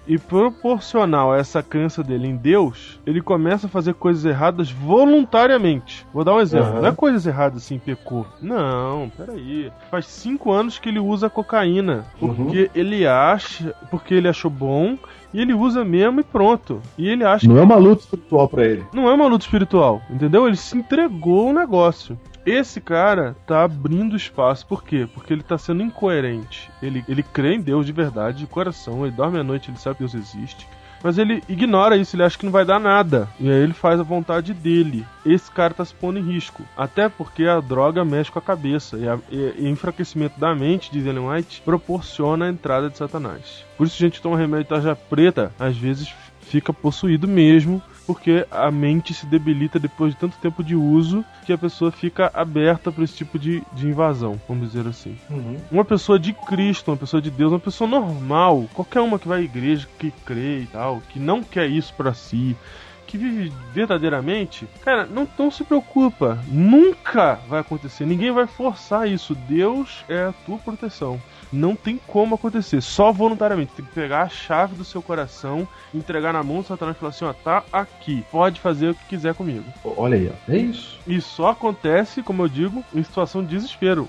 E 0.09 0.17
proporcional 0.19 1.33
a 1.33 1.37
essa 1.37 1.63
crença 1.63 2.03
dele 2.03 2.27
em 2.29 2.35
Deus, 2.37 2.99
ele 3.07 3.21
começa 3.21 3.67
a 3.67 3.71
fazer 3.71 3.93
coisas 3.93 4.25
erradas 4.25 4.71
voluntariamente. 4.71 6.07
Vou 6.15 6.25
dar 6.25 6.35
um 6.35 6.41
exemplo. 6.41 6.69
Aham. 6.71 6.81
Não 6.81 6.89
é 6.89 6.93
coisas 6.93 7.27
erradas 7.27 7.63
assim, 7.63 7.79
pecou. 7.79 8.27
Não, 8.41 9.11
peraí. 9.17 9.71
Faz 9.91 10.07
cinco 10.07 10.51
anos 10.51 10.79
que 10.79 10.89
ele 10.89 10.99
usa 10.99 11.29
cocaína. 11.29 12.07
Porque 12.19 12.71
ele 12.75 13.07
acha. 13.07 13.75
Porque 13.91 14.15
ele 14.15 14.29
achou 14.29 14.51
bom. 14.51 14.97
E 15.33 15.43
ele 15.43 15.53
usa 15.53 15.85
mesmo 15.85 16.21
e 16.21 16.25
pronto. 16.25 16.81
E 16.97 17.07
ele 17.07 17.23
acha 17.23 17.47
Não 17.47 17.59
é 17.59 17.63
uma 17.63 17.77
luta 17.77 18.01
espiritual 18.03 18.49
pra 18.49 18.65
ele. 18.65 18.85
não 18.95 19.11
é 19.11 19.13
uma 19.13 19.27
luta 19.27 19.45
espiritual, 19.45 20.01
entendeu? 20.09 20.47
Ele 20.47 20.57
se 20.57 20.75
entregou 20.75 21.49
ao 21.49 21.53
negócio. 21.55 22.19
Esse 22.49 22.81
cara 22.81 23.37
tá 23.47 23.63
abrindo 23.65 24.17
espaço, 24.17 24.67
por 24.67 24.83
quê? 24.85 25.07
Porque 25.13 25.33
ele 25.33 25.43
tá 25.43 25.59
sendo 25.59 25.83
incoerente. 25.83 26.71
Ele, 26.83 27.05
ele 27.09 27.23
crê 27.23 27.55
em 27.55 27.61
Deus 27.61 27.85
de 27.87 27.93
verdade, 27.93 28.39
de 28.39 28.47
coração, 28.47 29.05
ele 29.07 29.15
dorme 29.15 29.39
à 29.39 29.45
noite, 29.45 29.71
ele 29.71 29.79
sabe 29.79 29.97
que 29.97 30.03
Deus 30.03 30.15
existe. 30.15 30.67
Mas 31.01 31.17
ele 31.17 31.41
ignora 31.49 31.97
isso, 31.97 32.17
ele 32.17 32.25
acha 32.25 32.37
que 32.37 32.45
não 32.45 32.51
vai 32.51 32.65
dar 32.65 32.81
nada. 32.81 33.29
E 33.39 33.49
aí 33.49 33.63
ele 33.63 33.73
faz 33.73 34.01
a 34.01 34.03
vontade 34.03 34.53
dele. 34.53 35.07
Esse 35.25 35.49
cara 35.49 35.73
tá 35.73 35.85
se 35.85 35.95
pondo 35.95 36.19
em 36.19 36.23
risco. 36.25 36.65
Até 36.77 37.09
porque 37.09 37.45
a 37.45 37.61
droga 37.61 38.05
mexe 38.05 38.33
com 38.33 38.41
a 38.41 38.43
cabeça. 38.43 38.97
E, 38.97 39.09
a- 39.09 39.19
e- 39.31 39.55
e 39.59 39.69
enfraquecimento 39.69 40.41
da 40.41 40.53
mente, 40.57 40.91
diz 40.91 41.07
Ellen 41.07 41.29
White, 41.29 41.63
proporciona 41.65 42.47
a 42.47 42.51
entrada 42.51 42.91
de 42.91 42.99
Satanás. 42.99 43.65
Por 43.77 43.87
isso, 43.87 43.97
gente 43.97 44.15
que 44.15 44.23
toma 44.23 44.37
remédio 44.37 44.67
tarja 44.67 44.97
preta, 44.97 45.53
às 45.57 45.77
vezes 45.77 46.13
fica 46.41 46.73
possuído 46.73 47.29
mesmo, 47.29 47.81
porque 48.09 48.47
a 48.51 48.71
mente 48.71 49.13
se 49.13 49.27
debilita 49.27 49.79
depois 49.79 50.15
de 50.15 50.19
tanto 50.19 50.39
tempo 50.39 50.65
de 50.65 50.75
uso 50.75 51.23
que 51.45 51.53
a 51.53 51.59
pessoa 51.59 51.93
fica 51.93 52.31
aberta 52.33 52.91
para 52.91 53.05
esse 53.05 53.13
tipo 53.13 53.39
de, 53.39 53.63
de 53.75 53.87
invasão, 53.87 54.41
vamos 54.49 54.73
dizer 54.73 54.89
assim. 54.89 55.15
Uma 55.71 55.85
pessoa 55.85 56.19
de 56.19 56.33
Cristo, 56.33 56.91
uma 56.91 56.97
pessoa 56.97 57.21
de 57.21 57.31
Deus, 57.31 57.53
uma 57.53 57.61
pessoa 57.61 57.89
normal, 57.89 58.67
qualquer 58.73 59.03
uma 59.03 59.19
que 59.19 59.29
vai 59.29 59.41
à 59.41 59.43
igreja, 59.43 59.87
que 59.99 60.11
crê 60.25 60.61
e 60.61 60.67
tal, 60.73 61.03
que 61.11 61.19
não 61.19 61.43
quer 61.43 61.69
isso 61.69 61.93
pra 61.93 62.15
si, 62.15 62.57
que 63.09 63.17
vive 63.17 63.51
verdadeiramente, 63.73 64.69
cara, 64.85 65.07
não, 65.07 65.27
não 65.39 65.51
se 65.51 65.65
preocupa, 65.65 66.39
nunca 66.47 67.41
vai 67.49 67.61
acontecer, 67.61 68.05
ninguém 68.05 68.31
vai 68.31 68.47
forçar 68.47 69.09
isso, 69.09 69.35
Deus 69.35 70.05
é 70.09 70.27
a 70.27 70.35
tua 70.45 70.59
proteção. 70.59 71.21
Não 71.51 71.75
tem 71.75 71.99
como 72.07 72.35
acontecer, 72.35 72.83
só 72.83 73.11
voluntariamente. 73.11 73.73
Tem 73.75 73.85
que 73.85 73.93
pegar 73.93 74.25
a 74.25 74.29
chave 74.29 74.75
do 74.75 74.85
seu 74.85 75.01
coração, 75.01 75.67
entregar 75.95 76.35
na 76.35 76.43
mão 76.43 76.61
do 76.61 76.67
Satanás 76.67 76.95
e 76.95 77.01
falar 77.01 77.11
assim: 77.11 77.25
ó, 77.25 77.33
tá 77.33 77.65
aqui, 77.73 78.23
pode 78.31 78.61
fazer 78.61 78.91
o 78.91 78.95
que 78.95 79.07
quiser 79.07 79.35
comigo. 79.35 79.65
Olha 79.83 80.19
aí, 80.19 80.31
ó. 80.31 80.53
É 80.53 80.59
isso. 80.59 81.01
E 81.07 81.19
só 81.23 81.49
acontece, 81.49 82.23
como 82.23 82.43
eu 82.43 82.49
digo, 82.49 82.85
em 82.95 83.03
situação 83.03 83.43
de 83.43 83.49
desespero. 83.49 84.07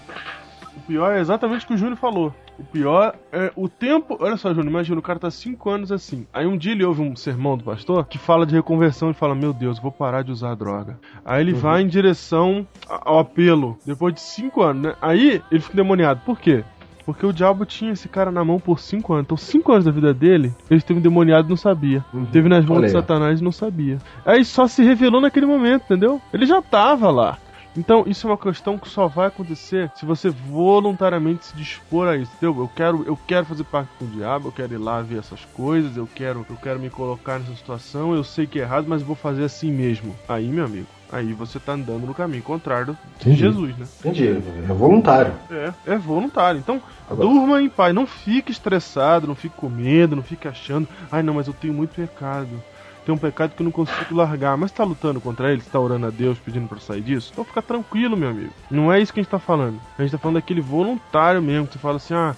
O 0.76 0.82
pior 0.82 1.12
é 1.12 1.20
exatamente 1.20 1.66
o 1.66 1.68
que 1.68 1.74
o 1.74 1.78
Júnior 1.78 1.98
falou. 1.98 2.34
O 2.58 2.64
pior 2.64 3.16
é 3.32 3.52
o 3.56 3.70
tempo. 3.70 4.18
Olha 4.20 4.36
só, 4.38 4.50
Júnior, 4.50 4.68
imagina, 4.70 5.00
o 5.00 5.04
cara 5.04 5.20
tá 5.20 5.32
5 5.32 5.70
anos 5.70 5.92
assim. 5.92 6.28
Aí 6.34 6.46
um 6.46 6.58
dia 6.58 6.74
ele 6.74 6.84
ouve 6.84 7.02
um 7.02 7.16
sermão 7.16 7.58
do 7.58 7.64
pastor 7.64 8.06
que 8.06 8.18
fala 8.18 8.46
de 8.46 8.56
reconversão 8.56 9.12
e 9.12 9.14
fala: 9.14 9.34
Meu 9.34 9.54
Deus, 9.54 9.80
vou 9.80 9.92
parar 9.92 10.24
de 10.24 10.32
usar 10.32 10.56
droga. 10.56 11.00
Aí 11.24 11.42
ele 11.42 11.54
vai 11.54 11.82
em 11.82 11.88
direção 11.88 12.68
ao 12.88 13.20
apelo, 13.20 13.78
depois 13.86 14.14
de 14.14 14.22
5 14.22 14.62
anos, 14.62 14.82
né? 14.84 14.96
Aí 15.02 15.42
ele 15.52 15.62
fica 15.62 15.74
endemoniado. 15.74 16.22
Por 16.26 16.40
quê? 16.40 16.64
Porque 17.06 17.26
o 17.26 17.34
diabo 17.34 17.66
tinha 17.66 17.94
esse 17.94 18.08
cara 18.08 18.30
na 18.30 18.46
mão 18.46 18.60
por 18.60 18.80
5 18.80 19.14
anos. 19.14 19.26
Então, 19.26 19.38
5 19.38 19.72
anos 19.72 19.86
da 19.86 19.92
vida 19.92 20.14
dele, 20.14 20.54
ele 20.70 20.78
esteve 20.78 21.00
endemoniado 21.00 21.48
e 21.48 21.50
não 21.50 21.58
sabia. 21.58 22.06
Teve 22.32 22.48
nas 22.48 22.64
mãos 22.64 22.78
Olha 22.78 22.86
de. 22.86 22.92
Satanás 22.92 23.40
e 23.40 23.44
não 23.44 23.52
sabia. 23.52 23.98
Aí 24.24 24.46
só 24.46 24.68
se 24.68 24.84
revelou 24.84 25.20
naquele 25.20 25.48
momento, 25.48 25.86
entendeu? 25.86 26.22
Ele 26.32 26.46
já 26.46 26.62
tava 26.62 27.10
lá. 27.10 27.40
Então, 27.78 28.04
isso 28.08 28.28
é 28.28 28.32
uma 28.32 28.38
questão 28.38 28.78
que 28.78 28.90
só 28.90 29.08
vai 29.08 29.28
acontecer 29.28 29.92
se 29.96 30.06
você 30.06 30.30
voluntariamente 30.30 31.46
se 31.46 31.56
dispor 31.56 32.08
a 32.08 32.18
isso, 32.18 32.32
entendeu? 32.36 32.60
Eu 32.62 32.70
quero, 32.76 33.04
eu 33.06 33.18
quero 33.28 33.46
fazer 33.46 33.64
parte 33.64 33.90
com 33.98 34.06
o 34.06 34.08
diabo, 34.08 34.48
eu 34.48 34.52
quero 34.52 34.74
ir 34.74 34.78
lá 34.78 35.02
ver 35.02 35.20
essas 35.20 35.46
coisas, 35.54 35.96
eu 35.96 36.08
quero, 36.14 36.46
eu 36.50 36.58
quero 36.58 36.80
me 36.80 36.90
colocar 36.90 37.40
nessa 37.40 37.56
situação, 37.56 38.14
eu 38.14 38.24
sei 38.24 38.48
que 38.48 38.60
é 38.60 38.64
errado, 38.64 38.86
mas 38.88 39.02
eu 39.02 39.08
vou 39.08 39.16
fazer 39.16 39.44
assim 39.44 39.72
mesmo. 39.72 40.16
Aí, 40.28 40.48
meu 40.48 40.66
amigo, 40.66 40.88
aí 41.12 41.32
você 41.34 41.60
tá 41.60 41.74
andando 41.74 42.06
no 42.06 42.14
caminho 42.14 42.44
contrário 42.44 42.98
de. 43.20 43.34
Jesus, 43.34 43.78
né? 43.78 43.86
Entendi. 44.00 44.28
É 44.28 44.74
voluntário. 44.74 45.34
É, 45.50 45.74
é 45.86 45.98
voluntário. 45.98 46.60
Então, 46.60 46.82
Agora- 47.10 47.30
durma 47.30 47.62
em 47.62 47.70
paz. 47.70 47.94
Não 47.94 48.06
fique 48.06 48.52
estressado, 48.52 49.28
não 49.28 49.36
fique 49.36 49.56
com 49.56 49.70
medo, 49.70 50.16
não 50.16 50.24
fique 50.24 50.48
achando, 50.48 50.88
ai 51.12 51.24
não, 51.24 51.36
mas 51.36 51.48
eu 51.48 51.54
tenho 51.54 51.74
muito 51.74 51.96
pecado. 51.96 52.62
Tem 53.10 53.16
um 53.16 53.18
pecado 53.18 53.56
que 53.56 53.64
eu 53.64 53.66
não 53.66 53.72
consigo 53.72 54.14
largar. 54.14 54.56
Mas 54.56 54.72
tá 54.72 54.84
lutando 54.84 55.20
contra 55.20 55.52
ele? 55.52 55.62
Você 55.62 55.70
tá 55.72 55.80
orando 55.80 56.06
a 56.06 56.12
Deus 56.12 56.38
pedindo 56.38 56.68
pra 56.68 56.78
sair 56.78 57.02
disso? 57.02 57.32
Então 57.32 57.44
fica 57.44 57.60
tranquilo, 57.60 58.16
meu 58.16 58.30
amigo. 58.30 58.52
Não 58.70 58.94
é 58.94 59.02
isso 59.02 59.12
que 59.12 59.20
a 59.20 59.24
gente 59.24 59.32
tá 59.32 59.40
falando. 59.40 59.80
A 59.98 60.04
gente 60.04 60.12
tá 60.12 60.20
falando 60.20 60.36
daquele 60.36 60.62
voluntário 60.62 61.42
mesmo. 61.42 61.66
Que 61.66 61.74
você 61.74 61.80
fala 61.80 61.96
assim, 61.96 62.14
ah, 62.14 62.36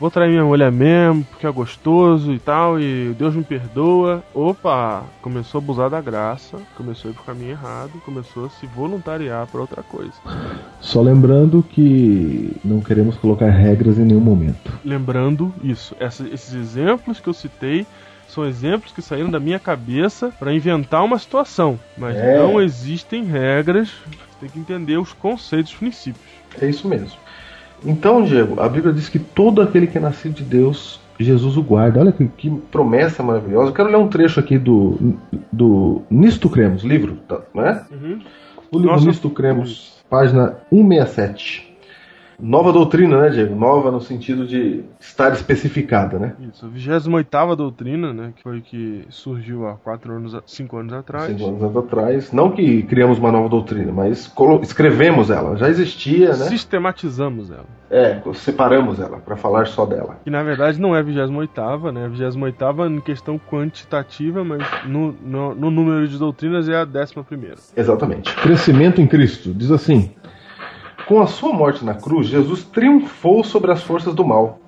vou 0.00 0.10
trair 0.10 0.30
minha 0.30 0.42
mulher 0.42 0.72
mesmo, 0.72 1.24
porque 1.24 1.46
é 1.46 1.50
gostoso 1.52 2.32
e 2.32 2.38
tal, 2.38 2.80
e 2.80 3.14
Deus 3.18 3.36
me 3.36 3.44
perdoa. 3.44 4.24
Opa, 4.32 5.02
começou 5.20 5.58
a 5.58 5.62
abusar 5.62 5.90
da 5.90 6.00
graça, 6.00 6.56
começou 6.74 7.10
a 7.10 7.12
ir 7.12 7.14
pro 7.16 7.24
caminho 7.24 7.50
errado, 7.50 7.90
começou 8.02 8.46
a 8.46 8.48
se 8.48 8.64
voluntariar 8.66 9.46
pra 9.48 9.60
outra 9.60 9.82
coisa. 9.82 10.14
Só 10.80 11.02
lembrando 11.02 11.62
que 11.62 12.56
não 12.64 12.80
queremos 12.80 13.14
colocar 13.18 13.50
regras 13.50 13.98
em 13.98 14.06
nenhum 14.06 14.20
momento. 14.20 14.72
Lembrando 14.82 15.52
isso, 15.62 15.94
essa- 16.00 16.26
esses 16.26 16.54
exemplos 16.54 17.20
que 17.20 17.28
eu 17.28 17.34
citei 17.34 17.86
são 18.34 18.44
exemplos 18.44 18.92
que 18.92 19.00
saíram 19.00 19.30
da 19.30 19.38
minha 19.40 19.58
cabeça 19.58 20.32
para 20.38 20.52
inventar 20.52 21.04
uma 21.04 21.18
situação, 21.18 21.78
mas 21.96 22.16
É. 22.16 22.38
não 22.38 22.60
existem 22.60 23.24
regras. 23.24 23.88
Você 23.88 24.40
tem 24.40 24.48
que 24.50 24.58
entender 24.58 24.98
os 24.98 25.12
conceitos, 25.12 25.72
os 25.72 25.78
princípios. 25.78 26.24
É 26.60 26.68
isso 26.68 26.86
mesmo. 26.88 27.16
Então, 27.84 28.22
Diego, 28.24 28.60
a 28.60 28.68
Bíblia 28.68 28.92
diz 28.92 29.08
que 29.08 29.18
todo 29.18 29.60
aquele 29.62 29.86
que 29.86 29.98
é 29.98 30.00
nascido 30.00 30.34
de 30.34 30.44
Deus, 30.44 31.00
Jesus 31.18 31.56
o 31.56 31.62
guarda. 31.62 32.00
Olha 32.00 32.12
que, 32.12 32.26
que 32.26 32.50
promessa 32.72 33.22
maravilhosa. 33.22 33.68
Eu 33.68 33.74
quero 33.74 33.88
ler 33.90 33.96
um 33.98 34.08
trecho 34.08 34.40
aqui 34.40 34.58
do, 34.58 35.14
do 35.52 36.02
Nisto 36.10 36.48
Cremos, 36.48 36.82
livro, 36.82 37.16
tá, 37.28 37.40
né? 37.54 37.84
O 38.70 38.78
livro 38.78 38.92
Nossa. 38.92 39.06
Nisto 39.06 39.30
Cremos, 39.30 40.02
página 40.10 40.56
167. 40.70 41.73
Nova 42.38 42.72
doutrina, 42.72 43.20
né, 43.20 43.30
Diego? 43.30 43.54
Nova 43.54 43.90
no 43.90 44.00
sentido 44.00 44.46
de 44.46 44.82
estar 45.00 45.32
especificada, 45.32 46.18
né? 46.18 46.34
Isso, 46.52 46.66
a 46.66 46.68
28 46.68 47.56
doutrina, 47.56 48.12
né, 48.12 48.32
que 48.36 48.42
foi 48.42 48.60
que 48.60 49.04
surgiu 49.08 49.66
há 49.66 49.74
4 49.74 50.12
anos, 50.12 50.36
5 50.46 50.76
anos 50.76 50.92
atrás. 50.92 51.26
Cinco 51.26 51.48
anos 51.48 51.76
atrás. 51.76 52.32
Não 52.32 52.50
que 52.50 52.82
criamos 52.84 53.18
uma 53.18 53.30
nova 53.30 53.48
doutrina, 53.48 53.92
mas 53.92 54.32
escrevemos 54.62 55.30
ela. 55.30 55.56
Já 55.56 55.68
existia, 55.68 56.28
né? 56.28 56.46
Sistematizamos 56.46 57.50
ela. 57.50 57.66
É, 57.90 58.20
separamos 58.34 58.98
ela 58.98 59.18
para 59.18 59.36
falar 59.36 59.66
só 59.66 59.86
dela. 59.86 60.18
Que 60.24 60.30
na 60.30 60.42
verdade 60.42 60.80
não 60.80 60.96
é 60.96 61.00
a 61.00 61.02
28, 61.02 61.92
né? 61.92 62.06
A 62.06 62.08
28 62.08 62.84
em 62.90 63.00
questão 63.00 63.38
quantitativa, 63.38 64.42
mas 64.42 64.62
no, 64.86 65.12
no, 65.22 65.54
no 65.54 65.70
número 65.70 66.08
de 66.08 66.18
doutrinas 66.18 66.68
é 66.68 66.76
a 66.76 66.84
11. 66.84 67.72
Exatamente. 67.76 68.34
Crescimento 68.36 69.00
em 69.00 69.06
Cristo. 69.06 69.52
Diz 69.54 69.70
assim: 69.70 70.10
Com 71.06 71.20
a 71.20 71.26
sua 71.26 71.52
morte 71.52 71.84
na 71.84 71.92
cruz, 71.92 72.28
Jesus 72.28 72.64
triunfou 72.64 73.44
sobre 73.44 73.70
as 73.70 73.82
forças 73.82 74.14
do 74.14 74.24
mal. 74.24 74.58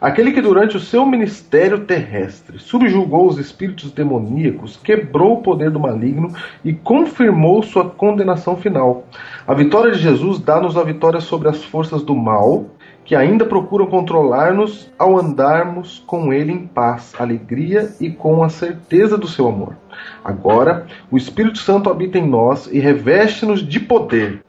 Aquele 0.00 0.32
que 0.32 0.40
durante 0.40 0.74
o 0.74 0.80
seu 0.80 1.04
ministério 1.04 1.84
terrestre 1.84 2.58
subjugou 2.58 3.28
os 3.28 3.38
espíritos 3.38 3.92
demoníacos, 3.92 4.76
quebrou 4.76 5.34
o 5.34 5.42
poder 5.42 5.70
do 5.70 5.78
maligno 5.78 6.34
e 6.64 6.72
confirmou 6.72 7.62
sua 7.62 7.90
condenação 7.90 8.56
final. 8.56 9.04
A 9.46 9.52
vitória 9.52 9.92
de 9.92 9.98
Jesus 9.98 10.38
dá-nos 10.38 10.78
a 10.78 10.82
vitória 10.82 11.20
sobre 11.20 11.48
as 11.48 11.62
forças 11.62 12.02
do 12.02 12.16
mal, 12.16 12.64
que 13.04 13.14
ainda 13.14 13.44
procuram 13.44 13.86
controlar-nos 13.86 14.90
ao 14.98 15.18
andarmos 15.18 16.02
com 16.06 16.32
Ele 16.32 16.52
em 16.52 16.66
paz, 16.66 17.12
alegria 17.18 17.94
e 18.00 18.10
com 18.10 18.42
a 18.42 18.48
certeza 18.48 19.18
do 19.18 19.28
seu 19.28 19.46
amor. 19.46 19.76
Agora, 20.24 20.86
o 21.10 21.18
Espírito 21.18 21.58
Santo 21.58 21.90
habita 21.90 22.18
em 22.18 22.26
nós 22.26 22.66
e 22.72 22.80
reveste-nos 22.80 23.60
de 23.60 23.78
poder. 23.78 24.42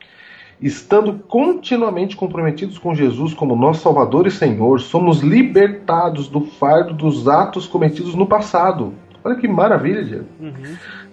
Estando 0.61 1.13
continuamente 1.27 2.15
comprometidos 2.15 2.77
com 2.77 2.95
Jesus 2.95 3.33
como 3.33 3.55
nosso 3.55 3.81
Salvador 3.81 4.27
e 4.27 4.31
Senhor, 4.31 4.79
somos 4.79 5.21
libertados 5.21 6.27
do 6.27 6.41
fardo 6.41 6.93
dos 6.93 7.27
atos 7.27 7.67
cometidos 7.67 8.15
no 8.15 8.25
passado. 8.25 8.93
Olha 9.23 9.35
que 9.35 9.47
maravilha, 9.47 10.03
Diego. 10.03 10.25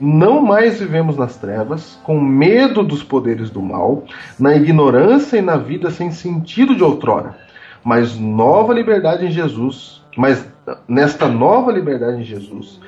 Não 0.01 0.41
mais 0.43 0.81
vivemos 0.81 1.17
nas 1.17 1.37
trevas, 1.37 1.99
com 2.03 2.21
medo 2.21 2.83
dos 2.83 3.03
poderes 3.03 3.51
do 3.51 3.63
mal, 3.63 4.05
na 4.39 4.55
ignorância 4.57 5.37
e 5.37 5.43
na 5.43 5.57
vida 5.57 5.91
sem 5.91 6.11
sentido 6.11 6.75
de 6.75 6.83
outrora. 6.83 7.37
Mas 7.85 8.19
nova 8.19 8.75
liberdade 8.75 9.27
em 9.27 9.31
Jesus, 9.31 10.03
mas 10.17 10.47
nesta 10.89 11.29
nova 11.29 11.71
liberdade 11.73 12.21
em 12.21 12.25
Jesus, 12.25 12.81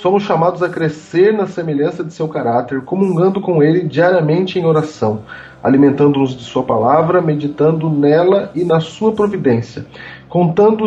somos 0.00 0.22
chamados 0.22 0.62
a 0.62 0.68
crescer 0.68 1.32
na 1.32 1.46
semelhança 1.46 2.02
de 2.02 2.12
seu 2.12 2.26
caráter, 2.26 2.80
comungando 2.82 3.40
com 3.40 3.62
ele 3.62 3.82
diariamente 3.82 4.58
em 4.58 4.64
oração, 4.64 5.22
alimentando-nos 5.62 6.36
de 6.36 6.42
sua 6.42 6.62
palavra, 6.62 7.20
meditando 7.20 7.90
nela 7.90 8.50
e 8.54 8.64
na 8.64 8.80
sua 8.80 9.12
providência, 9.12 9.84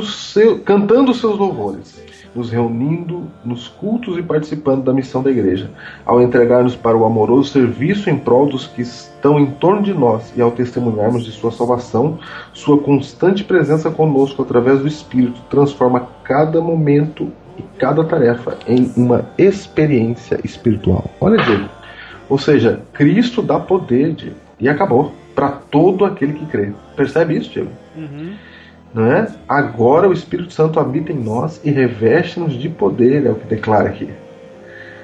seu, 0.01 0.59
cantando 0.59 1.13
seus 1.13 1.37
louvores 1.37 2.03
nos 2.35 2.49
reunindo 2.49 3.27
nos 3.45 3.67
cultos 3.67 4.17
e 4.17 4.23
participando 4.23 4.83
da 4.83 4.91
missão 4.91 5.21
da 5.21 5.29
igreja, 5.29 5.69
ao 6.03 6.19
entregar-nos 6.19 6.75
para 6.75 6.97
o 6.97 7.05
amoroso 7.05 7.51
serviço 7.51 8.09
em 8.09 8.17
prol 8.17 8.47
dos 8.47 8.65
que 8.65 8.81
estão 8.81 9.39
em 9.39 9.45
torno 9.45 9.83
de 9.83 9.93
nós 9.93 10.33
e 10.35 10.41
ao 10.41 10.49
testemunharmos 10.49 11.25
de 11.25 11.31
sua 11.31 11.51
salvação, 11.51 12.17
sua 12.51 12.79
constante 12.79 13.43
presença 13.43 13.91
conosco 13.91 14.41
através 14.41 14.79
do 14.79 14.87
Espírito 14.87 15.41
transforma 15.49 16.07
cada 16.23 16.59
momento 16.59 17.31
e 17.57 17.63
cada 17.77 18.03
tarefa 18.03 18.57
em 18.67 18.91
uma 18.95 19.25
experiência 19.37 20.39
espiritual. 20.43 21.09
Olha, 21.19 21.37
Diego. 21.43 21.69
Ou 22.29 22.37
seja, 22.37 22.81
Cristo 22.93 23.41
dá 23.41 23.59
poder, 23.59 24.13
Diego, 24.13 24.35
e 24.59 24.69
acabou 24.69 25.13
para 25.35 25.49
todo 25.49 26.05
aquele 26.05 26.33
que 26.33 26.45
crê. 26.45 26.71
Percebe 26.95 27.37
isso, 27.37 27.49
Diego? 27.49 27.71
Uhum. 27.95 28.33
Não 28.93 29.11
é? 29.11 29.27
Agora 29.47 30.07
o 30.07 30.13
Espírito 30.13 30.53
Santo 30.53 30.79
habita 30.79 31.11
em 31.11 31.19
nós 31.19 31.59
e 31.63 31.71
reveste-nos 31.71 32.53
de 32.53 32.69
poder, 32.69 33.25
é 33.25 33.31
o 33.31 33.35
que 33.35 33.47
declara 33.47 33.89
aqui. 33.89 34.09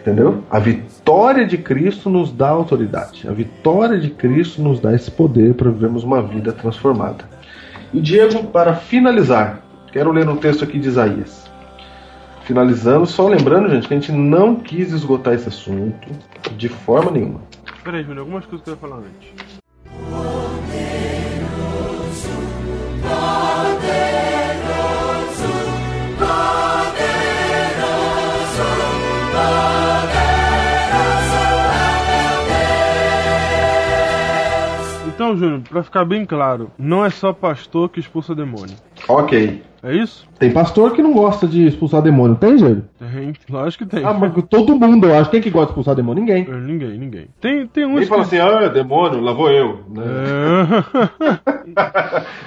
Entendeu? 0.02 0.44
A 0.50 0.60
vitória 0.60 1.46
de 1.46 1.58
Cristo 1.58 2.10
nos 2.10 2.32
dá 2.32 2.50
autoridade. 2.50 3.28
A 3.28 3.32
vitória 3.32 4.00
de 4.00 4.10
Cristo 4.10 4.62
nos 4.62 4.80
dá 4.80 4.94
esse 4.94 5.12
poder 5.12 5.56
para 5.56 5.70
vivermos 5.70 6.04
uma 6.04 6.22
vida 6.22 6.54
transformada. 6.54 7.26
E 7.94 8.00
Diego, 8.00 8.46
para 8.46 8.76
finalizar, 8.76 9.62
quero 9.92 10.12
ler 10.12 10.30
um 10.30 10.38
texto 10.38 10.64
aqui 10.64 10.80
de 10.80 10.88
Isaías. 10.88 11.49
Finalizando, 12.50 13.06
só 13.06 13.28
lembrando, 13.28 13.70
gente, 13.70 13.88
que 13.88 13.94
a 13.94 14.00
gente 14.00 14.12
não 14.12 14.56
quis 14.56 14.92
esgotar 14.92 15.36
esse 15.36 15.48
assunto 15.48 16.10
de 16.58 16.68
forma 16.68 17.12
nenhuma. 17.12 17.42
Peraí, 17.84 18.02
Júnior, 18.02 18.22
algumas 18.22 18.44
coisas 18.44 18.64
que 18.64 18.72
eu 18.72 18.74
ia 18.74 18.80
falar 18.80 18.96
antes. 18.96 19.59
Então, 35.30 35.38
Júnior, 35.38 35.62
pra 35.70 35.84
ficar 35.84 36.06
bem 36.06 36.26
claro, 36.26 36.72
não 36.78 37.06
é 37.06 37.10
só 37.12 37.32
pastor 37.32 37.90
que 37.90 38.00
expulsa 38.00 38.34
demônio. 38.34 38.76
Ok. 39.08 39.62
É 39.84 39.96
isso? 39.96 40.28
Tem 40.40 40.52
pastor 40.52 40.92
que 40.94 41.02
não 41.04 41.14
gosta 41.14 41.48
de 41.48 41.66
expulsar 41.68 42.02
demônio, 42.02 42.36
tem, 42.36 42.56
Diego? 42.56 42.82
Tem, 42.98 43.34
lógico 43.50 43.86
que 43.86 43.96
tem. 43.96 44.04
Ah, 44.04 44.12
mas 44.14 44.34
todo 44.50 44.76
mundo, 44.76 45.08
eu 45.08 45.16
acho. 45.18 45.30
Quem 45.30 45.40
que 45.40 45.50
gosta 45.52 45.68
de 45.68 45.72
expulsar 45.72 45.96
demônio? 45.96 46.22
Ninguém. 46.24 46.48
É, 46.50 46.56
Ninguém, 46.56 46.98
ninguém. 46.98 47.28
Tem, 47.40 47.68
tem 47.68 47.86
uns 47.86 48.00
Quem 48.00 48.08
fala 48.08 48.26
que... 48.26 48.36
assim, 48.36 48.40
ah, 48.40 48.68
demônio, 48.70 49.22
lá 49.22 49.32
vou 49.32 49.52
eu. 49.52 49.84
né? 49.90 50.04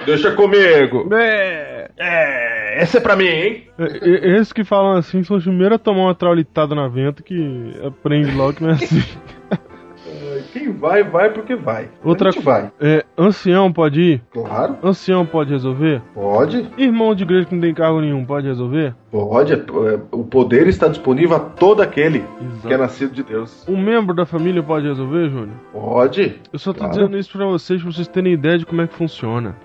É... 0.01 0.05
Deixa 0.05 0.31
comigo. 0.31 1.07
é... 1.15 1.89
É, 1.97 2.83
esse 2.83 2.97
é 2.97 2.99
pra 2.99 3.15
mim, 3.15 3.25
hein? 3.27 3.63
É, 3.79 4.35
Esses 4.35 4.51
que 4.51 4.63
falam 4.63 4.97
assim 4.97 5.23
são 5.23 5.37
os 5.37 5.43
primeiros 5.43 5.75
a 5.75 5.79
tomar 5.79 6.03
uma 6.03 6.15
traulitada 6.15 6.75
na 6.75 6.87
venta 6.87 7.23
que 7.23 7.73
aprende 7.85 8.31
logo 8.31 8.53
que 8.53 8.63
não 8.63 8.71
é 8.71 8.73
assim. 8.73 9.01
Quem 10.53 10.71
vai, 10.71 11.03
vai 11.03 11.31
porque 11.31 11.55
vai. 11.55 11.89
Outra 12.03 12.29
a 12.29 12.31
gente 12.31 12.43
vai. 12.43 12.71
É, 12.79 13.03
ancião 13.17 13.73
pode 13.73 13.99
ir? 13.99 14.21
Claro, 14.31 14.77
Ancião 14.83 15.25
pode 15.25 15.49
resolver? 15.51 16.01
pode. 16.13 16.65
Irmão 16.77 17.15
de 17.15 17.23
igreja 17.23 17.45
que 17.47 17.55
não 17.55 17.61
tem 17.61 17.73
cargo 17.73 17.99
nenhum 17.99 18.23
pode 18.23 18.45
resolver? 18.47 18.93
Pode. 19.11 19.51
é, 19.53 19.55
é, 19.57 19.99
O 20.11 20.23
poder 20.23 20.67
está 20.67 20.87
disponível 20.87 21.35
a 21.35 21.39
todo 21.39 21.81
aquele 21.81 22.19
Exato. 22.19 22.67
que 22.67 22.73
é 22.73 22.77
nascido 22.77 23.13
de 23.13 23.23
Deus. 23.23 23.65
Um 23.67 23.75
membro 23.75 24.13
da 24.15 24.25
família 24.25 24.61
pode 24.61 24.87
resolver, 24.87 25.29
Júnior? 25.29 25.57
Pode. 25.71 26.39
Eu 26.53 26.59
só 26.59 26.71
tô 26.71 26.79
Claro. 26.79 26.93
dizendo 26.93 27.17
isso 27.17 27.31
pra 27.35 27.45
vocês, 27.47 27.81
pra 27.81 27.91
vocês 27.91 28.07
terem 28.07 28.33
ideia 28.33 28.57
de 28.59 28.65
como 28.65 28.81
é 28.81 28.87
que 28.87 28.93
funciona. 28.93 29.55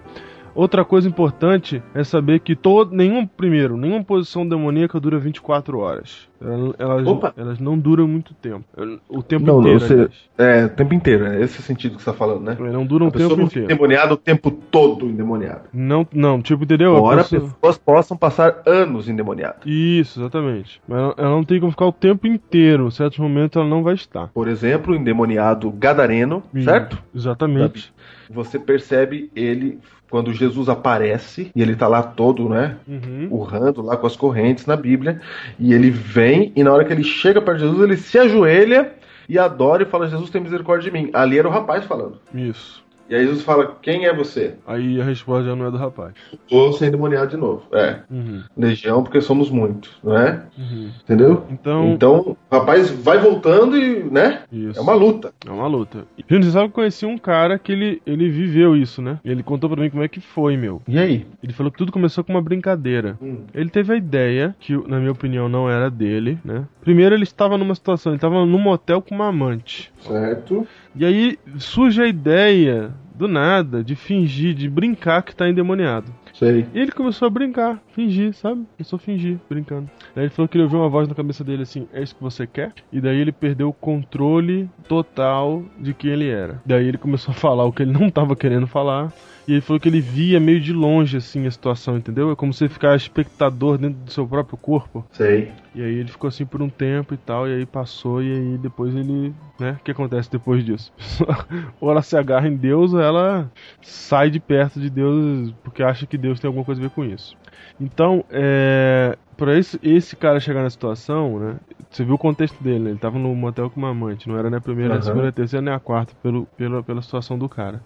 Outra 0.58 0.84
coisa 0.84 1.08
importante 1.08 1.80
é 1.94 2.02
saber 2.02 2.40
que 2.40 2.56
todo, 2.56 2.92
nenhum, 2.92 3.24
primeiro, 3.24 3.76
nenhuma 3.76 4.02
posição 4.02 4.44
demoníaca 4.44 4.98
dura 4.98 5.16
24 5.16 5.78
horas. 5.78 6.26
Ela- 6.40 6.74
Elas, 6.76 7.06
Opa. 7.06 7.32
elas 7.36 7.60
não 7.60 7.78
duram 7.78 8.08
muito 8.08 8.34
tempo. 8.34 8.64
O 9.08 9.22
tempo 9.22 9.46
Não, 9.46 9.54
não, 9.54 9.60
inteiro, 9.60 9.78
você. 9.80 9.92
aliás. 9.92 10.10
É, 10.36 10.64
o 10.64 10.68
tempo 10.70 10.94
inteiro, 10.94 11.26
é 11.26 11.40
esse 11.40 11.62
sentido 11.62 11.94
que 11.96 12.02
você 12.02 12.10
tá 12.10 12.16
falando, 12.16 12.40
né? 12.42 12.56
Elas 12.58 12.72
não 12.72 12.84
duram 12.84 13.06
o 13.06 13.10
tempo 13.12 13.36
não 13.36 13.44
inteiro. 13.44 13.66
endemoniada 13.70 14.12
o 14.14 14.16
tempo 14.16 14.50
todo 14.50 15.06
endemoniada. 15.06 15.66
Não, 15.72 16.04
não, 16.12 16.42
tipo, 16.42 16.64
entendeu? 16.64 16.96
Embora 16.96 17.18
pessoa- 17.22 17.40
pessoas 17.42 17.78
possam 17.78 18.16
passar 18.16 18.60
anos 18.66 19.08
endemoniadas. 19.08 19.60
Isso, 19.64 20.18
exatamente. 20.20 20.82
Mas 20.88 20.98
ela, 20.98 21.14
ela 21.18 21.30
não 21.30 21.44
tem 21.44 21.60
como 21.60 21.70
ficar 21.70 21.86
o 21.86 21.92
tempo 21.92 22.26
inteiro. 22.26 22.88
Em 22.88 22.90
certos 22.90 23.20
momentos 23.20 23.56
ela 23.56 23.68
não 23.68 23.84
vai 23.84 23.94
estar. 23.94 24.26
Por 24.34 24.48
exemplo, 24.48 24.92
o 24.92 24.96
endemoniado 24.96 25.70
gadareno, 25.70 26.42
certo? 26.64 27.00
Exatamente. 27.14 27.92
Você 28.28 28.58
percebe 28.58 29.30
ele 29.36 29.78
quando 30.10 30.32
Jesus 30.32 30.68
aparece 30.68 31.50
e 31.54 31.62
ele 31.62 31.76
tá 31.76 31.86
lá 31.86 32.02
todo, 32.02 32.48
né? 32.48 32.76
Uhum. 32.86 33.28
urrando 33.30 33.82
lá 33.82 33.96
com 33.96 34.06
as 34.06 34.16
correntes 34.16 34.66
na 34.66 34.76
Bíblia, 34.76 35.20
e 35.58 35.72
ele 35.72 35.90
vem, 35.90 36.52
e 36.56 36.62
na 36.62 36.72
hora 36.72 36.84
que 36.84 36.92
ele 36.92 37.04
chega 37.04 37.40
para 37.40 37.58
Jesus, 37.58 37.80
ele 37.80 37.96
se 37.96 38.18
ajoelha 38.18 38.92
e 39.28 39.38
adora 39.38 39.82
e 39.82 39.86
fala: 39.86 40.08
Jesus 40.08 40.30
tem 40.30 40.40
misericórdia 40.40 40.90
de 40.90 40.96
mim. 40.96 41.10
Ali 41.12 41.38
era 41.38 41.46
o 41.46 41.50
rapaz 41.50 41.84
falando. 41.84 42.18
Isso. 42.34 42.82
E 43.08 43.14
aí 43.14 43.24
Jesus 43.24 43.42
fala: 43.42 43.76
Quem 43.80 44.04
é 44.06 44.14
você? 44.14 44.54
Aí 44.66 45.00
a 45.00 45.04
resposta 45.04 45.44
já 45.48 45.56
não 45.56 45.66
é 45.66 45.70
do 45.70 45.76
rapaz. 45.78 46.14
Tô 46.48 46.72
sendo 46.72 46.88
endemoniado 46.88 47.30
de 47.30 47.36
novo. 47.36 47.62
É, 47.72 48.00
Uhum. 48.10 48.42
legião, 48.56 49.02
porque 49.02 49.20
somos 49.20 49.50
muitos, 49.50 49.90
não 50.04 50.16
é? 50.16 50.42
Uhum. 50.58 50.90
Entendeu? 51.02 51.44
Então, 51.50 51.88
Então, 51.92 52.36
o 52.50 52.54
rapaz 52.54 52.90
vai 52.90 53.18
voltando 53.18 53.76
e, 53.76 54.04
né? 54.10 54.42
isso. 54.52 54.78
É 54.78 54.82
uma 54.82 54.94
luta. 54.94 55.32
É 55.46 55.50
uma 55.50 55.66
luta. 55.66 56.04
Gente, 56.28 56.44
você 56.46 56.52
sabe 56.52 56.64
que 56.66 56.70
eu 56.70 56.74
conheci 56.74 57.06
um 57.06 57.16
cara 57.18 57.58
que 57.58 57.72
ele, 57.72 58.02
ele 58.06 58.28
viveu 58.28 58.76
isso, 58.76 59.00
né? 59.00 59.18
Ele 59.24 59.42
contou 59.42 59.70
pra 59.70 59.80
mim 59.82 59.90
como 59.90 60.02
é 60.02 60.08
que 60.08 60.20
foi, 60.20 60.56
meu. 60.56 60.82
E 60.86 60.98
aí? 60.98 61.26
Ele 61.42 61.52
falou 61.52 61.72
que 61.72 61.78
tudo 61.78 61.90
começou 61.92 62.22
com 62.22 62.32
uma 62.32 62.42
brincadeira. 62.42 63.16
Hum. 63.22 63.38
Ele 63.54 63.70
teve 63.70 63.92
a 63.92 63.96
ideia, 63.96 64.54
que 64.60 64.76
na 64.88 64.98
minha 64.98 65.12
opinião 65.12 65.48
não 65.48 65.70
era 65.70 65.90
dele, 65.90 66.38
né? 66.44 66.64
Primeiro 66.82 67.14
ele 67.14 67.24
estava 67.24 67.56
numa 67.58 67.74
situação, 67.74 68.12
ele 68.12 68.16
estava 68.18 68.44
num 68.44 68.58
motel 68.58 69.00
com 69.02 69.14
uma 69.14 69.28
amante. 69.28 69.92
Certo. 70.00 70.66
E 70.98 71.04
aí 71.04 71.38
surge 71.58 72.02
a 72.02 72.06
ideia, 72.06 72.92
do 73.14 73.26
nada, 73.26 73.82
de 73.82 73.96
fingir, 73.96 74.54
de 74.54 74.68
brincar 74.68 75.22
que 75.22 75.34
tá 75.34 75.48
endemoniado. 75.48 76.12
Sei. 76.32 76.66
E 76.72 76.78
ele 76.78 76.92
começou 76.92 77.26
a 77.26 77.30
brincar, 77.30 77.82
fingir, 77.92 78.32
sabe? 78.32 78.64
Começou 78.76 78.96
a 78.96 79.00
fingir, 79.00 79.38
brincando. 79.50 79.90
Daí 80.14 80.24
ele 80.24 80.30
falou 80.30 80.48
que 80.48 80.56
ele 80.56 80.62
ouviu 80.62 80.78
uma 80.78 80.88
voz 80.88 81.08
na 81.08 81.14
cabeça 81.14 81.42
dele 81.42 81.62
assim: 81.62 81.88
É 81.92 82.00
isso 82.00 82.14
que 82.14 82.22
você 82.22 82.46
quer? 82.46 82.72
E 82.92 83.00
daí 83.00 83.18
ele 83.18 83.32
perdeu 83.32 83.68
o 83.68 83.72
controle 83.72 84.70
total 84.86 85.64
de 85.80 85.92
quem 85.92 86.12
ele 86.12 86.28
era. 86.28 86.62
Daí 86.64 86.86
ele 86.86 86.98
começou 86.98 87.32
a 87.32 87.34
falar 87.34 87.64
o 87.64 87.72
que 87.72 87.82
ele 87.82 87.92
não 87.92 88.08
tava 88.08 88.36
querendo 88.36 88.68
falar. 88.68 89.12
E 89.48 89.52
ele 89.52 89.60
falou 89.62 89.80
que 89.80 89.88
ele 89.88 90.02
via 90.02 90.38
meio 90.38 90.60
de 90.60 90.74
longe 90.74 91.16
assim 91.16 91.46
a 91.46 91.50
situação, 91.50 91.96
entendeu? 91.96 92.30
É 92.30 92.36
como 92.36 92.52
você 92.52 92.68
ficar 92.68 92.94
espectador 92.94 93.78
dentro 93.78 93.98
do 94.00 94.10
seu 94.12 94.26
próprio 94.26 94.58
corpo. 94.58 95.02
Sei. 95.12 95.50
E 95.74 95.82
aí 95.82 95.94
ele 95.94 96.10
ficou 96.10 96.28
assim 96.28 96.44
por 96.44 96.60
um 96.60 96.68
tempo 96.68 97.14
e 97.14 97.16
tal, 97.16 97.48
e 97.48 97.54
aí 97.54 97.64
passou, 97.64 98.22
e 98.22 98.30
aí 98.30 98.58
depois 98.58 98.94
ele. 98.94 99.32
né? 99.58 99.78
O 99.80 99.84
que 99.84 99.90
acontece 99.90 100.30
depois 100.30 100.62
disso? 100.62 100.92
ou 101.80 101.90
ela 101.90 102.02
se 102.02 102.14
agarra 102.14 102.46
em 102.46 102.56
Deus, 102.56 102.92
ou 102.92 103.00
ela 103.00 103.50
sai 103.80 104.28
de 104.28 104.38
perto 104.38 104.78
de 104.78 104.90
Deus 104.90 105.54
porque 105.64 105.82
acha 105.82 106.06
que 106.06 106.18
Deus 106.18 106.38
tem 106.38 106.46
alguma 106.48 106.64
coisa 106.64 106.78
a 106.80 106.84
ver 106.84 106.90
com 106.90 107.02
isso. 107.02 107.34
Então, 107.80 108.22
é. 108.30 109.16
Pra 109.38 109.56
esse, 109.56 109.78
esse 109.84 110.16
cara 110.16 110.40
chegar 110.40 110.64
na 110.64 110.68
situação, 110.68 111.38
né? 111.38 111.56
Você 111.88 112.04
viu 112.04 112.16
o 112.16 112.18
contexto 112.18 112.60
dele, 112.60 112.80
né? 112.80 112.90
Ele 112.90 112.98
tava 112.98 113.20
no 113.20 113.32
motel 113.36 113.70
com 113.70 113.78
uma 113.78 113.90
amante, 113.90 114.28
não 114.28 114.36
era 114.36 114.50
nem 114.50 114.58
a 114.58 114.60
primeira, 114.60 114.88
nem 114.88 114.98
a 114.98 115.00
Aham. 115.00 115.04
segunda, 115.04 115.22
nem 115.22 115.28
a 115.28 115.32
terceira, 115.32 115.64
nem 115.64 115.72
a 115.72 115.78
quarta, 115.78 116.12
pelo, 116.20 116.44
pela, 116.56 116.82
pela 116.82 117.00
situação 117.00 117.38
do 117.38 117.48
cara. 117.48 117.80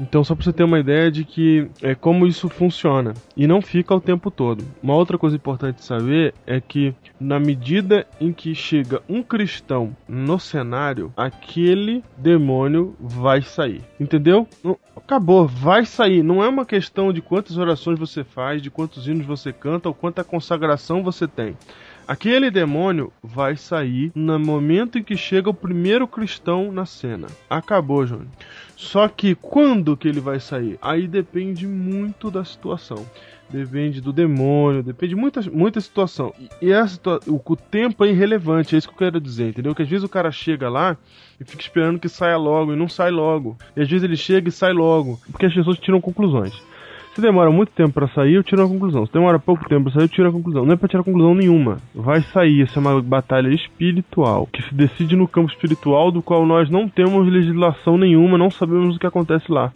Então, 0.00 0.24
só 0.24 0.34
pra 0.34 0.44
você 0.44 0.52
ter 0.52 0.64
uma 0.64 0.80
ideia 0.80 1.10
de 1.10 1.24
que 1.24 1.68
é 1.80 1.94
como 1.94 2.26
isso 2.26 2.48
funciona. 2.48 3.14
E 3.36 3.46
não 3.46 3.60
fica 3.60 3.94
o 3.94 4.00
tempo 4.00 4.30
todo. 4.30 4.64
Uma 4.82 4.94
outra 4.94 5.18
coisa 5.18 5.36
importante 5.36 5.84
saber 5.84 6.34
é 6.46 6.60
que, 6.60 6.94
na 7.20 7.38
medida 7.38 8.06
em 8.20 8.32
que 8.32 8.54
chega 8.54 9.02
um 9.08 9.22
cristão 9.22 9.96
no 10.08 10.38
cenário, 10.38 11.12
aquele 11.16 12.02
demônio 12.16 12.94
vai 12.98 13.42
sair. 13.42 13.82
Entendeu? 13.98 14.46
Acabou, 14.96 15.46
vai 15.46 15.84
sair. 15.84 16.22
Não 16.22 16.42
é 16.42 16.48
uma 16.48 16.64
questão 16.64 17.12
de 17.12 17.20
quantas 17.20 17.56
orações 17.56 17.98
você 17.98 18.24
faz, 18.24 18.62
de 18.62 18.70
quantos 18.70 19.06
hinos 19.06 19.26
você 19.26 19.52
canta 19.52 19.88
ou 19.88 19.94
quanta 19.94 20.24
consagração 20.24 21.02
você 21.02 21.26
tem. 21.28 21.56
Aquele 22.12 22.50
demônio 22.50 23.10
vai 23.22 23.56
sair 23.56 24.12
no 24.14 24.38
momento 24.38 24.98
em 24.98 25.02
que 25.02 25.16
chega 25.16 25.48
o 25.48 25.54
primeiro 25.54 26.06
cristão 26.06 26.70
na 26.70 26.84
cena. 26.84 27.26
Acabou, 27.48 28.06
Júnior. 28.06 28.26
Só 28.76 29.08
que 29.08 29.34
quando 29.34 29.96
que 29.96 30.08
ele 30.08 30.20
vai 30.20 30.38
sair? 30.38 30.78
Aí 30.82 31.08
depende 31.08 31.66
muito 31.66 32.30
da 32.30 32.44
situação. 32.44 33.06
Depende 33.48 34.02
do 34.02 34.12
demônio, 34.12 34.82
depende 34.82 35.14
de 35.14 35.20
muita, 35.20 35.40
muita 35.50 35.80
situação. 35.80 36.34
E 36.60 36.66
e 36.66 36.70
essa 36.70 36.88
situa- 36.94 37.20
o, 37.26 37.40
o 37.42 37.56
tempo 37.56 38.04
é 38.04 38.08
irrelevante, 38.10 38.74
é 38.74 38.78
isso 38.78 38.88
que 38.88 38.94
eu 38.94 38.98
quero 38.98 39.18
dizer, 39.20 39.48
entendeu? 39.48 39.74
Que 39.74 39.82
às 39.82 39.88
vezes 39.88 40.04
o 40.04 40.08
cara 40.08 40.30
chega 40.30 40.68
lá 40.68 40.96
e 41.40 41.44
fica 41.46 41.62
esperando 41.62 41.98
que 41.98 42.10
saia 42.10 42.36
logo 42.36 42.74
e 42.74 42.76
não 42.76 42.88
sai 42.90 43.10
logo. 43.10 43.56
E 43.74 43.80
às 43.80 43.88
vezes 43.88 44.04
ele 44.04 44.16
chega 44.16 44.50
e 44.50 44.52
sai 44.52 44.74
logo, 44.74 45.18
porque 45.30 45.46
as 45.46 45.54
pessoas 45.54 45.78
tiram 45.78 46.00
conclusões. 46.00 46.52
Se 47.14 47.20
demora 47.20 47.50
muito 47.50 47.72
tempo 47.72 47.92
pra 47.92 48.08
sair, 48.08 48.34
eu 48.34 48.42
tiro 48.42 48.64
a 48.64 48.68
conclusão. 48.68 49.04
Se 49.04 49.12
demora 49.12 49.38
pouco 49.38 49.68
tempo 49.68 49.84
pra 49.84 49.92
sair, 49.92 50.04
eu 50.04 50.08
tiro 50.08 50.28
a 50.28 50.32
conclusão. 50.32 50.64
Não 50.64 50.72
é 50.72 50.76
pra 50.76 50.88
tirar 50.88 51.02
conclusão 51.02 51.34
nenhuma. 51.34 51.76
Vai 51.94 52.22
sair. 52.22 52.62
Essa 52.62 52.78
é 52.78 52.80
uma 52.80 53.02
batalha 53.02 53.48
espiritual 53.48 54.48
que 54.50 54.62
se 54.62 54.74
decide 54.74 55.14
no 55.14 55.28
campo 55.28 55.52
espiritual, 55.52 56.10
do 56.10 56.22
qual 56.22 56.46
nós 56.46 56.70
não 56.70 56.88
temos 56.88 57.30
legislação 57.30 57.98
nenhuma, 57.98 58.38
não 58.38 58.50
sabemos 58.50 58.96
o 58.96 58.98
que 58.98 59.06
acontece 59.06 59.52
lá. 59.52 59.70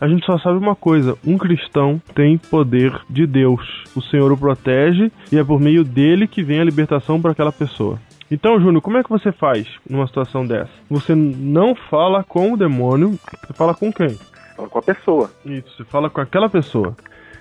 A 0.00 0.08
gente 0.08 0.24
só 0.24 0.38
sabe 0.38 0.56
uma 0.56 0.74
coisa: 0.74 1.18
um 1.26 1.36
cristão 1.36 2.00
tem 2.14 2.38
poder 2.38 2.98
de 3.10 3.26
Deus. 3.26 3.84
O 3.94 4.00
Senhor 4.00 4.32
o 4.32 4.38
protege 4.38 5.12
e 5.30 5.36
é 5.36 5.44
por 5.44 5.60
meio 5.60 5.84
dele 5.84 6.26
que 6.26 6.42
vem 6.42 6.60
a 6.60 6.64
libertação 6.64 7.20
para 7.20 7.32
aquela 7.32 7.52
pessoa. 7.52 7.98
Então, 8.30 8.58
Júnior, 8.60 8.80
como 8.80 8.96
é 8.96 9.02
que 9.02 9.10
você 9.10 9.32
faz 9.32 9.66
numa 9.88 10.06
situação 10.06 10.46
dessa? 10.46 10.70
Você 10.88 11.14
não 11.14 11.74
fala 11.74 12.24
com 12.24 12.52
o 12.52 12.56
demônio, 12.56 13.10
você 13.10 13.52
fala 13.52 13.74
com 13.74 13.92
quem? 13.92 14.16
Fala 14.60 14.68
com 14.68 14.78
a 14.78 14.82
pessoa. 14.82 15.30
Isso, 15.46 15.76
você 15.76 15.84
fala 15.84 16.10
com 16.10 16.20
aquela 16.20 16.48
pessoa. 16.48 16.94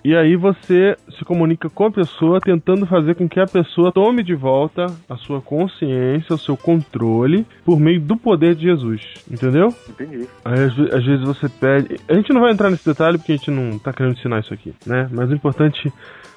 E 0.05 0.15
aí 0.15 0.37
você 0.37 0.95
se 1.17 1.25
comunica 1.25 1.69
com 1.69 1.87
a 1.87 1.91
pessoa, 1.91 2.39
tentando 2.39 2.85
fazer 2.85 3.15
com 3.15 3.27
que 3.27 3.37
a 3.37 3.45
pessoa 3.45 3.91
tome 3.91 4.23
de 4.23 4.33
volta 4.33 4.85
a 5.09 5.17
sua 5.17 5.41
consciência, 5.41 6.33
o 6.33 6.37
seu 6.39 6.55
controle, 6.55 7.45
por 7.65 7.77
meio 7.77 7.99
do 7.99 8.15
poder 8.15 8.55
de 8.55 8.61
Jesus. 8.63 9.01
Entendeu? 9.29 9.67
Entendi. 9.89 10.25
Aí, 10.45 10.53
às, 10.63 10.73
ve- 10.73 10.95
às 10.95 11.03
vezes 11.05 11.25
você 11.27 11.49
pede. 11.49 11.97
A 12.07 12.13
gente 12.13 12.31
não 12.31 12.39
vai 12.39 12.53
entrar 12.53 12.69
nesse 12.69 12.85
detalhe 12.85 13.17
porque 13.17 13.33
a 13.33 13.35
gente 13.35 13.51
não 13.51 13.77
tá 13.77 13.91
querendo 13.91 14.13
ensinar 14.17 14.39
isso 14.39 14.53
aqui, 14.53 14.73
né? 14.87 15.09
Mas 15.11 15.29
o 15.29 15.33
importante 15.35 15.91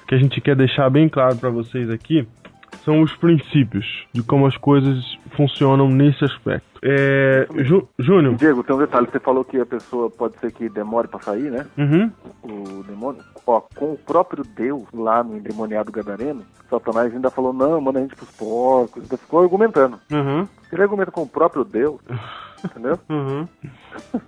que 0.09 0.13
a 0.15 0.17
gente 0.17 0.41
quer 0.41 0.57
deixar 0.57 0.89
bem 0.89 1.07
claro 1.07 1.37
pra 1.37 1.49
vocês 1.49 1.89
aqui 1.89 2.27
são 2.83 3.01
os 3.01 3.15
princípios 3.15 4.05
de 4.13 4.21
como 4.23 4.45
as 4.45 4.57
coisas 4.57 5.17
funcionam 5.35 5.87
nesse 5.89 6.23
aspecto. 6.23 6.79
É. 6.83 7.47
Ju- 7.59 7.87
Júnior. 7.97 8.35
Diego, 8.35 8.63
tem 8.63 8.75
um 8.75 8.79
detalhe. 8.79 9.07
Você 9.11 9.19
falou 9.19 9.43
que 9.45 9.57
a 9.59 9.65
pessoa 9.65 10.09
pode 10.09 10.37
ser 10.39 10.51
que 10.51 10.67
demore 10.67 11.07
pra 11.07 11.21
sair, 11.21 11.49
né? 11.49 11.65
Uhum. 11.77 12.11
O 12.43 12.83
demônio. 12.83 13.21
Ó, 13.47 13.61
com 13.75 13.93
o 13.93 13.97
próprio 13.97 14.43
Deus 14.43 14.83
lá 14.93 15.23
no 15.23 15.37
endemoniado 15.37 15.91
Gadareno, 15.91 16.43
Satanás 16.69 17.13
ainda 17.13 17.29
falou: 17.29 17.53
não, 17.53 17.79
manda 17.79 17.99
a 17.99 18.01
gente 18.01 18.15
pros 18.15 18.31
porcos. 18.31 19.03
Ainda 19.03 19.17
ficou 19.17 19.41
argumentando. 19.41 19.97
Uhum. 20.11 20.47
Ele 20.71 20.81
argumenta 20.81 21.11
com 21.11 21.21
o 21.21 21.27
próprio 21.27 21.63
Deus, 21.63 22.01
entendeu? 22.63 22.99
Uhum. 23.09 23.47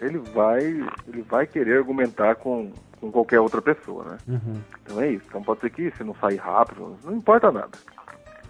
Ele 0.00 0.18
vai, 0.34 0.60
ele 1.08 1.22
vai 1.30 1.46
querer 1.46 1.78
argumentar 1.78 2.34
com, 2.34 2.72
com 3.04 3.12
qualquer 3.12 3.38
outra 3.40 3.60
pessoa, 3.60 4.04
né? 4.04 4.16
Uhum. 4.28 4.60
Então 4.82 5.00
é 5.00 5.10
isso. 5.12 5.24
Então 5.28 5.42
pode 5.42 5.60
ser 5.60 5.70
que 5.70 5.90
se 5.90 6.02
não 6.02 6.14
sair 6.14 6.36
rápido, 6.36 6.96
não 7.04 7.14
importa 7.16 7.52
nada. 7.52 7.70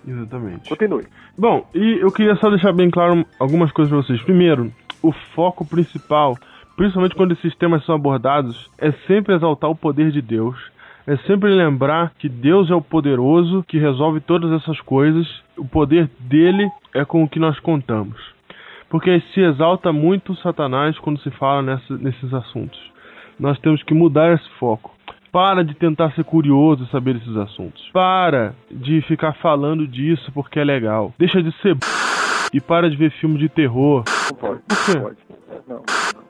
Exatamente. 0.07 0.69
Continue. 0.69 1.07
Bom, 1.37 1.67
e 1.75 1.99
eu 2.01 2.13
queria 2.13 2.37
só 2.37 2.49
deixar 2.51 2.73
bem 2.73 2.91
claro 2.91 3.25
algumas 3.41 3.73
coisas 3.73 3.91
pra 3.93 4.03
vocês. 4.03 4.23
Primeiro, 4.23 4.71
o 5.03 5.11
foco 5.35 5.65
principal, 5.67 6.37
principalmente 6.77 7.15
quando 7.17 7.33
esses 7.33 7.55
temas 7.57 7.85
são 7.85 7.95
abordados, 7.95 8.71
é 8.79 8.93
sempre 9.07 9.35
exaltar 9.35 9.71
o 9.71 9.75
poder 9.77 10.11
de 10.11 10.21
Deus. 10.23 10.57
É 11.07 11.17
sempre 11.27 11.51
lembrar 11.51 12.13
que 12.19 12.29
Deus 12.29 12.71
é 12.71 12.75
o 12.75 12.81
poderoso 12.81 13.63
que 13.67 13.79
resolve 13.79 14.21
todas 14.21 14.51
essas 14.53 14.81
coisas. 14.81 15.27
O 15.57 15.65
poder 15.67 16.09
dele 16.19 16.71
é 16.95 17.05
com 17.05 17.23
o 17.25 17.29
que 17.29 17.39
nós 17.39 17.59
contamos. 17.61 18.17
Porque 18.89 19.21
se 19.33 19.41
exalta 19.41 19.93
muito 19.93 20.35
Satanás 20.37 20.99
quando 21.01 21.19
se 21.21 21.31
fala 21.33 21.63
nessa- 21.63 21.99
nesses 21.99 22.33
assuntos. 22.33 22.94
Nós 23.39 23.59
temos 23.61 23.83
que 23.83 23.95
mudar 23.95 24.35
esse 24.35 24.49
foco. 24.59 24.93
Para 25.33 25.65
de 25.65 25.75
tentar 25.75 26.13
ser 26.13 26.25
curioso 26.25 26.85
e 26.85 26.91
saber 26.91 27.17
esses 27.17 27.37
assuntos. 27.37 27.91
Para 27.93 28.55
de 28.71 29.01
ficar 29.03 29.33
falando 29.35 29.87
disso 29.87 30.31
porque 30.33 30.61
é 30.61 30.65
legal. 30.65 31.13
Deixa 31.19 31.43
de 31.43 31.51
ser 31.61 31.75
b... 31.75 31.81
e 32.53 32.61
para 32.61 32.89
de 32.89 32.97
ver 32.97 33.11
filme 33.13 33.37
de 33.39 33.49
terror. 33.49 34.05
Não 34.31 34.37
pode. 34.37 34.61
Por 34.63 34.87
quê? 34.87 34.95
Não 34.97 35.03
pode. 35.03 35.17
Não, 35.67 35.83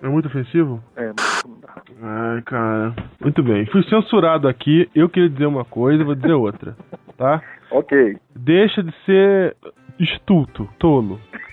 É 0.03 0.09
muito 0.09 0.27
ofensivo? 0.29 0.83
é, 0.97 1.07
não 1.47 1.61
dá. 1.61 1.75
Ai, 2.03 2.43
cara. 2.43 2.95
Muito 3.21 3.43
bem. 3.43 3.67
Fui 3.67 3.83
censurado 3.85 4.49
aqui. 4.49 4.89
Eu 4.95 5.09
queria 5.09 5.29
dizer 5.29 5.47
uma 5.47 5.65
coisa 5.67 6.03
vou 6.05 6.15
dizer 6.15 6.33
outra. 6.33 6.75
Tá? 7.19 7.43
Ok. 7.71 8.17
Deixa 8.37 8.85
de 8.85 8.95
ser 9.05 9.57
estulto, 9.99 10.69
tolo. 10.79 11.21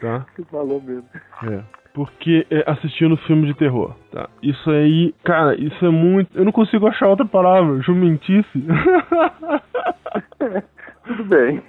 Tá? 0.00 0.24
Você 0.36 0.44
falou 0.44 0.80
mesmo. 0.80 1.08
É. 1.50 1.60
Porque 1.98 2.46
é, 2.48 2.62
assistindo 2.64 3.16
filme 3.16 3.48
de 3.48 3.54
terror, 3.54 3.92
tá? 4.12 4.28
Isso 4.40 4.70
aí, 4.70 5.12
cara, 5.24 5.60
isso 5.60 5.84
é 5.84 5.90
muito. 5.90 6.30
Eu 6.32 6.44
não 6.44 6.52
consigo 6.52 6.86
achar 6.86 7.08
outra 7.08 7.26
palavra, 7.26 7.82
jumentice. 7.82 8.46
Tudo 11.04 11.24
bem. 11.24 11.60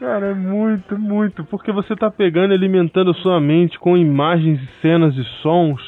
Cara, 0.00 0.26
é 0.26 0.34
muito, 0.34 0.98
muito. 0.98 1.44
Porque 1.44 1.70
você 1.70 1.94
tá 1.94 2.10
pegando 2.10 2.52
e 2.52 2.56
alimentando 2.56 3.12
a 3.12 3.14
sua 3.14 3.40
mente 3.40 3.78
com 3.78 3.96
imagens, 3.96 4.60
cenas 4.82 5.14
e 5.14 5.22
sons 5.40 5.80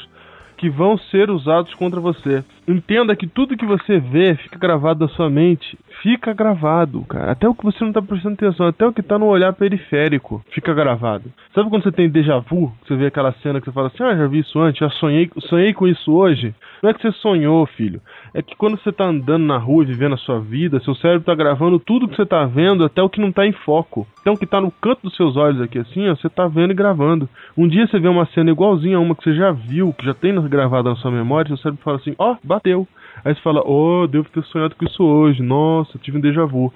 que 0.55 0.69
vão 0.69 0.97
ser 0.97 1.29
usados 1.29 1.73
contra 1.73 1.99
você. 1.99 2.41
Entenda 2.65 3.17
que 3.17 3.27
tudo 3.27 3.57
que 3.57 3.65
você 3.65 3.99
vê 3.99 4.35
fica 4.35 4.57
gravado 4.57 5.01
na 5.01 5.09
sua 5.09 5.29
mente. 5.29 5.77
Fica 6.03 6.33
gravado, 6.33 7.01
cara. 7.05 7.31
Até 7.31 7.47
o 7.47 7.55
que 7.55 7.63
você 7.63 7.81
não 7.81 7.93
tá 7.93 8.01
prestando 8.01 8.33
atenção, 8.33 8.67
até 8.67 8.85
o 8.85 8.91
que 8.91 9.01
tá 9.01 9.17
no 9.17 9.25
olhar 9.25 9.53
periférico 9.53 10.43
fica 10.51 10.73
gravado. 10.73 11.31
Sabe 11.55 11.69
quando 11.69 11.83
você 11.83 11.93
tem 11.93 12.09
déjà 12.09 12.39
vu? 12.39 12.73
Você 12.83 12.93
vê 12.97 13.05
aquela 13.05 13.31
cena 13.41 13.61
que 13.61 13.65
você 13.67 13.71
fala 13.71 13.87
assim: 13.87 14.03
Ah, 14.03 14.13
já 14.13 14.27
vi 14.27 14.39
isso 14.39 14.59
antes, 14.59 14.81
já 14.81 14.89
sonhei, 14.89 15.31
sonhei 15.47 15.73
com 15.73 15.87
isso 15.87 16.11
hoje. 16.11 16.53
Não 16.81 16.89
é 16.89 16.93
que 16.93 17.01
você 17.01 17.13
sonhou, 17.13 17.65
filho. 17.65 18.01
É 18.33 18.41
que 18.41 18.53
quando 18.57 18.77
você 18.77 18.91
tá 18.91 19.05
andando 19.05 19.45
na 19.45 19.57
rua 19.57 19.85
vivendo 19.85 20.15
a 20.15 20.17
sua 20.17 20.41
vida, 20.41 20.81
seu 20.81 20.93
cérebro 20.93 21.23
tá 21.23 21.33
gravando 21.33 21.79
tudo 21.79 22.09
que 22.09 22.17
você 22.17 22.25
tá 22.25 22.43
vendo, 22.43 22.83
até 22.83 23.01
o 23.01 23.07
que 23.07 23.21
não 23.21 23.31
tá 23.31 23.47
em 23.47 23.53
foco. 23.53 24.05
Então 24.19 24.33
o 24.33 24.37
que 24.37 24.45
tá 24.45 24.59
no 24.59 24.71
canto 24.71 25.03
dos 25.03 25.15
seus 25.15 25.37
olhos 25.37 25.61
aqui 25.61 25.79
assim, 25.79 26.09
ó, 26.09 26.15
você 26.17 26.27
tá 26.27 26.49
vendo 26.49 26.71
e 26.71 26.75
gravando. 26.75 27.29
Um 27.57 27.65
dia 27.65 27.87
você 27.87 27.97
vê 27.97 28.09
uma 28.09 28.25
cena 28.25 28.51
igualzinha 28.51 28.97
a 28.97 28.99
uma 28.99 29.15
que 29.15 29.23
você 29.23 29.33
já 29.33 29.53
viu, 29.53 29.93
que 29.93 30.05
já 30.05 30.13
tem 30.13 30.33
gravada 30.49 30.89
na 30.89 30.97
sua 30.97 31.11
memória, 31.11 31.47
seu 31.47 31.57
cérebro 31.57 31.81
fala 31.81 31.95
assim, 31.95 32.13
ó, 32.17 32.35
bateu. 32.43 32.85
Aí 33.23 33.33
você 33.33 33.41
fala, 33.41 33.61
oh, 33.65 34.07
devo 34.07 34.29
ter 34.29 34.43
sonhado 34.45 34.75
com 34.75 34.85
isso 34.85 35.03
hoje, 35.03 35.41
nossa, 35.41 35.97
tive 35.99 36.17
um 36.17 36.21
déjà 36.21 36.45
vu. 36.45 36.73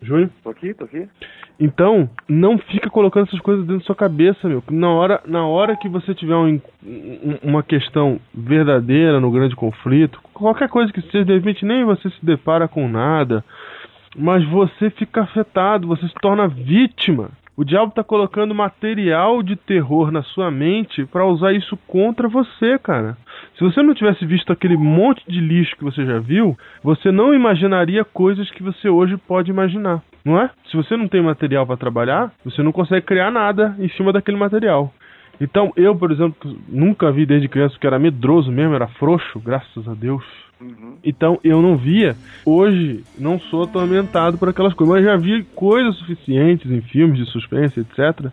Júnior? 0.00 0.30
Tô 0.42 0.50
aqui, 0.50 0.74
tô 0.74 0.84
aqui. 0.84 1.08
Então, 1.58 2.08
não 2.28 2.56
fica 2.56 2.88
colocando 2.88 3.26
essas 3.26 3.40
coisas 3.40 3.64
dentro 3.64 3.80
da 3.80 3.84
sua 3.84 3.96
cabeça, 3.96 4.48
meu. 4.48 4.62
Na 4.70 4.90
hora, 4.90 5.20
na 5.26 5.44
hora 5.44 5.76
que 5.76 5.88
você 5.88 6.14
tiver 6.14 6.36
um- 6.36 6.60
um- 6.84 7.38
uma 7.42 7.64
questão 7.64 8.20
verdadeira 8.32 9.18
no 9.18 9.30
grande 9.30 9.56
conflito, 9.56 10.20
qualquer 10.32 10.68
coisa 10.68 10.92
que 10.92 11.00
seja, 11.02 11.24
de 11.24 11.34
repente 11.34 11.64
nem 11.64 11.84
você 11.84 12.08
se 12.10 12.24
depara 12.24 12.68
com 12.68 12.88
nada, 12.88 13.44
mas 14.16 14.44
você 14.44 14.88
fica 14.90 15.22
afetado, 15.22 15.88
você 15.88 16.06
se 16.06 16.14
torna 16.22 16.46
vítima. 16.46 17.30
O 17.58 17.64
diabo 17.64 17.90
tá 17.90 18.04
colocando 18.04 18.54
material 18.54 19.42
de 19.42 19.56
terror 19.56 20.12
na 20.12 20.22
sua 20.22 20.48
mente 20.48 21.04
para 21.06 21.26
usar 21.26 21.52
isso 21.52 21.76
contra 21.88 22.28
você, 22.28 22.78
cara. 22.78 23.16
Se 23.56 23.64
você 23.64 23.82
não 23.82 23.94
tivesse 23.94 24.24
visto 24.24 24.52
aquele 24.52 24.76
monte 24.76 25.24
de 25.26 25.40
lixo 25.40 25.76
que 25.76 25.82
você 25.82 26.06
já 26.06 26.20
viu, 26.20 26.56
você 26.84 27.10
não 27.10 27.34
imaginaria 27.34 28.04
coisas 28.04 28.48
que 28.52 28.62
você 28.62 28.88
hoje 28.88 29.16
pode 29.16 29.50
imaginar, 29.50 30.00
não 30.24 30.40
é? 30.40 30.48
Se 30.70 30.76
você 30.76 30.96
não 30.96 31.08
tem 31.08 31.20
material 31.20 31.66
para 31.66 31.76
trabalhar, 31.76 32.30
você 32.44 32.62
não 32.62 32.70
consegue 32.70 33.04
criar 33.04 33.32
nada 33.32 33.74
em 33.80 33.88
cima 33.88 34.12
daquele 34.12 34.36
material. 34.36 34.92
Então, 35.40 35.72
eu, 35.76 35.94
por 35.94 36.10
exemplo, 36.10 36.56
nunca 36.68 37.12
vi 37.12 37.24
desde 37.24 37.48
criança 37.48 37.78
que 37.78 37.86
era 37.86 37.98
medroso 37.98 38.50
mesmo, 38.50 38.74
era 38.74 38.88
frouxo, 38.88 39.38
graças 39.38 39.86
a 39.88 39.94
Deus. 39.94 40.24
Então 41.04 41.38
eu 41.44 41.62
não 41.62 41.76
via. 41.76 42.16
Hoje 42.44 43.04
não 43.18 43.38
sou 43.38 43.62
atormentado 43.62 44.36
por 44.38 44.48
aquelas 44.48 44.74
coisas, 44.74 44.96
mas 44.96 45.04
já 45.04 45.16
vi 45.16 45.44
coisas 45.54 45.96
suficientes 45.96 46.70
em 46.70 46.80
filmes 46.80 47.18
de 47.18 47.30
suspense, 47.30 47.80
etc, 47.80 48.32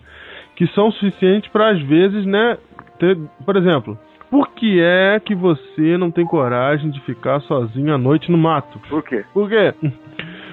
que 0.56 0.66
são 0.68 0.92
suficientes 0.92 1.50
para 1.52 1.72
às 1.72 1.82
vezes, 1.82 2.26
né, 2.26 2.58
ter, 2.98 3.18
por 3.46 3.56
exemplo, 3.56 3.98
por 4.30 4.50
que 4.52 4.82
é 4.82 5.20
que 5.20 5.36
você 5.36 5.98
não 5.98 6.10
tem 6.10 6.26
coragem 6.26 6.90
de 6.90 7.00
ficar 7.02 7.40
sozinho 7.42 7.94
à 7.94 7.98
noite 7.98 8.32
no 8.32 8.38
mato? 8.38 8.80
Por 8.90 9.04
quê? 9.04 9.24
Por 9.34 9.48
quê? 9.48 9.74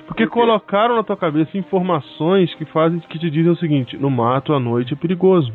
Porque 0.07 0.27
colocaram 0.27 0.97
na 0.97 1.03
tua 1.03 1.17
cabeça 1.17 1.57
informações 1.57 2.55
que 2.57 2.67
fazem 2.67 3.01
que 3.01 3.19
te 3.19 3.31
dizem 3.31 3.51
o 3.51 3.57
seguinte: 3.57 3.97
no 3.97 4.11
mato 4.11 4.53
à 4.53 4.61
noite 4.61 4.93
é 4.93 4.97
perigoso. 4.97 5.51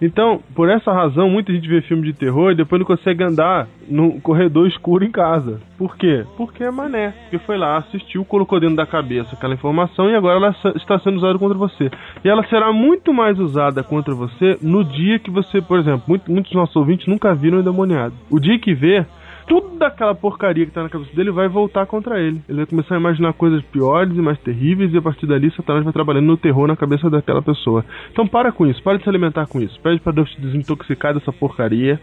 Então, 0.00 0.40
por 0.54 0.68
essa 0.70 0.92
razão, 0.92 1.28
muita 1.28 1.52
gente 1.52 1.68
vê 1.68 1.82
filme 1.82 2.04
de 2.04 2.12
terror 2.12 2.52
e 2.52 2.54
depois 2.56 2.80
não 2.80 2.86
consegue 2.86 3.22
andar 3.22 3.68
no 3.88 4.20
corredor 4.20 4.66
escuro 4.66 5.04
em 5.04 5.10
casa. 5.10 5.60
Por 5.76 5.96
quê? 5.96 6.24
Porque 6.36 6.64
é 6.64 6.70
mané. 6.70 7.12
Porque 7.22 7.38
foi 7.44 7.58
lá, 7.58 7.76
assistiu, 7.78 8.24
colocou 8.24 8.58
dentro 8.58 8.76
da 8.76 8.86
cabeça 8.86 9.34
aquela 9.34 9.54
informação 9.54 10.08
e 10.08 10.14
agora 10.14 10.36
ela 10.36 10.54
está 10.74 10.98
sendo 11.00 11.18
usada 11.18 11.38
contra 11.38 11.56
você. 11.58 11.90
E 12.24 12.28
ela 12.28 12.44
será 12.46 12.72
muito 12.72 13.12
mais 13.12 13.38
usada 13.38 13.82
contra 13.82 14.14
você 14.14 14.58
no 14.62 14.82
dia 14.84 15.18
que 15.18 15.30
você, 15.30 15.60
por 15.60 15.78
exemplo, 15.78 16.04
muito- 16.08 16.30
muitos 16.30 16.50
dos 16.50 16.58
nossos 16.60 16.76
ouvintes 16.76 17.06
nunca 17.06 17.34
viram 17.34 17.58
o 17.58 17.60
endemoniado. 17.60 18.14
O 18.30 18.40
dia 18.40 18.58
que 18.58 18.74
vê, 18.74 19.04
tudo 19.50 19.76
daquela 19.78 20.14
porcaria 20.14 20.64
que 20.64 20.70
tá 20.70 20.80
na 20.80 20.88
cabeça 20.88 21.12
dele 21.12 21.32
vai 21.32 21.48
voltar 21.48 21.84
contra 21.84 22.20
ele. 22.20 22.40
Ele 22.48 22.58
vai 22.58 22.66
começar 22.66 22.94
a 22.94 22.98
imaginar 23.00 23.32
coisas 23.32 23.60
piores 23.64 24.16
e 24.16 24.20
mais 24.20 24.38
terríveis, 24.38 24.94
e 24.94 24.96
a 24.96 25.02
partir 25.02 25.26
dali 25.26 25.50
Satanás 25.50 25.82
vai 25.82 25.92
trabalhando 25.92 26.26
no 26.26 26.36
terror 26.36 26.68
na 26.68 26.76
cabeça 26.76 27.10
daquela 27.10 27.42
pessoa. 27.42 27.84
Então 28.12 28.28
para 28.28 28.52
com 28.52 28.64
isso, 28.64 28.80
para 28.80 28.96
de 28.96 29.02
se 29.02 29.10
alimentar 29.10 29.48
com 29.48 29.60
isso. 29.60 29.80
Pede 29.80 29.98
para 29.98 30.12
Deus 30.12 30.30
te 30.30 30.40
desintoxicar 30.40 31.14
dessa 31.14 31.32
porcaria 31.32 32.00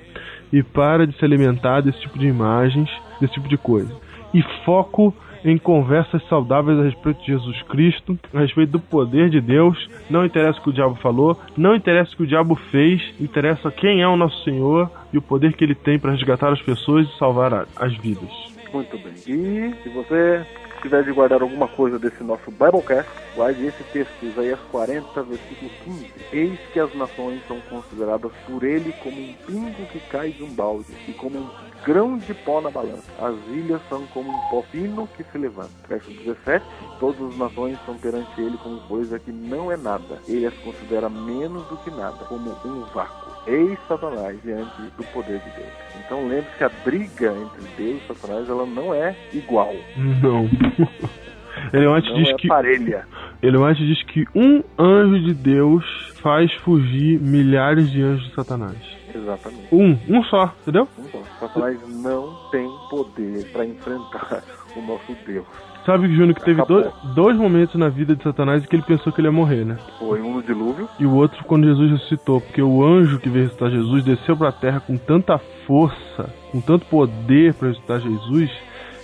e 0.51 0.61
para 0.61 1.07
de 1.07 1.17
se 1.17 1.23
alimentar 1.23 1.79
desse 1.79 2.01
tipo 2.01 2.19
de 2.19 2.27
imagens, 2.27 2.89
desse 3.21 3.35
tipo 3.35 3.47
de 3.47 3.57
coisa. 3.57 3.95
E 4.33 4.43
foco 4.65 5.15
em 5.47 5.57
conversas 5.57 6.21
saudáveis 6.27 6.79
a 6.79 6.83
respeito 6.83 7.21
de 7.21 7.27
Jesus 7.27 7.61
Cristo, 7.63 8.17
a 8.33 8.39
respeito 8.39 8.71
do 8.71 8.79
poder 8.79 9.29
de 9.29 9.39
Deus. 9.39 9.89
Não 10.09 10.25
interessa 10.25 10.59
o 10.59 10.63
que 10.63 10.69
o 10.69 10.73
diabo 10.73 10.95
falou, 10.95 11.39
não 11.55 11.75
interessa 11.75 12.13
o 12.13 12.17
que 12.17 12.23
o 12.23 12.27
diabo 12.27 12.55
fez, 12.71 13.01
interessa 13.19 13.71
quem 13.71 14.01
é 14.01 14.07
o 14.07 14.17
nosso 14.17 14.43
Senhor 14.43 14.89
e 15.13 15.17
o 15.17 15.21
poder 15.21 15.53
que 15.53 15.63
ele 15.63 15.75
tem 15.75 15.97
para 15.97 16.11
resgatar 16.11 16.51
as 16.51 16.61
pessoas 16.61 17.07
e 17.07 17.17
salvar 17.17 17.67
as 17.75 17.95
vidas. 17.97 18.29
Muito 18.73 18.97
bem. 18.97 19.13
E 19.27 19.73
se 19.81 19.89
você 19.89 20.45
tiver 20.81 21.03
de 21.03 21.11
guardar 21.11 21.41
alguma 21.41 21.67
coisa 21.67 21.99
desse 21.99 22.23
nosso 22.23 22.49
Biblecast, 22.51 23.09
guarde 23.35 23.65
esse 23.65 23.83
texto, 23.85 24.13
Isaías 24.23 24.59
40, 24.71 25.23
versículo 25.23 25.71
15. 25.83 26.13
Eis 26.31 26.59
que 26.73 26.79
as 26.79 26.93
nações 26.95 27.41
são 27.47 27.59
consideradas 27.61 28.31
por 28.45 28.63
ele 28.63 28.93
como 29.03 29.19
um 29.19 29.33
pingo 29.45 29.85
que 29.91 29.99
cai 30.09 30.31
de 30.31 30.43
um 30.43 30.53
balde 30.53 30.91
e 31.07 31.13
como 31.13 31.37
um 31.39 31.49
grão 31.85 32.17
de 32.17 32.33
pó 32.33 32.61
na 32.61 32.69
balança. 32.69 33.11
As 33.19 33.35
ilhas 33.49 33.81
são 33.89 34.05
como 34.07 34.29
um 34.29 34.49
pó 34.49 34.61
fino 34.63 35.07
que 35.15 35.23
se 35.23 35.37
levanta. 35.37 35.71
Verso 35.87 36.09
17. 36.09 36.65
Todas 36.99 37.21
as 37.21 37.37
nações 37.37 37.77
são 37.85 37.97
perante 37.97 38.41
ele 38.41 38.57
como 38.57 38.79
coisa 38.87 39.19
que 39.19 39.31
não 39.31 39.71
é 39.71 39.77
nada. 39.77 40.21
Ele 40.27 40.45
as 40.45 40.53
considera 40.55 41.09
menos 41.09 41.65
do 41.67 41.77
que 41.77 41.91
nada, 41.91 42.25
como 42.25 42.49
um 42.65 42.85
vácuo. 42.93 43.26
Eis 43.47 43.77
Satanás 43.87 44.37
diante 44.43 44.81
do 44.97 45.03
poder 45.13 45.39
de 45.39 45.49
Deus. 45.51 45.69
Então 46.05 46.27
lembre-se 46.27 46.57
que 46.57 46.63
a 46.63 46.69
briga 46.83 47.33
entre 47.33 47.61
Deus 47.77 48.01
e 48.03 48.07
Satanás 48.07 48.49
ela 48.49 48.65
não 48.65 48.93
é 48.93 49.15
igual. 49.33 49.73
Não. 50.21 50.49
Ele 51.73 51.85
antes 51.87 52.09
Não 52.11 52.17
diz 52.21 52.29
é 52.29 52.33
que 52.35 52.47
parelha. 52.47 53.05
ele 53.41 53.57
antes 53.57 53.83
diz 53.85 54.03
que 54.03 54.25
um 54.35 54.63
anjo 54.77 55.23
de 55.23 55.33
Deus 55.33 55.83
faz 56.21 56.53
fugir 56.63 57.19
milhares 57.19 57.89
de 57.91 58.01
anjos 58.03 58.27
de 58.29 58.35
Satanás. 58.35 58.77
Exatamente. 59.13 59.67
Um, 59.73 59.97
um 60.07 60.23
só, 60.25 60.53
entendeu? 60.61 60.87
Então, 60.99 61.23
Satanás 61.39 61.79
não 62.03 62.31
tem 62.51 62.69
poder 62.91 63.51
para 63.51 63.65
enfrentar 63.65 64.43
o 64.75 64.81
nosso 64.83 65.15
Deus. 65.25 65.47
Sabe, 65.87 66.13
Júnior, 66.13 66.35
que 66.35 66.43
teve 66.43 66.61
dois, 66.65 66.91
dois 67.15 67.37
momentos 67.37 67.75
na 67.75 67.87
vida 67.87 68.13
de 68.13 68.21
Satanás 68.21 68.61
em 68.61 68.67
que 68.67 68.75
ele 68.75 68.83
pensou 68.83 69.13
que 69.13 69.21
ele 69.21 69.29
ia 69.29 69.31
morrer, 69.31 69.63
né? 69.63 69.77
Foi 69.97 70.21
um 70.21 70.33
no 70.33 70.43
dilúvio, 70.43 70.89
E 70.99 71.05
o 71.05 71.15
outro 71.15 71.45
quando 71.45 71.65
Jesus 71.65 71.91
ressuscitou, 71.91 72.41
porque 72.41 72.61
o 72.61 72.83
anjo 72.83 73.17
que 73.19 73.29
veio 73.29 73.45
ressuscitar 73.45 73.71
Jesus 73.71 74.03
desceu 74.03 74.35
pra 74.35 74.51
terra 74.51 74.81
com 74.81 74.97
tanta 74.97 75.37
força, 75.65 76.29
com 76.51 76.59
tanto 76.59 76.85
poder 76.87 77.53
pra 77.53 77.69
ressuscitar 77.69 78.01
Jesus, 78.01 78.51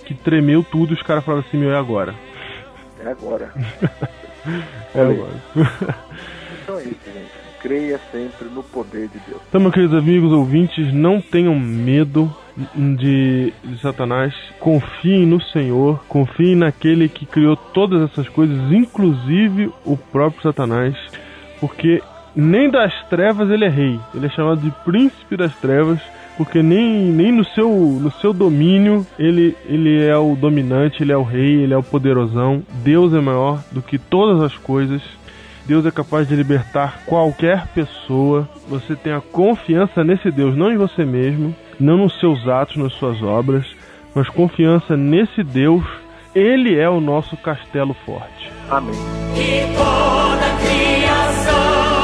que 0.04 0.12
tremeu 0.12 0.62
tudo 0.62 0.92
e 0.92 0.94
os 0.94 1.02
caras 1.02 1.24
falaram 1.24 1.42
assim, 1.48 1.56
meu, 1.56 1.70
é 1.70 1.78
agora. 1.78 2.14
é 3.02 3.08
agora. 3.08 3.50
É 4.94 5.00
agora. 5.00 5.96
Então 6.62 6.78
é 6.78 6.82
isso, 6.82 6.98
gente. 7.06 7.32
Creia 7.64 7.98
sempre 8.12 8.46
no 8.54 8.62
poder 8.62 9.08
de 9.08 9.18
Deus. 9.26 9.40
Então, 9.48 9.58
meus 9.58 9.72
queridos 9.72 9.96
amigos 9.96 10.30
ouvintes, 10.30 10.92
não 10.92 11.18
tenham 11.18 11.58
medo 11.58 12.30
de, 12.74 13.54
de 13.64 13.80
Satanás. 13.80 14.34
Confiem 14.60 15.24
no 15.24 15.40
Senhor. 15.40 16.04
Confiem 16.06 16.56
naquele 16.56 17.08
que 17.08 17.24
criou 17.24 17.56
todas 17.56 18.02
essas 18.02 18.28
coisas, 18.28 18.70
inclusive 18.70 19.72
o 19.82 19.96
próprio 19.96 20.42
Satanás. 20.42 20.94
Porque 21.58 22.02
nem 22.36 22.68
das 22.68 22.92
trevas 23.08 23.48
ele 23.48 23.64
é 23.64 23.70
rei. 23.70 23.98
Ele 24.14 24.26
é 24.26 24.28
chamado 24.28 24.60
de 24.60 24.70
príncipe 24.84 25.34
das 25.34 25.56
trevas. 25.56 25.98
Porque 26.36 26.62
nem, 26.62 27.06
nem 27.12 27.32
no, 27.32 27.46
seu, 27.46 27.70
no 27.70 28.10
seu 28.20 28.34
domínio 28.34 29.06
ele, 29.18 29.56
ele 29.64 30.04
é 30.04 30.18
o 30.18 30.36
dominante, 30.36 31.02
ele 31.02 31.12
é 31.12 31.16
o 31.16 31.22
rei, 31.22 31.62
ele 31.62 31.72
é 31.72 31.78
o 31.78 31.82
poderosão. 31.82 32.62
Deus 32.82 33.14
é 33.14 33.22
maior 33.22 33.64
do 33.72 33.80
que 33.80 33.98
todas 33.98 34.42
as 34.42 34.54
coisas. 34.54 35.00
Deus 35.66 35.86
é 35.86 35.90
capaz 35.90 36.28
de 36.28 36.36
libertar 36.36 37.00
qualquer 37.06 37.66
pessoa. 37.68 38.48
Você 38.68 38.94
tenha 38.94 39.20
confiança 39.20 40.04
nesse 40.04 40.30
Deus, 40.30 40.56
não 40.56 40.70
em 40.70 40.76
você 40.76 41.04
mesmo, 41.04 41.54
não 41.80 41.98
nos 41.98 42.18
seus 42.20 42.46
atos, 42.46 42.76
nas 42.76 42.92
suas 42.94 43.22
obras, 43.22 43.66
mas 44.14 44.28
confiança 44.28 44.96
nesse 44.96 45.42
Deus. 45.42 45.84
Ele 46.34 46.78
é 46.78 46.88
o 46.88 47.00
nosso 47.00 47.36
castelo 47.36 47.94
forte. 48.04 48.50
Amém. 48.68 48.94
Que 49.34 49.62
toda 49.76 50.56
criança 50.58 52.03